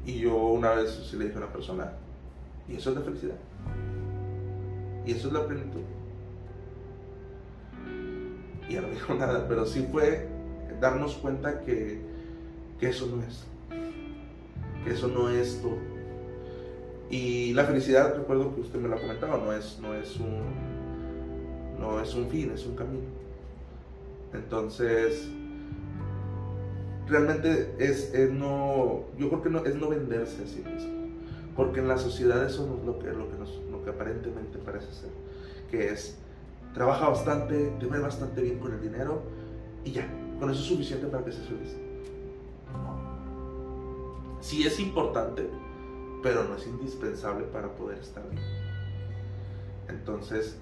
y 0.08 0.20
yo 0.20 0.36
una 0.36 0.72
vez 0.72 0.90
sí 1.12 1.18
le 1.18 1.26
dije 1.26 1.36
a 1.36 1.42
una 1.42 1.54
persona, 1.54 1.92
y 2.68 2.78
eso 2.78 2.90
es 2.90 2.96
la 2.96 3.02
felicidad. 3.04 3.36
Y 5.06 5.12
eso 5.12 5.28
es 5.28 5.34
la 5.34 5.46
plenitud. 5.46 5.82
Y 8.70 8.76
no 8.76 8.90
dijo 8.90 9.14
nada, 9.20 9.48
pero 9.48 9.66
sí 9.66 9.88
fue 9.92 10.28
darnos 10.80 11.16
cuenta 11.16 11.62
que, 11.62 12.02
que 12.80 12.90
eso 12.90 13.08
no 13.08 13.22
es. 13.22 13.46
Que 14.86 14.94
eso 14.94 15.10
no 15.10 15.30
es 15.30 15.62
todo. 15.62 15.78
Y 17.10 17.54
la 17.54 17.66
felicidad, 17.66 18.16
recuerdo 18.16 18.56
que 18.56 18.62
usted 18.62 18.80
me 18.80 18.88
lo 18.88 18.96
ha 18.96 19.00
comentado, 19.00 19.38
no 19.38 19.54
es, 19.54 19.78
no 19.82 19.94
es 19.94 20.18
no 21.80 22.02
es 22.02 22.14
un 22.16 22.30
fin, 22.30 22.52
es 22.54 22.66
un 22.66 22.76
camino. 22.76 23.06
Entonces, 24.34 25.30
realmente 27.08 27.76
es, 27.80 28.14
no, 28.32 29.06
yo 29.18 29.30
creo 29.30 29.42
que 29.42 29.50
no, 29.50 29.66
es 29.66 29.76
no 29.76 29.90
venderse 29.90 30.44
a 30.44 30.48
sí 30.48 30.64
mismo. 30.66 31.08
Porque 31.56 31.80
en 31.80 31.88
la 31.88 31.98
sociedad 31.98 32.46
eso 32.46 32.68
no 32.68 32.78
es 32.78 32.86
lo 32.86 33.00
que, 33.00 33.08
lo 33.08 33.30
que, 33.30 33.38
nos, 33.38 33.56
lo 33.72 33.84
que 33.84 33.90
aparentemente 33.90 34.60
parece 34.60 34.94
ser. 34.94 35.10
Que 35.72 35.90
es, 35.90 36.18
trabaja 36.74 37.10
bastante, 37.10 37.72
te 37.80 37.86
ve 37.88 38.00
bastante 38.00 38.42
bien 38.42 38.60
con 38.60 38.74
el 38.74 38.82
dinero 38.82 39.24
y 39.84 39.92
ya, 39.92 40.08
con 40.40 40.52
eso 40.52 40.62
es 40.62 40.68
suficiente 40.68 41.08
para 41.08 41.24
que 41.26 41.32
seas 41.32 41.48
feliz. 41.48 41.76
Sí 44.42 44.66
es 44.68 44.80
importante, 44.80 45.50
pero 46.22 46.44
no 46.44 46.56
es 46.56 46.68
indispensable 46.68 47.46
para 47.46 47.70
poder 47.76 47.98
estar 47.98 48.24
bien. 48.30 48.44
Entonces, 49.90 50.58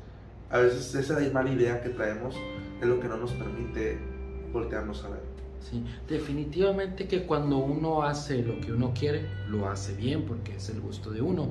a 0.49 0.59
veces 0.59 0.95
esa 0.95 1.19
mala 1.33 1.49
idea 1.49 1.81
que 1.81 1.89
traemos 1.89 2.35
es 2.79 2.87
lo 2.87 2.99
que 2.99 3.07
no 3.07 3.17
nos 3.17 3.33
permite 3.33 3.99
voltearnos 4.53 5.03
a 5.03 5.09
ver. 5.09 5.35
Definitivamente 6.07 7.07
que 7.07 7.23
cuando 7.23 7.57
uno 7.57 8.03
hace 8.03 8.43
lo 8.43 8.59
que 8.59 8.71
uno 8.71 8.93
quiere, 8.93 9.25
lo 9.49 9.67
hace 9.67 9.95
bien 9.95 10.23
porque 10.23 10.55
es 10.55 10.69
el 10.69 10.79
gusto 10.79 11.11
de 11.11 11.21
uno. 11.21 11.49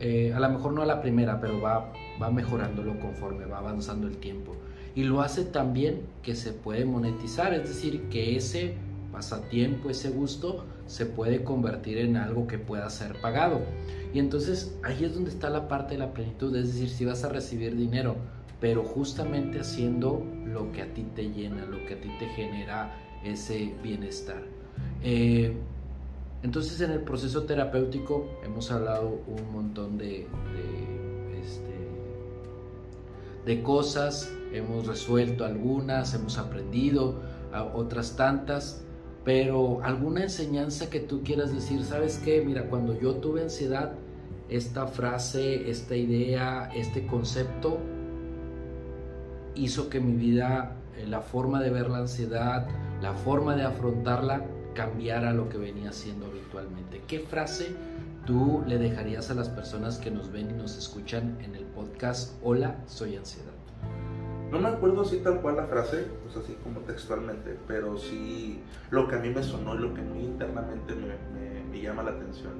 Eh, 0.00 0.32
a 0.34 0.40
lo 0.40 0.48
mejor 0.50 0.72
no 0.72 0.82
a 0.82 0.86
la 0.86 1.00
primera, 1.00 1.40
pero 1.40 1.60
va, 1.60 1.92
va 2.20 2.30
mejorándolo 2.30 2.98
conforme 2.98 3.46
va 3.46 3.58
avanzando 3.58 4.06
el 4.06 4.18
tiempo. 4.18 4.54
Y 4.94 5.04
lo 5.04 5.22
hace 5.22 5.44
también 5.44 6.02
que 6.22 6.36
se 6.36 6.52
puede 6.52 6.84
monetizar, 6.84 7.54
es 7.54 7.68
decir, 7.68 8.08
que 8.10 8.36
ese 8.36 8.74
pasatiempo, 9.12 9.90
ese 9.90 10.10
gusto, 10.10 10.64
se 10.86 11.06
puede 11.06 11.42
convertir 11.42 11.98
en 11.98 12.16
algo 12.16 12.46
que 12.46 12.58
pueda 12.58 12.88
ser 12.90 13.20
pagado. 13.20 13.60
Y 14.12 14.18
entonces 14.18 14.76
ahí 14.84 15.04
es 15.04 15.14
donde 15.14 15.30
está 15.30 15.50
la 15.50 15.68
parte 15.68 15.94
de 15.94 15.98
la 15.98 16.12
plenitud, 16.12 16.54
es 16.56 16.72
decir, 16.74 16.88
si 16.88 17.04
vas 17.04 17.24
a 17.24 17.28
recibir 17.28 17.74
dinero, 17.76 18.16
pero 18.60 18.84
justamente 18.84 19.60
haciendo 19.60 20.24
lo 20.44 20.70
que 20.72 20.82
a 20.82 20.94
ti 20.94 21.04
te 21.14 21.30
llena, 21.30 21.64
lo 21.64 21.84
que 21.86 21.94
a 21.94 22.00
ti 22.00 22.10
te 22.18 22.26
genera 22.28 22.94
ese 23.24 23.74
bienestar. 23.82 24.42
Eh, 25.02 25.56
entonces 26.42 26.80
en 26.80 26.90
el 26.90 27.00
proceso 27.00 27.44
terapéutico 27.44 28.26
hemos 28.44 28.70
hablado 28.70 29.20
un 29.26 29.52
montón 29.52 29.96
de, 29.96 30.26
este, 31.42 31.74
de 33.46 33.62
cosas, 33.62 34.30
hemos 34.52 34.86
resuelto 34.86 35.44
algunas, 35.44 36.14
hemos 36.14 36.38
aprendido 36.38 37.20
otras 37.74 38.16
tantas, 38.16 38.82
pero 39.24 39.82
alguna 39.82 40.24
enseñanza 40.24 40.90
que 40.90 41.00
tú 41.00 41.22
quieras 41.22 41.54
decir, 41.54 41.82
¿sabes 41.82 42.20
qué? 42.22 42.42
Mira, 42.44 42.68
cuando 42.68 42.98
yo 42.98 43.14
tuve 43.16 43.42
ansiedad, 43.42 43.92
esta 44.48 44.86
frase, 44.86 45.70
esta 45.70 45.96
idea, 45.96 46.70
este 46.74 47.06
concepto 47.06 47.78
hizo 49.54 49.88
que 49.88 50.00
mi 50.00 50.12
vida, 50.12 50.76
la 51.06 51.20
forma 51.20 51.60
de 51.60 51.70
ver 51.70 51.90
la 51.90 51.98
ansiedad, 51.98 52.66
la 53.00 53.12
forma 53.12 53.56
de 53.56 53.64
afrontarla 53.64 54.44
cambiara 54.74 55.32
lo 55.32 55.48
que 55.48 55.58
venía 55.58 55.92
siendo 55.92 56.26
habitualmente. 56.26 57.02
¿Qué 57.06 57.20
frase 57.20 57.74
tú 58.26 58.62
le 58.66 58.78
dejarías 58.78 59.30
a 59.30 59.34
las 59.34 59.48
personas 59.48 59.98
que 59.98 60.10
nos 60.10 60.32
ven 60.32 60.50
y 60.50 60.54
nos 60.54 60.76
escuchan 60.76 61.38
en 61.42 61.54
el 61.54 61.64
podcast 61.64 62.34
Hola, 62.42 62.76
soy 62.86 63.16
ansiedad? 63.16 63.52
No 64.50 64.60
me 64.60 64.68
acuerdo 64.68 65.02
así 65.02 65.18
tal 65.18 65.40
cual 65.40 65.56
la 65.56 65.66
frase, 65.66 66.06
pues 66.22 66.36
así 66.36 66.56
como 66.62 66.80
textualmente, 66.80 67.58
pero 67.66 67.96
sí 67.98 68.60
lo 68.90 69.08
que 69.08 69.16
a 69.16 69.18
mí 69.18 69.30
me 69.30 69.42
sonó 69.42 69.74
y 69.74 69.78
lo 69.78 69.94
que 69.94 70.02
muy 70.02 70.20
internamente 70.20 70.94
me, 70.94 71.80
llama 71.80 72.02
la 72.02 72.12
atención. 72.12 72.52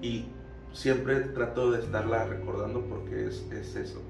Y, 0.00 0.26
siempre 0.72 1.18
trato 1.20 1.72
de 1.72 1.80
estarla 1.80 2.26
recordando 2.26 2.84
porque 2.84 3.26
es 3.26 3.74
eso. 3.74 4.00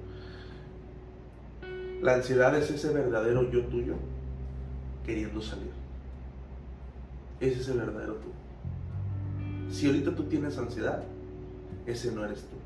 La 2.03 2.15
ansiedad 2.15 2.57
es 2.57 2.71
ese 2.71 2.93
verdadero 2.93 3.51
yo 3.51 3.65
tuyo 3.67 3.95
queriendo 5.05 5.43
salir. 5.43 5.71
Ese 7.41 7.61
es 7.61 7.69
el 7.69 7.79
verdadero 7.79 8.15
tú. 8.15 8.31
Si 9.71 9.87
ahorita 9.87 10.15
tú 10.15 10.25
tienes 10.25 10.57
ansiedad, 10.57 11.03
ese 11.87 12.13
no 12.13 12.25
eres 12.25 12.43
tú. 12.43 12.57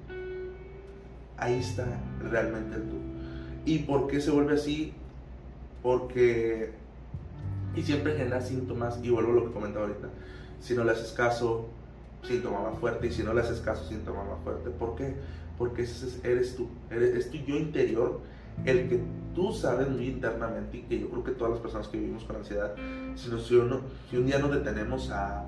Ahí 1.36 1.58
está 1.58 1.84
realmente 2.30 2.76
el 2.76 2.82
tú. 2.82 2.96
¿Y 3.64 3.80
por 3.80 4.06
qué 4.06 4.20
se 4.20 4.30
vuelve 4.30 4.54
así? 4.54 4.92
Porque... 5.82 6.72
Y 7.74 7.82
siempre 7.82 8.16
genera 8.16 8.40
síntomas, 8.40 9.00
y 9.02 9.10
vuelvo 9.10 9.32
a 9.32 9.34
lo 9.34 9.46
que 9.46 9.52
comentaba 9.52 9.86
ahorita. 9.86 10.08
Si 10.60 10.74
no 10.74 10.84
le 10.84 10.92
haces 10.92 11.10
caso, 11.10 11.68
síntoma 12.22 12.62
más 12.62 12.78
fuerte, 12.78 13.08
y 13.08 13.10
si 13.10 13.24
no 13.24 13.34
le 13.34 13.40
haces 13.40 13.60
caso, 13.60 13.84
síntoma 13.88 14.22
más 14.22 14.38
fuerte. 14.44 14.70
¿Por 14.70 14.94
qué? 14.94 15.14
Porque 15.58 15.82
ese 15.82 16.20
eres 16.22 16.54
tú, 16.54 16.68
eres, 16.88 17.16
es 17.16 17.30
tu 17.30 17.38
yo 17.38 17.56
interior 17.56 18.20
el 18.64 18.88
que 18.88 19.00
tú 19.34 19.52
sabes 19.52 19.88
muy 19.88 20.06
internamente 20.06 20.78
y 20.78 20.82
que 20.82 21.00
yo 21.00 21.10
creo 21.10 21.24
que 21.24 21.32
todas 21.32 21.54
las 21.54 21.60
personas 21.60 21.88
que 21.88 21.98
vivimos 21.98 22.24
con 22.24 22.36
ansiedad, 22.36 22.74
si, 23.16 23.30
si, 23.40 23.56
un 23.56 24.26
día 24.26 24.38
nos 24.38 24.52
detenemos 24.52 25.10
a, 25.10 25.44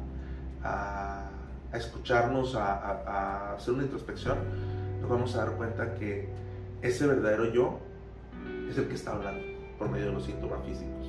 a, 0.63 1.31
escucharnos, 1.73 2.55
a, 2.55 2.75
a, 2.75 3.55
hacer 3.55 3.75
una 3.75 3.85
introspección, 3.85 4.39
nos 5.01 5.09
vamos 5.09 5.35
a 5.37 5.45
dar 5.45 5.57
cuenta 5.57 5.95
que 5.95 6.29
ese 6.83 7.07
verdadero 7.07 7.53
yo 7.53 7.79
es 8.69 8.77
el 8.77 8.89
que 8.89 8.95
está 8.95 9.13
hablando 9.13 9.45
por 9.79 9.89
medio 9.89 10.07
de 10.07 10.13
los 10.13 10.25
síntomas 10.25 10.65
físicos 10.65 11.07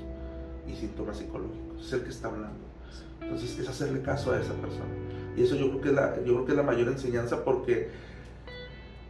y 0.67 0.75
síntomas 0.75 1.17
psicológicos, 1.17 1.85
es 1.85 1.93
el 1.93 2.03
que 2.03 2.09
está 2.09 2.27
hablando. 2.27 2.67
Entonces 3.21 3.57
es 3.59 3.67
hacerle 3.67 4.01
caso 4.01 4.31
a 4.31 4.39
esa 4.39 4.53
persona. 4.53 4.85
Y 5.35 5.43
eso 5.43 5.55
yo 5.55 5.69
creo 5.69 5.81
que 5.81 5.89
es 5.89 5.95
la, 5.95 6.15
yo 6.17 6.33
creo 6.33 6.45
que 6.45 6.51
es 6.51 6.57
la 6.57 6.63
mayor 6.63 6.87
enseñanza 6.87 7.43
porque 7.43 7.89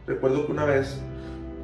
recuerdo 0.06 0.46
que 0.46 0.52
una 0.52 0.64
vez 0.64 0.98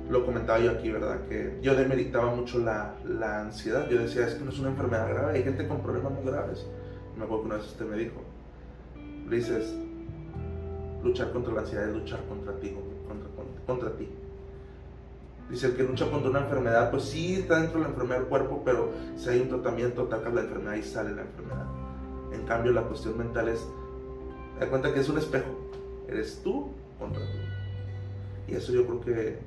lo 0.08 0.24
comentaba 0.24 0.58
yo 0.58 0.70
aquí, 0.72 0.90
¿verdad? 0.90 1.26
Que 1.28 1.58
yo 1.62 1.74
demeritaba 1.74 2.34
mucho 2.34 2.58
la, 2.58 2.94
la, 3.06 3.40
ansiedad. 3.40 3.88
Yo 3.88 4.00
decía, 4.00 4.26
es 4.26 4.34
que 4.34 4.44
no 4.44 4.50
es 4.50 4.58
una 4.58 4.70
enfermedad 4.70 5.08
grave, 5.08 5.38
hay 5.38 5.42
gente 5.42 5.66
con 5.66 5.82
problemas 5.82 6.12
muy 6.12 6.24
graves. 6.24 6.66
me 7.16 7.24
acuerdo 7.24 7.42
que 7.42 7.46
una 7.46 7.56
vez 7.56 7.66
usted 7.66 7.86
me 7.86 7.96
dijo, 7.96 8.20
dices, 9.30 9.74
luchar 11.02 11.32
contra 11.32 11.54
la 11.54 11.60
ansiedad 11.60 11.88
es 11.88 11.94
luchar 11.94 12.20
contra 12.26 12.54
ti, 12.60 12.70
contra, 13.06 13.28
contra, 13.28 13.64
contra 13.66 13.96
ti. 13.96 14.08
Dice, 15.50 15.66
el 15.66 15.76
que 15.76 15.82
lucha 15.82 16.10
contra 16.10 16.30
una 16.30 16.40
enfermedad, 16.40 16.90
pues 16.90 17.04
sí 17.04 17.34
está 17.34 17.60
dentro 17.60 17.78
de 17.78 17.84
la 17.84 17.90
enfermedad 17.90 18.20
del 18.20 18.28
cuerpo, 18.28 18.62
pero 18.64 18.90
si 19.16 19.28
hay 19.28 19.40
un 19.40 19.48
tratamiento, 19.48 20.02
atacas 20.02 20.32
la 20.32 20.40
enfermedad 20.40 20.74
y 20.76 20.82
sale 20.82 21.14
la 21.14 21.22
enfermedad. 21.22 21.66
En 22.32 22.46
cambio, 22.46 22.72
la 22.72 22.82
cuestión 22.82 23.18
mental 23.18 23.48
es, 23.48 23.66
da 24.58 24.68
cuenta 24.68 24.92
que 24.92 25.00
es 25.00 25.08
un 25.08 25.18
espejo. 25.18 25.50
Eres 26.08 26.40
tú 26.42 26.70
contra 26.98 27.20
tú. 27.20 27.38
Y 28.48 28.54
eso 28.54 28.72
yo 28.72 28.86
creo 28.86 29.00
que, 29.00 29.38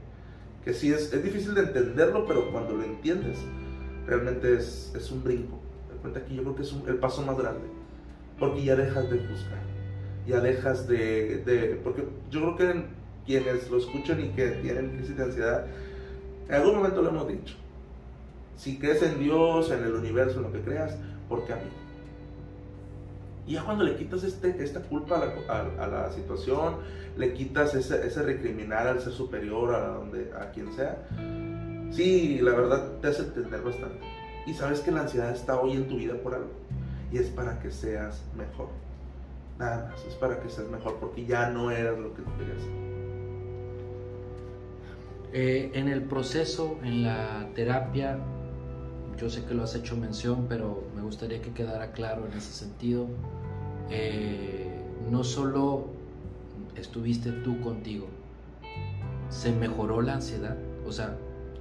que 0.68 0.74
sí 0.74 0.92
es, 0.92 1.14
es 1.14 1.24
difícil 1.24 1.56
de 1.56 1.62
entenderlo, 1.62 2.26
pero 2.28 2.52
cuando 2.52 2.76
lo 2.76 2.84
entiendes, 2.84 3.38
realmente 4.06 4.54
es, 4.54 4.92
es 4.94 5.10
un 5.12 5.24
brinco. 5.24 5.62
Da 5.90 5.96
cuenta 6.02 6.26
que 6.26 6.36
yo 6.36 6.42
creo 6.42 6.56
que 6.58 6.64
es 6.64 6.76
el 6.88 6.98
paso 6.98 7.22
más 7.22 7.38
grande. 7.38 7.66
Porque 8.38 8.66
ya 8.66 8.76
dejas 8.76 9.10
de 9.10 9.18
juzgar. 9.18 9.62
Ya 10.28 10.42
dejas 10.42 10.86
de, 10.86 11.38
de... 11.46 11.80
Porque 11.82 12.04
yo 12.30 12.42
creo 12.42 12.58
que 12.58 12.86
quienes 13.26 13.72
lo 13.72 13.78
escuchan 13.78 14.20
y 14.20 14.28
que 14.32 14.50
tienen 14.62 14.98
crisis 14.98 15.16
de 15.16 15.24
ansiedad, 15.24 15.68
en 16.50 16.56
algún 16.56 16.76
momento 16.76 17.02
lo 17.02 17.12
hemos 17.12 17.30
dicho. 17.30 17.56
Si 18.58 18.78
crees 18.78 19.02
en 19.04 19.20
Dios, 19.20 19.72
en 19.72 19.86
el 19.86 19.94
universo, 19.94 20.40
en 20.40 20.44
lo 20.44 20.52
que 20.52 20.60
creas, 20.60 20.98
¿por 21.30 21.46
qué 21.46 21.54
a 21.54 21.56
mí? 21.56 21.87
Y 23.48 23.54
ya 23.54 23.64
cuando 23.64 23.86
le 23.86 23.96
quitas 23.96 24.26
este, 24.26 24.62
esta 24.62 24.82
culpa 24.82 25.24
a 25.48 25.88
la, 25.88 26.12
situación, 26.12 26.76
le 27.16 27.34
quitas 27.34 27.74
ese, 27.76 28.06
ese, 28.06 28.22
recriminar 28.22 28.88
al 28.88 29.00
ser 29.00 29.14
superior, 29.14 29.74
a, 29.74 29.88
donde, 29.88 30.34
a 30.38 30.52
quien 30.52 30.74
sea, 30.74 31.08
sí, 31.92 32.40
la 32.42 32.52
verdad 32.52 33.00
te 33.02 33.08
hace 33.08 33.24
entender 33.24 33.62
bastante. 33.62 34.00
Y 34.46 34.54
sabes 34.54 34.82
que 34.82 34.92
la 34.92 35.02
ansiedad 35.02 35.32
está 35.32 35.60
hoy 35.60 35.72
en 35.72 35.88
tu 35.88 35.96
vida 35.96 36.16
por 36.16 36.36
algo. 36.36 36.52
Y 37.10 37.18
es 37.18 37.30
para 37.30 37.60
que 37.60 37.72
seas 37.72 38.22
mejor. 38.36 38.68
Nada 39.58 39.90
más, 39.90 40.06
es 40.06 40.16
para 40.16 40.42
que 40.42 40.50
seas 40.50 40.68
mejor, 40.68 40.98
porque 41.00 41.26
ya 41.26 41.50
no 41.50 41.72
eras 41.72 41.98
lo 41.98 42.14
que 42.14 42.24
tú 42.24 42.30
querías. 42.38 42.64
Eh, 45.32 45.72
en 45.74 45.88
el 45.88 46.04
proceso, 46.04 46.78
en 46.84 47.04
la 47.04 47.48
terapia, 47.56 48.20
yo 49.18 49.30
sé 49.30 49.44
que 49.46 49.54
lo 49.54 49.64
has 49.64 49.76
hecho 49.76 49.98
mención, 49.98 50.46
pero 50.48 50.84
me 50.96 51.02
gustaría 51.02 51.42
que 51.42 51.52
quedara 51.52 51.92
claro 51.92 52.26
en 52.26 52.38
ese 52.38 52.54
sentido. 52.54 53.08
Eh, 53.90 54.70
no 55.10 55.24
solo 55.24 55.88
estuviste 56.76 57.32
tú 57.32 57.60
contigo, 57.62 58.08
se 59.30 59.52
mejoró 59.52 60.02
la 60.02 60.16
ansiedad, 60.16 60.56
o 60.86 60.92
sea, 60.92 61.18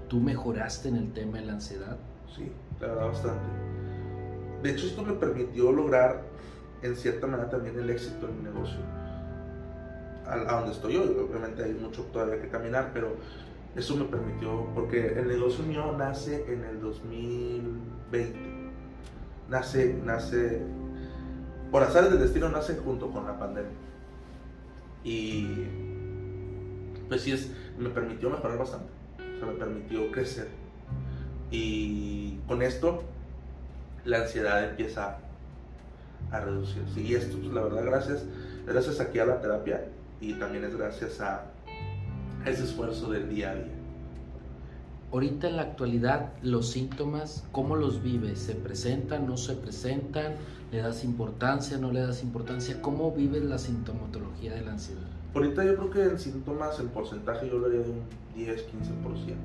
tú 0.08 0.20
mejoraste 0.20 0.88
en 0.88 0.96
el 0.96 1.12
tema 1.12 1.38
de 1.38 1.46
la 1.46 1.52
ansiedad. 1.54 1.96
Sí, 2.34 2.50
la 2.80 2.88
verdad 2.88 3.06
bastante. 3.08 3.46
De 4.62 4.70
hecho, 4.70 4.86
esto 4.86 5.02
me 5.02 5.12
permitió 5.14 5.72
lograr 5.72 6.22
en 6.82 6.96
cierta 6.96 7.26
manera 7.26 7.48
también 7.48 7.78
el 7.78 7.88
éxito 7.88 8.28
en 8.28 8.38
mi 8.38 8.50
negocio. 8.50 8.78
A, 10.26 10.34
a 10.34 10.60
donde 10.60 10.72
estoy 10.72 10.96
hoy, 10.96 11.08
obviamente 11.08 11.62
hay 11.62 11.72
mucho 11.72 12.02
todavía 12.12 12.40
que 12.42 12.48
caminar, 12.48 12.90
pero 12.92 13.14
eso 13.76 13.96
me 13.96 14.04
permitió, 14.06 14.66
porque 14.74 15.18
el 15.18 15.28
negocio 15.28 15.64
mío 15.64 15.94
nace 15.96 16.50
en 16.50 16.64
el 16.64 16.80
2020. 16.80 18.38
Nace, 19.50 20.00
nace, 20.04 20.62
por 21.70 21.82
azar 21.82 22.08
del 22.08 22.18
destino, 22.18 22.48
nace 22.48 22.76
junto 22.76 23.10
con 23.10 23.26
la 23.26 23.38
pandemia. 23.38 23.70
Y 25.04 25.66
pues 27.08 27.20
sí, 27.20 27.32
es, 27.32 27.50
me 27.78 27.90
permitió 27.90 28.30
mejorar 28.30 28.58
bastante. 28.58 28.90
O 29.18 29.38
sea, 29.38 29.46
me 29.46 29.58
permitió 29.58 30.10
crecer. 30.10 30.48
Y 31.50 32.38
con 32.48 32.62
esto, 32.62 33.04
la 34.04 34.22
ansiedad 34.22 34.70
empieza 34.70 35.18
a 36.30 36.40
reducirse. 36.40 37.00
Y 37.00 37.14
esto, 37.14 37.36
pues, 37.38 37.52
la 37.52 37.62
verdad, 37.62 37.84
gracias, 37.84 38.24
gracias 38.66 39.00
aquí 39.00 39.18
a 39.18 39.26
la 39.26 39.40
terapia 39.40 39.84
y 40.20 40.32
también 40.34 40.64
es 40.64 40.74
gracias 40.74 41.20
a 41.20 41.44
ese 42.46 42.64
esfuerzo 42.64 43.10
del 43.10 43.28
día 43.28 43.50
a 43.50 43.54
día. 43.56 43.74
Ahorita 45.12 45.48
en 45.48 45.56
la 45.56 45.62
actualidad, 45.62 46.32
los 46.42 46.70
síntomas, 46.70 47.44
¿cómo 47.52 47.76
los 47.76 48.02
vives? 48.02 48.38
¿Se 48.38 48.54
presentan, 48.54 49.26
no 49.26 49.36
se 49.36 49.54
presentan? 49.54 50.34
¿Le 50.72 50.78
das 50.78 51.04
importancia, 51.04 51.78
no 51.78 51.92
le 51.92 52.00
das 52.00 52.22
importancia? 52.22 52.82
¿Cómo 52.82 53.12
vives 53.12 53.44
la 53.44 53.58
sintomatología 53.58 54.54
de 54.54 54.62
la 54.62 54.72
ansiedad? 54.72 55.06
Ahorita 55.34 55.64
yo 55.64 55.76
creo 55.76 55.90
que 55.90 56.02
en 56.02 56.18
síntomas, 56.18 56.78
el 56.80 56.88
porcentaje 56.88 57.48
yo 57.48 57.58
lo 57.58 57.66
haría 57.66 57.80
de 57.80 57.90
un 57.90 58.02
10-15%. 58.36 59.36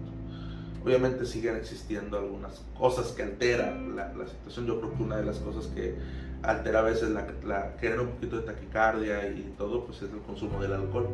Obviamente 0.84 1.26
siguen 1.26 1.56
existiendo 1.56 2.18
algunas 2.18 2.64
cosas 2.78 3.12
que 3.12 3.22
alteran 3.22 3.96
la, 3.96 4.12
situación. 4.28 4.66
Yo 4.66 4.80
creo 4.80 4.96
que 4.96 5.04
una 5.04 5.18
de 5.18 5.26
las 5.26 5.38
cosas 5.38 5.68
que 5.68 5.96
altera 6.42 6.80
a 6.80 6.84
veces 6.84 7.12
la, 7.12 7.28
la 7.46 7.76
genera 7.80 8.02
un 8.02 8.10
poquito 8.10 8.38
de 8.38 8.44
taquicardia 8.44 9.28
y 9.30 9.54
todo, 9.58 9.86
pues 9.86 10.02
es 10.02 10.12
el 10.12 10.22
consumo 10.22 10.60
del 10.60 10.74
alcohol. 10.74 11.08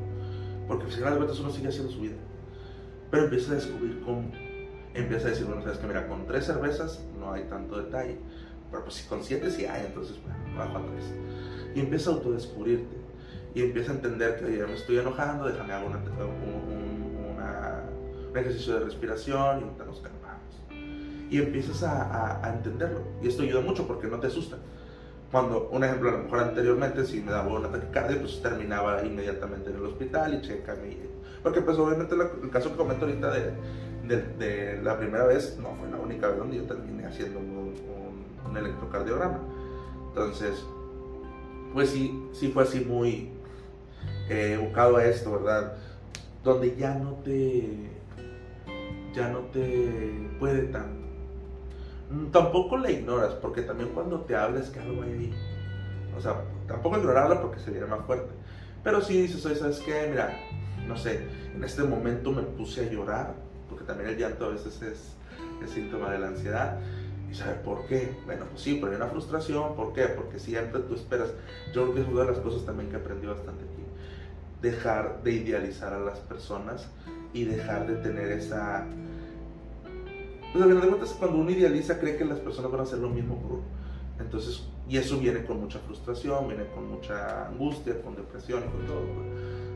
Porque 0.67 0.85
al 0.85 0.91
final 0.91 1.11
de 1.11 1.17
cuentas 1.17 1.39
uno 1.39 1.49
sigue 1.49 1.69
haciendo 1.69 1.91
su 1.91 2.01
vida. 2.01 2.15
Pero 3.09 3.23
empieza 3.23 3.51
a 3.51 3.55
descubrir 3.55 4.01
cómo. 4.01 4.31
Empieza 4.93 5.27
a 5.27 5.29
decir, 5.29 5.45
bueno, 5.45 5.61
sabes 5.61 5.77
que 5.77 5.87
mira, 5.87 6.07
con 6.07 6.25
tres 6.25 6.45
cervezas 6.45 7.03
no 7.19 7.31
hay 7.31 7.43
tanto 7.43 7.77
detalle. 7.77 8.17
Pero 8.69 8.83
pues 8.83 8.95
si 8.95 9.07
con 9.07 9.23
siete 9.23 9.49
sí 9.49 9.65
hay, 9.65 9.85
entonces 9.85 10.17
bueno, 10.21 10.57
bajo 10.57 10.77
a 10.77 10.85
tres. 10.91 11.13
Y 11.75 11.79
empieza 11.79 12.09
a 12.09 12.13
autodescubrirte. 12.13 12.97
Y 13.53 13.61
empieza 13.61 13.91
a 13.91 13.95
entender 13.95 14.39
que 14.39 14.57
ya 14.57 14.67
me 14.67 14.73
estoy 14.73 14.97
enojando, 14.97 15.45
déjame 15.47 15.73
hacer 15.73 15.85
un, 16.19 16.27
un, 16.29 17.37
ejercicio 18.35 18.73
de 18.75 18.85
respiración 18.85 19.61
y 19.61 19.83
nos 19.83 19.99
calmamos. 19.99 20.61
Y 21.31 21.39
empiezas 21.39 21.81
a, 21.81 22.45
a 22.45 22.53
entenderlo. 22.53 23.01
Y 23.23 23.29
esto 23.29 23.41
ayuda 23.41 23.61
mucho 23.61 23.87
porque 23.87 24.05
no 24.05 24.19
te 24.19 24.27
asusta 24.27 24.57
cuando, 25.31 25.69
un 25.71 25.83
ejemplo, 25.83 26.09
a 26.09 26.13
lo 26.13 26.17
mejor 26.19 26.39
anteriormente, 26.39 27.05
si 27.05 27.21
me 27.21 27.31
daba 27.31 27.53
una 27.53 27.69
taquicardia, 27.69 28.19
pues 28.19 28.41
terminaba 28.41 29.03
inmediatamente 29.03 29.69
en 29.69 29.75
el 29.75 29.85
hospital 29.85 30.33
y 30.35 30.41
checame. 30.41 30.97
Porque, 31.43 31.61
pues, 31.61 31.77
obviamente, 31.77 32.15
el 32.15 32.49
caso 32.49 32.71
que 32.71 32.77
comento 32.77 33.05
ahorita 33.05 33.31
de, 33.31 33.53
de, 34.37 34.81
la 34.81 34.97
primera 34.97 35.25
vez 35.25 35.57
no 35.61 35.75
fue 35.75 35.89
la 35.89 35.97
única 35.97 36.27
vez 36.27 36.37
donde 36.37 36.57
yo 36.57 36.63
terminé 36.63 37.05
haciendo 37.05 37.39
un, 37.39 37.75
electrocardiograma. 38.55 39.39
Entonces, 40.07 40.65
pues 41.73 41.89
sí, 41.91 42.27
sí 42.31 42.47
fue 42.47 42.63
así 42.63 42.79
muy 42.79 43.29
eh, 44.29 44.53
evocado 44.53 44.97
a 44.97 45.05
esto, 45.05 45.33
¿verdad? 45.33 45.73
Donde 46.43 46.75
ya 46.75 46.95
no 46.95 47.11
te. 47.23 47.67
ya 49.13 49.27
no 49.27 49.41
te 49.51 49.91
puede 50.39 50.63
tanto 50.63 51.06
tampoco 52.31 52.77
la 52.77 52.91
ignoras, 52.91 53.33
porque 53.33 53.61
también 53.61 53.89
cuando 53.89 54.21
te 54.21 54.35
hablas 54.35 54.69
que 54.69 54.79
algo 54.79 55.03
hay 55.03 55.11
ahí. 55.11 55.33
O 56.17 56.21
sea, 56.21 56.41
tampoco 56.67 56.97
ignorarla 56.97 57.41
porque 57.41 57.59
sería 57.59 57.85
más 57.85 58.05
fuerte. 58.05 58.29
Pero 58.83 59.01
sí 59.01 59.21
dices, 59.21 59.45
oye, 59.45 59.55
¿sabes 59.55 59.79
qué? 59.79 60.07
Mira, 60.09 60.33
no 60.87 60.95
sé, 60.95 61.27
en 61.53 61.63
este 61.63 61.83
momento 61.83 62.31
me 62.31 62.43
puse 62.43 62.81
a 62.81 62.89
llorar, 62.89 63.33
porque 63.69 63.83
también 63.83 64.09
el 64.09 64.17
llanto 64.17 64.45
a 64.45 64.49
veces 64.49 64.81
es, 64.81 65.15
es 65.63 65.69
síntoma 65.69 66.11
de 66.11 66.19
la 66.19 66.27
ansiedad. 66.27 66.79
¿Y 67.29 67.35
sabes 67.35 67.57
por 67.57 67.85
qué? 67.87 68.15
Bueno, 68.25 68.45
pues 68.49 68.61
sí, 68.61 68.77
pero 68.79 68.91
hay 68.91 68.95
una 68.95 69.07
frustración. 69.07 69.75
¿Por 69.75 69.91
qué? 69.91 70.05
Porque 70.05 70.39
siempre 70.39 70.81
tú 70.81 70.95
esperas. 70.95 71.33
Yo 71.73 71.83
creo 71.83 71.95
que 71.95 72.01
es 72.01 72.07
una 72.07 72.21
de 72.21 72.31
las 72.31 72.39
cosas 72.39 72.65
también 72.65 72.89
que 72.89 72.95
aprendí 72.95 73.27
bastante 73.27 73.65
aquí. 73.65 73.83
Dejar 74.61 75.21
de 75.23 75.33
idealizar 75.33 75.93
a 75.93 75.99
las 75.99 76.19
personas 76.19 76.89
y 77.33 77.43
dejar 77.43 77.85
de 77.85 77.95
tener 77.95 78.31
esa 78.31 78.85
pues 80.51 80.63
a 80.63 80.67
final 80.67 80.81
de 80.81 80.87
cuentas, 80.87 81.15
cuando 81.19 81.37
uno 81.37 81.51
idealiza, 81.51 81.99
cree 81.99 82.17
que 82.17 82.25
las 82.25 82.39
personas 82.39 82.71
van 82.71 82.81
a 82.81 82.83
hacer 82.83 82.99
lo 82.99 83.09
mismo 83.09 83.39
por 83.39 83.51
uno. 83.53 83.63
Entonces, 84.19 84.63
y 84.89 84.97
eso 84.97 85.19
viene 85.19 85.45
con 85.45 85.59
mucha 85.59 85.79
frustración, 85.79 86.47
viene 86.47 86.65
con 86.73 86.89
mucha 86.89 87.47
angustia, 87.47 88.01
con 88.01 88.15
depresión 88.15 88.63
con 88.63 88.85
todo. 88.85 89.05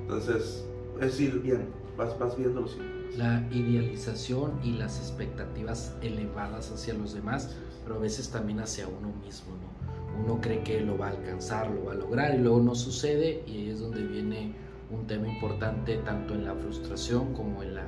Entonces, 0.01 0.65
es 0.99 1.19
ir 1.19 1.39
bien, 1.41 1.67
vas, 1.97 2.17
vas 2.17 2.37
viendo 2.37 2.61
los 2.61 2.71
síntomas. 2.71 3.17
La 3.17 3.45
idealización 3.51 4.59
y 4.63 4.71
las 4.71 4.99
expectativas 4.99 5.95
elevadas 6.01 6.71
hacia 6.71 6.93
los 6.93 7.13
demás, 7.13 7.55
pero 7.83 7.95
a 7.95 7.99
veces 7.99 8.29
también 8.29 8.59
hacia 8.61 8.87
uno 8.87 9.13
mismo, 9.23 9.53
¿no? 9.55 10.23
Uno 10.23 10.41
cree 10.41 10.63
que 10.63 10.81
lo 10.81 10.97
va 10.97 11.07
a 11.07 11.11
alcanzar, 11.11 11.69
lo 11.71 11.85
va 11.85 11.91
a 11.93 11.95
lograr 11.95 12.35
y 12.35 12.37
luego 12.37 12.61
no 12.61 12.75
sucede 12.75 13.43
y 13.47 13.57
ahí 13.57 13.69
es 13.69 13.79
donde 13.79 14.03
viene 14.03 14.53
un 14.91 15.07
tema 15.07 15.27
importante 15.27 15.97
tanto 15.97 16.33
en 16.33 16.45
la 16.45 16.53
frustración 16.53 17.33
como 17.33 17.63
en 17.63 17.75
la, 17.75 17.85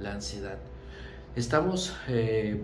la 0.00 0.14
ansiedad. 0.14 0.58
Estamos 1.38 1.94
eh, 2.08 2.60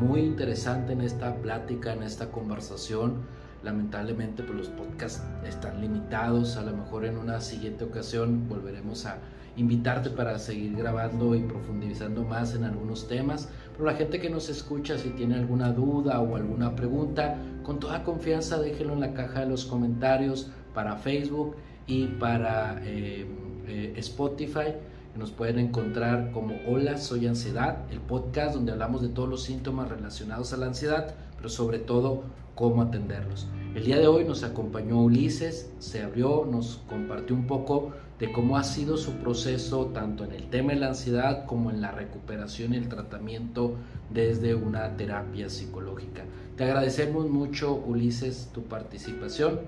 muy 0.00 0.20
interesantes 0.20 0.92
en 0.92 1.00
esta 1.00 1.34
plática, 1.34 1.94
en 1.94 2.04
esta 2.04 2.30
conversación. 2.30 3.22
Lamentablemente 3.64 4.44
pues, 4.44 4.56
los 4.56 4.68
podcasts 4.68 5.20
están 5.44 5.80
limitados. 5.80 6.56
A 6.56 6.62
lo 6.62 6.76
mejor 6.76 7.06
en 7.06 7.18
una 7.18 7.40
siguiente 7.40 7.82
ocasión 7.82 8.48
volveremos 8.48 9.04
a 9.04 9.18
invitarte 9.56 10.10
para 10.10 10.38
seguir 10.38 10.76
grabando 10.76 11.34
y 11.34 11.40
profundizando 11.40 12.22
más 12.22 12.54
en 12.54 12.62
algunos 12.62 13.08
temas. 13.08 13.48
Pero 13.72 13.86
la 13.86 13.94
gente 13.94 14.20
que 14.20 14.30
nos 14.30 14.48
escucha, 14.48 14.96
si 14.96 15.08
tiene 15.08 15.34
alguna 15.34 15.72
duda 15.72 16.20
o 16.20 16.36
alguna 16.36 16.76
pregunta, 16.76 17.36
con 17.64 17.80
toda 17.80 18.04
confianza 18.04 18.60
déjenlo 18.60 18.92
en 18.92 19.00
la 19.00 19.12
caja 19.12 19.40
de 19.40 19.46
los 19.46 19.64
comentarios 19.64 20.52
para 20.72 20.94
Facebook 20.94 21.56
y 21.88 22.06
para 22.06 22.80
eh, 22.84 23.26
eh, 23.66 23.92
Spotify 23.96 24.74
nos 25.16 25.30
pueden 25.30 25.58
encontrar 25.58 26.32
como 26.32 26.56
Hola, 26.66 26.98
soy 26.98 27.26
ansiedad, 27.26 27.78
el 27.90 28.00
podcast 28.00 28.54
donde 28.54 28.72
hablamos 28.72 29.02
de 29.02 29.08
todos 29.08 29.28
los 29.28 29.42
síntomas 29.44 29.88
relacionados 29.88 30.52
a 30.52 30.56
la 30.56 30.66
ansiedad, 30.66 31.14
pero 31.36 31.48
sobre 31.48 31.78
todo 31.78 32.22
cómo 32.54 32.82
atenderlos. 32.82 33.46
El 33.74 33.84
día 33.84 33.98
de 33.98 34.06
hoy 34.06 34.24
nos 34.24 34.42
acompañó 34.42 35.00
Ulises, 35.00 35.70
se 35.78 36.02
abrió, 36.02 36.46
nos 36.50 36.80
compartió 36.88 37.34
un 37.34 37.46
poco 37.46 37.92
de 38.18 38.32
cómo 38.32 38.56
ha 38.56 38.64
sido 38.64 38.96
su 38.96 39.12
proceso 39.14 39.86
tanto 39.86 40.24
en 40.24 40.32
el 40.32 40.48
tema 40.48 40.72
de 40.72 40.80
la 40.80 40.88
ansiedad 40.88 41.46
como 41.46 41.70
en 41.70 41.80
la 41.80 41.90
recuperación 41.90 42.74
y 42.74 42.76
el 42.76 42.88
tratamiento 42.88 43.74
desde 44.10 44.54
una 44.54 44.96
terapia 44.96 45.48
psicológica. 45.48 46.24
Te 46.56 46.64
agradecemos 46.64 47.28
mucho 47.28 47.74
Ulises 47.74 48.50
tu 48.52 48.62
participación. 48.62 49.60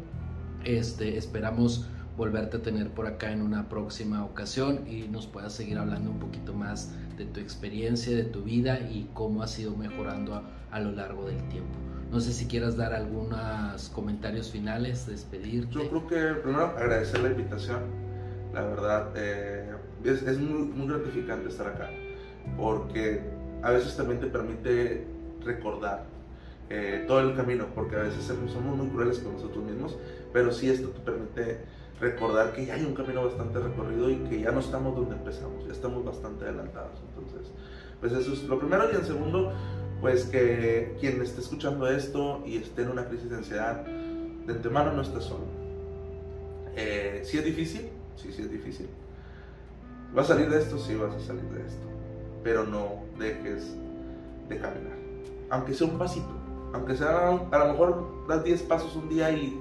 Este, 0.64 1.16
esperamos 1.16 1.86
volverte 2.16 2.58
a 2.58 2.62
tener 2.62 2.90
por 2.90 3.06
acá 3.06 3.32
en 3.32 3.42
una 3.42 3.68
próxima 3.68 4.24
ocasión 4.24 4.86
y 4.88 5.08
nos 5.08 5.26
puedas 5.26 5.52
seguir 5.52 5.78
hablando 5.78 6.10
un 6.10 6.18
poquito 6.18 6.54
más 6.54 6.92
de 7.16 7.24
tu 7.26 7.40
experiencia, 7.40 8.16
de 8.16 8.24
tu 8.24 8.42
vida 8.42 8.80
y 8.80 9.10
cómo 9.14 9.42
has 9.42 9.58
ido 9.58 9.76
mejorando 9.76 10.34
a, 10.34 10.42
a 10.70 10.80
lo 10.80 10.92
largo 10.92 11.26
del 11.26 11.42
tiempo. 11.48 11.74
No 12.10 12.20
sé 12.20 12.32
si 12.32 12.46
quieras 12.46 12.76
dar 12.76 12.94
algunos 12.94 13.88
comentarios 13.90 14.50
finales, 14.50 15.06
despedirte. 15.06 15.74
Yo 15.74 15.88
creo 15.88 16.06
que 16.06 16.40
primero 16.40 16.66
agradecer 16.66 17.20
la 17.20 17.30
invitación. 17.30 17.80
La 18.54 18.62
verdad, 18.62 19.12
eh, 19.16 19.70
es, 20.04 20.22
es 20.22 20.38
muy, 20.38 20.68
muy, 20.68 20.86
gratificante 20.86 21.48
estar 21.48 21.66
acá, 21.66 21.90
porque 22.56 23.20
a 23.62 23.70
veces 23.72 23.96
también 23.96 24.20
te 24.20 24.28
permite 24.28 25.04
recordar 25.44 26.04
eh, 26.70 27.04
todo 27.06 27.20
el 27.20 27.34
camino, 27.36 27.66
porque 27.74 27.96
a 27.96 28.00
veces 28.00 28.24
somos 28.24 28.76
muy 28.76 28.88
crueles 28.88 29.18
con 29.18 29.34
nosotros 29.34 29.64
mismos, 29.64 29.96
pero 30.32 30.52
sí 30.52 30.70
esto 30.70 30.90
te 30.90 31.00
permite 31.00 31.58
recordar 32.00 32.52
que 32.52 32.66
ya 32.66 32.74
hay 32.74 32.84
un 32.84 32.94
camino 32.94 33.24
bastante 33.24 33.58
recorrido 33.58 34.10
y 34.10 34.16
que 34.28 34.40
ya 34.40 34.50
no 34.50 34.60
estamos 34.60 34.94
donde 34.94 35.16
empezamos, 35.16 35.66
ya 35.66 35.72
estamos 35.72 36.04
bastante 36.04 36.44
adelantados. 36.44 37.00
Entonces, 37.08 37.50
pues 38.00 38.12
eso 38.12 38.32
es 38.32 38.44
lo 38.44 38.58
primero. 38.58 38.90
Y 38.92 38.96
en 38.96 39.04
segundo, 39.04 39.52
pues 40.00 40.24
que 40.24 40.96
quien 41.00 41.20
esté 41.22 41.40
escuchando 41.40 41.88
esto 41.88 42.42
y 42.46 42.58
esté 42.58 42.82
en 42.82 42.90
una 42.90 43.06
crisis 43.06 43.30
de 43.30 43.36
ansiedad, 43.36 43.84
de 43.84 44.52
antemano 44.52 44.92
no 44.92 45.02
está 45.02 45.20
solo. 45.20 45.44
Eh, 46.76 47.22
si 47.24 47.38
es 47.38 47.44
difícil, 47.44 47.88
sí, 48.16 48.30
sí 48.32 48.42
es 48.42 48.50
difícil. 48.50 48.88
¿Vas 50.14 50.30
a 50.30 50.34
salir 50.34 50.50
de 50.50 50.58
esto? 50.58 50.78
Sí, 50.78 50.94
vas 50.94 51.14
a 51.14 51.20
salir 51.20 51.44
de 51.44 51.66
esto. 51.66 51.86
Pero 52.44 52.64
no 52.64 53.04
dejes 53.18 53.74
de 54.48 54.58
caminar. 54.58 54.96
Aunque 55.50 55.74
sea 55.74 55.86
un 55.86 55.98
pasito. 55.98 56.28
Aunque 56.72 56.96
sea, 56.96 57.28
a 57.30 57.58
lo 57.58 57.72
mejor 57.72 58.26
das 58.28 58.44
10 58.44 58.62
pasos 58.64 58.94
un 58.96 59.08
día 59.08 59.30
y 59.30 59.58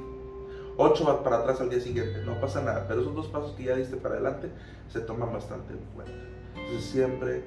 8 0.78 1.24
para 1.24 1.38
atrás 1.38 1.62
al 1.62 1.70
día 1.70 1.80
siguiente. 1.80 2.22
No 2.26 2.40
pasa 2.40 2.62
nada. 2.62 2.86
Pero 2.88 3.02
esos 3.02 3.16
dos 3.16 3.28
pasos 3.28 3.54
que 3.56 3.64
ya 3.64 3.76
diste 3.76 3.98
para 3.98 4.16
adelante 4.16 4.50
se 4.90 5.00
toman 5.02 5.32
bastante 5.34 5.74
en 5.74 5.80
cuenta. 5.96 6.14
Entonces 6.56 6.86
siempre 6.86 7.44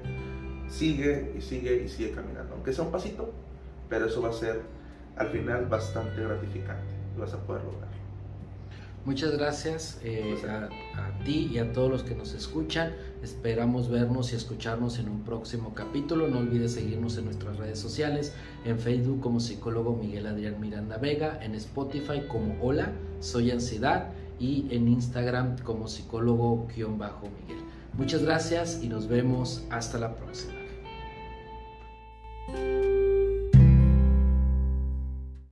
sigue 0.67 1.33
y 1.37 1.41
sigue 1.41 1.83
y 1.83 1.89
sigue 1.89 2.11
caminando, 2.11 2.53
aunque 2.53 2.71
sea 2.73 2.85
un 2.85 2.91
pasito, 2.91 3.31
pero 3.89 4.05
eso 4.05 4.21
va 4.21 4.29
a 4.29 4.33
ser 4.33 4.61
al 5.17 5.27
final 5.29 5.65
bastante 5.65 6.21
gratificante 6.21 6.93
y 7.15 7.19
vas 7.19 7.33
a 7.33 7.37
poder 7.39 7.63
lograrlo. 7.63 7.98
Muchas 9.05 9.31
gracias 9.31 9.99
eh, 10.03 10.35
a, 10.47 10.69
a, 10.99 11.23
ti 11.23 11.49
y 11.51 11.57
a 11.57 11.71
todos 11.71 11.89
los 11.89 12.03
que 12.03 12.15
nos 12.15 12.33
escuchan. 12.33 12.93
Esperamos 13.23 13.89
vernos 13.89 14.33
y 14.33 14.35
escucharnos 14.35 14.99
en 14.99 15.09
un 15.09 15.23
próximo 15.23 15.73
capítulo. 15.73 16.27
No 16.27 16.39
olvides 16.39 16.73
seguirnos 16.73 17.17
en 17.17 17.25
nuestras 17.25 17.57
redes 17.57 17.79
sociales, 17.79 18.33
en 18.65 18.77
Facebook 18.77 19.21
como 19.21 19.39
psicólogo 19.39 19.95
Miguel 19.95 20.27
Adrián 20.27 20.59
Miranda 20.59 20.97
Vega, 20.97 21.39
en 21.41 21.55
Spotify 21.55 22.23
como 22.27 22.57
Hola, 22.61 22.91
soy 23.19 23.51
Ansiedad 23.51 24.11
y 24.39 24.67
en 24.71 24.87
Instagram 24.87 25.57
como 25.59 25.87
psicólogo-miguel. 25.87 27.57
Muchas 27.93 28.23
gracias 28.23 28.81
y 28.81 28.87
nos 28.87 29.07
vemos 29.07 29.63
hasta 29.69 29.97
la 29.97 30.15
próxima. 30.15 30.53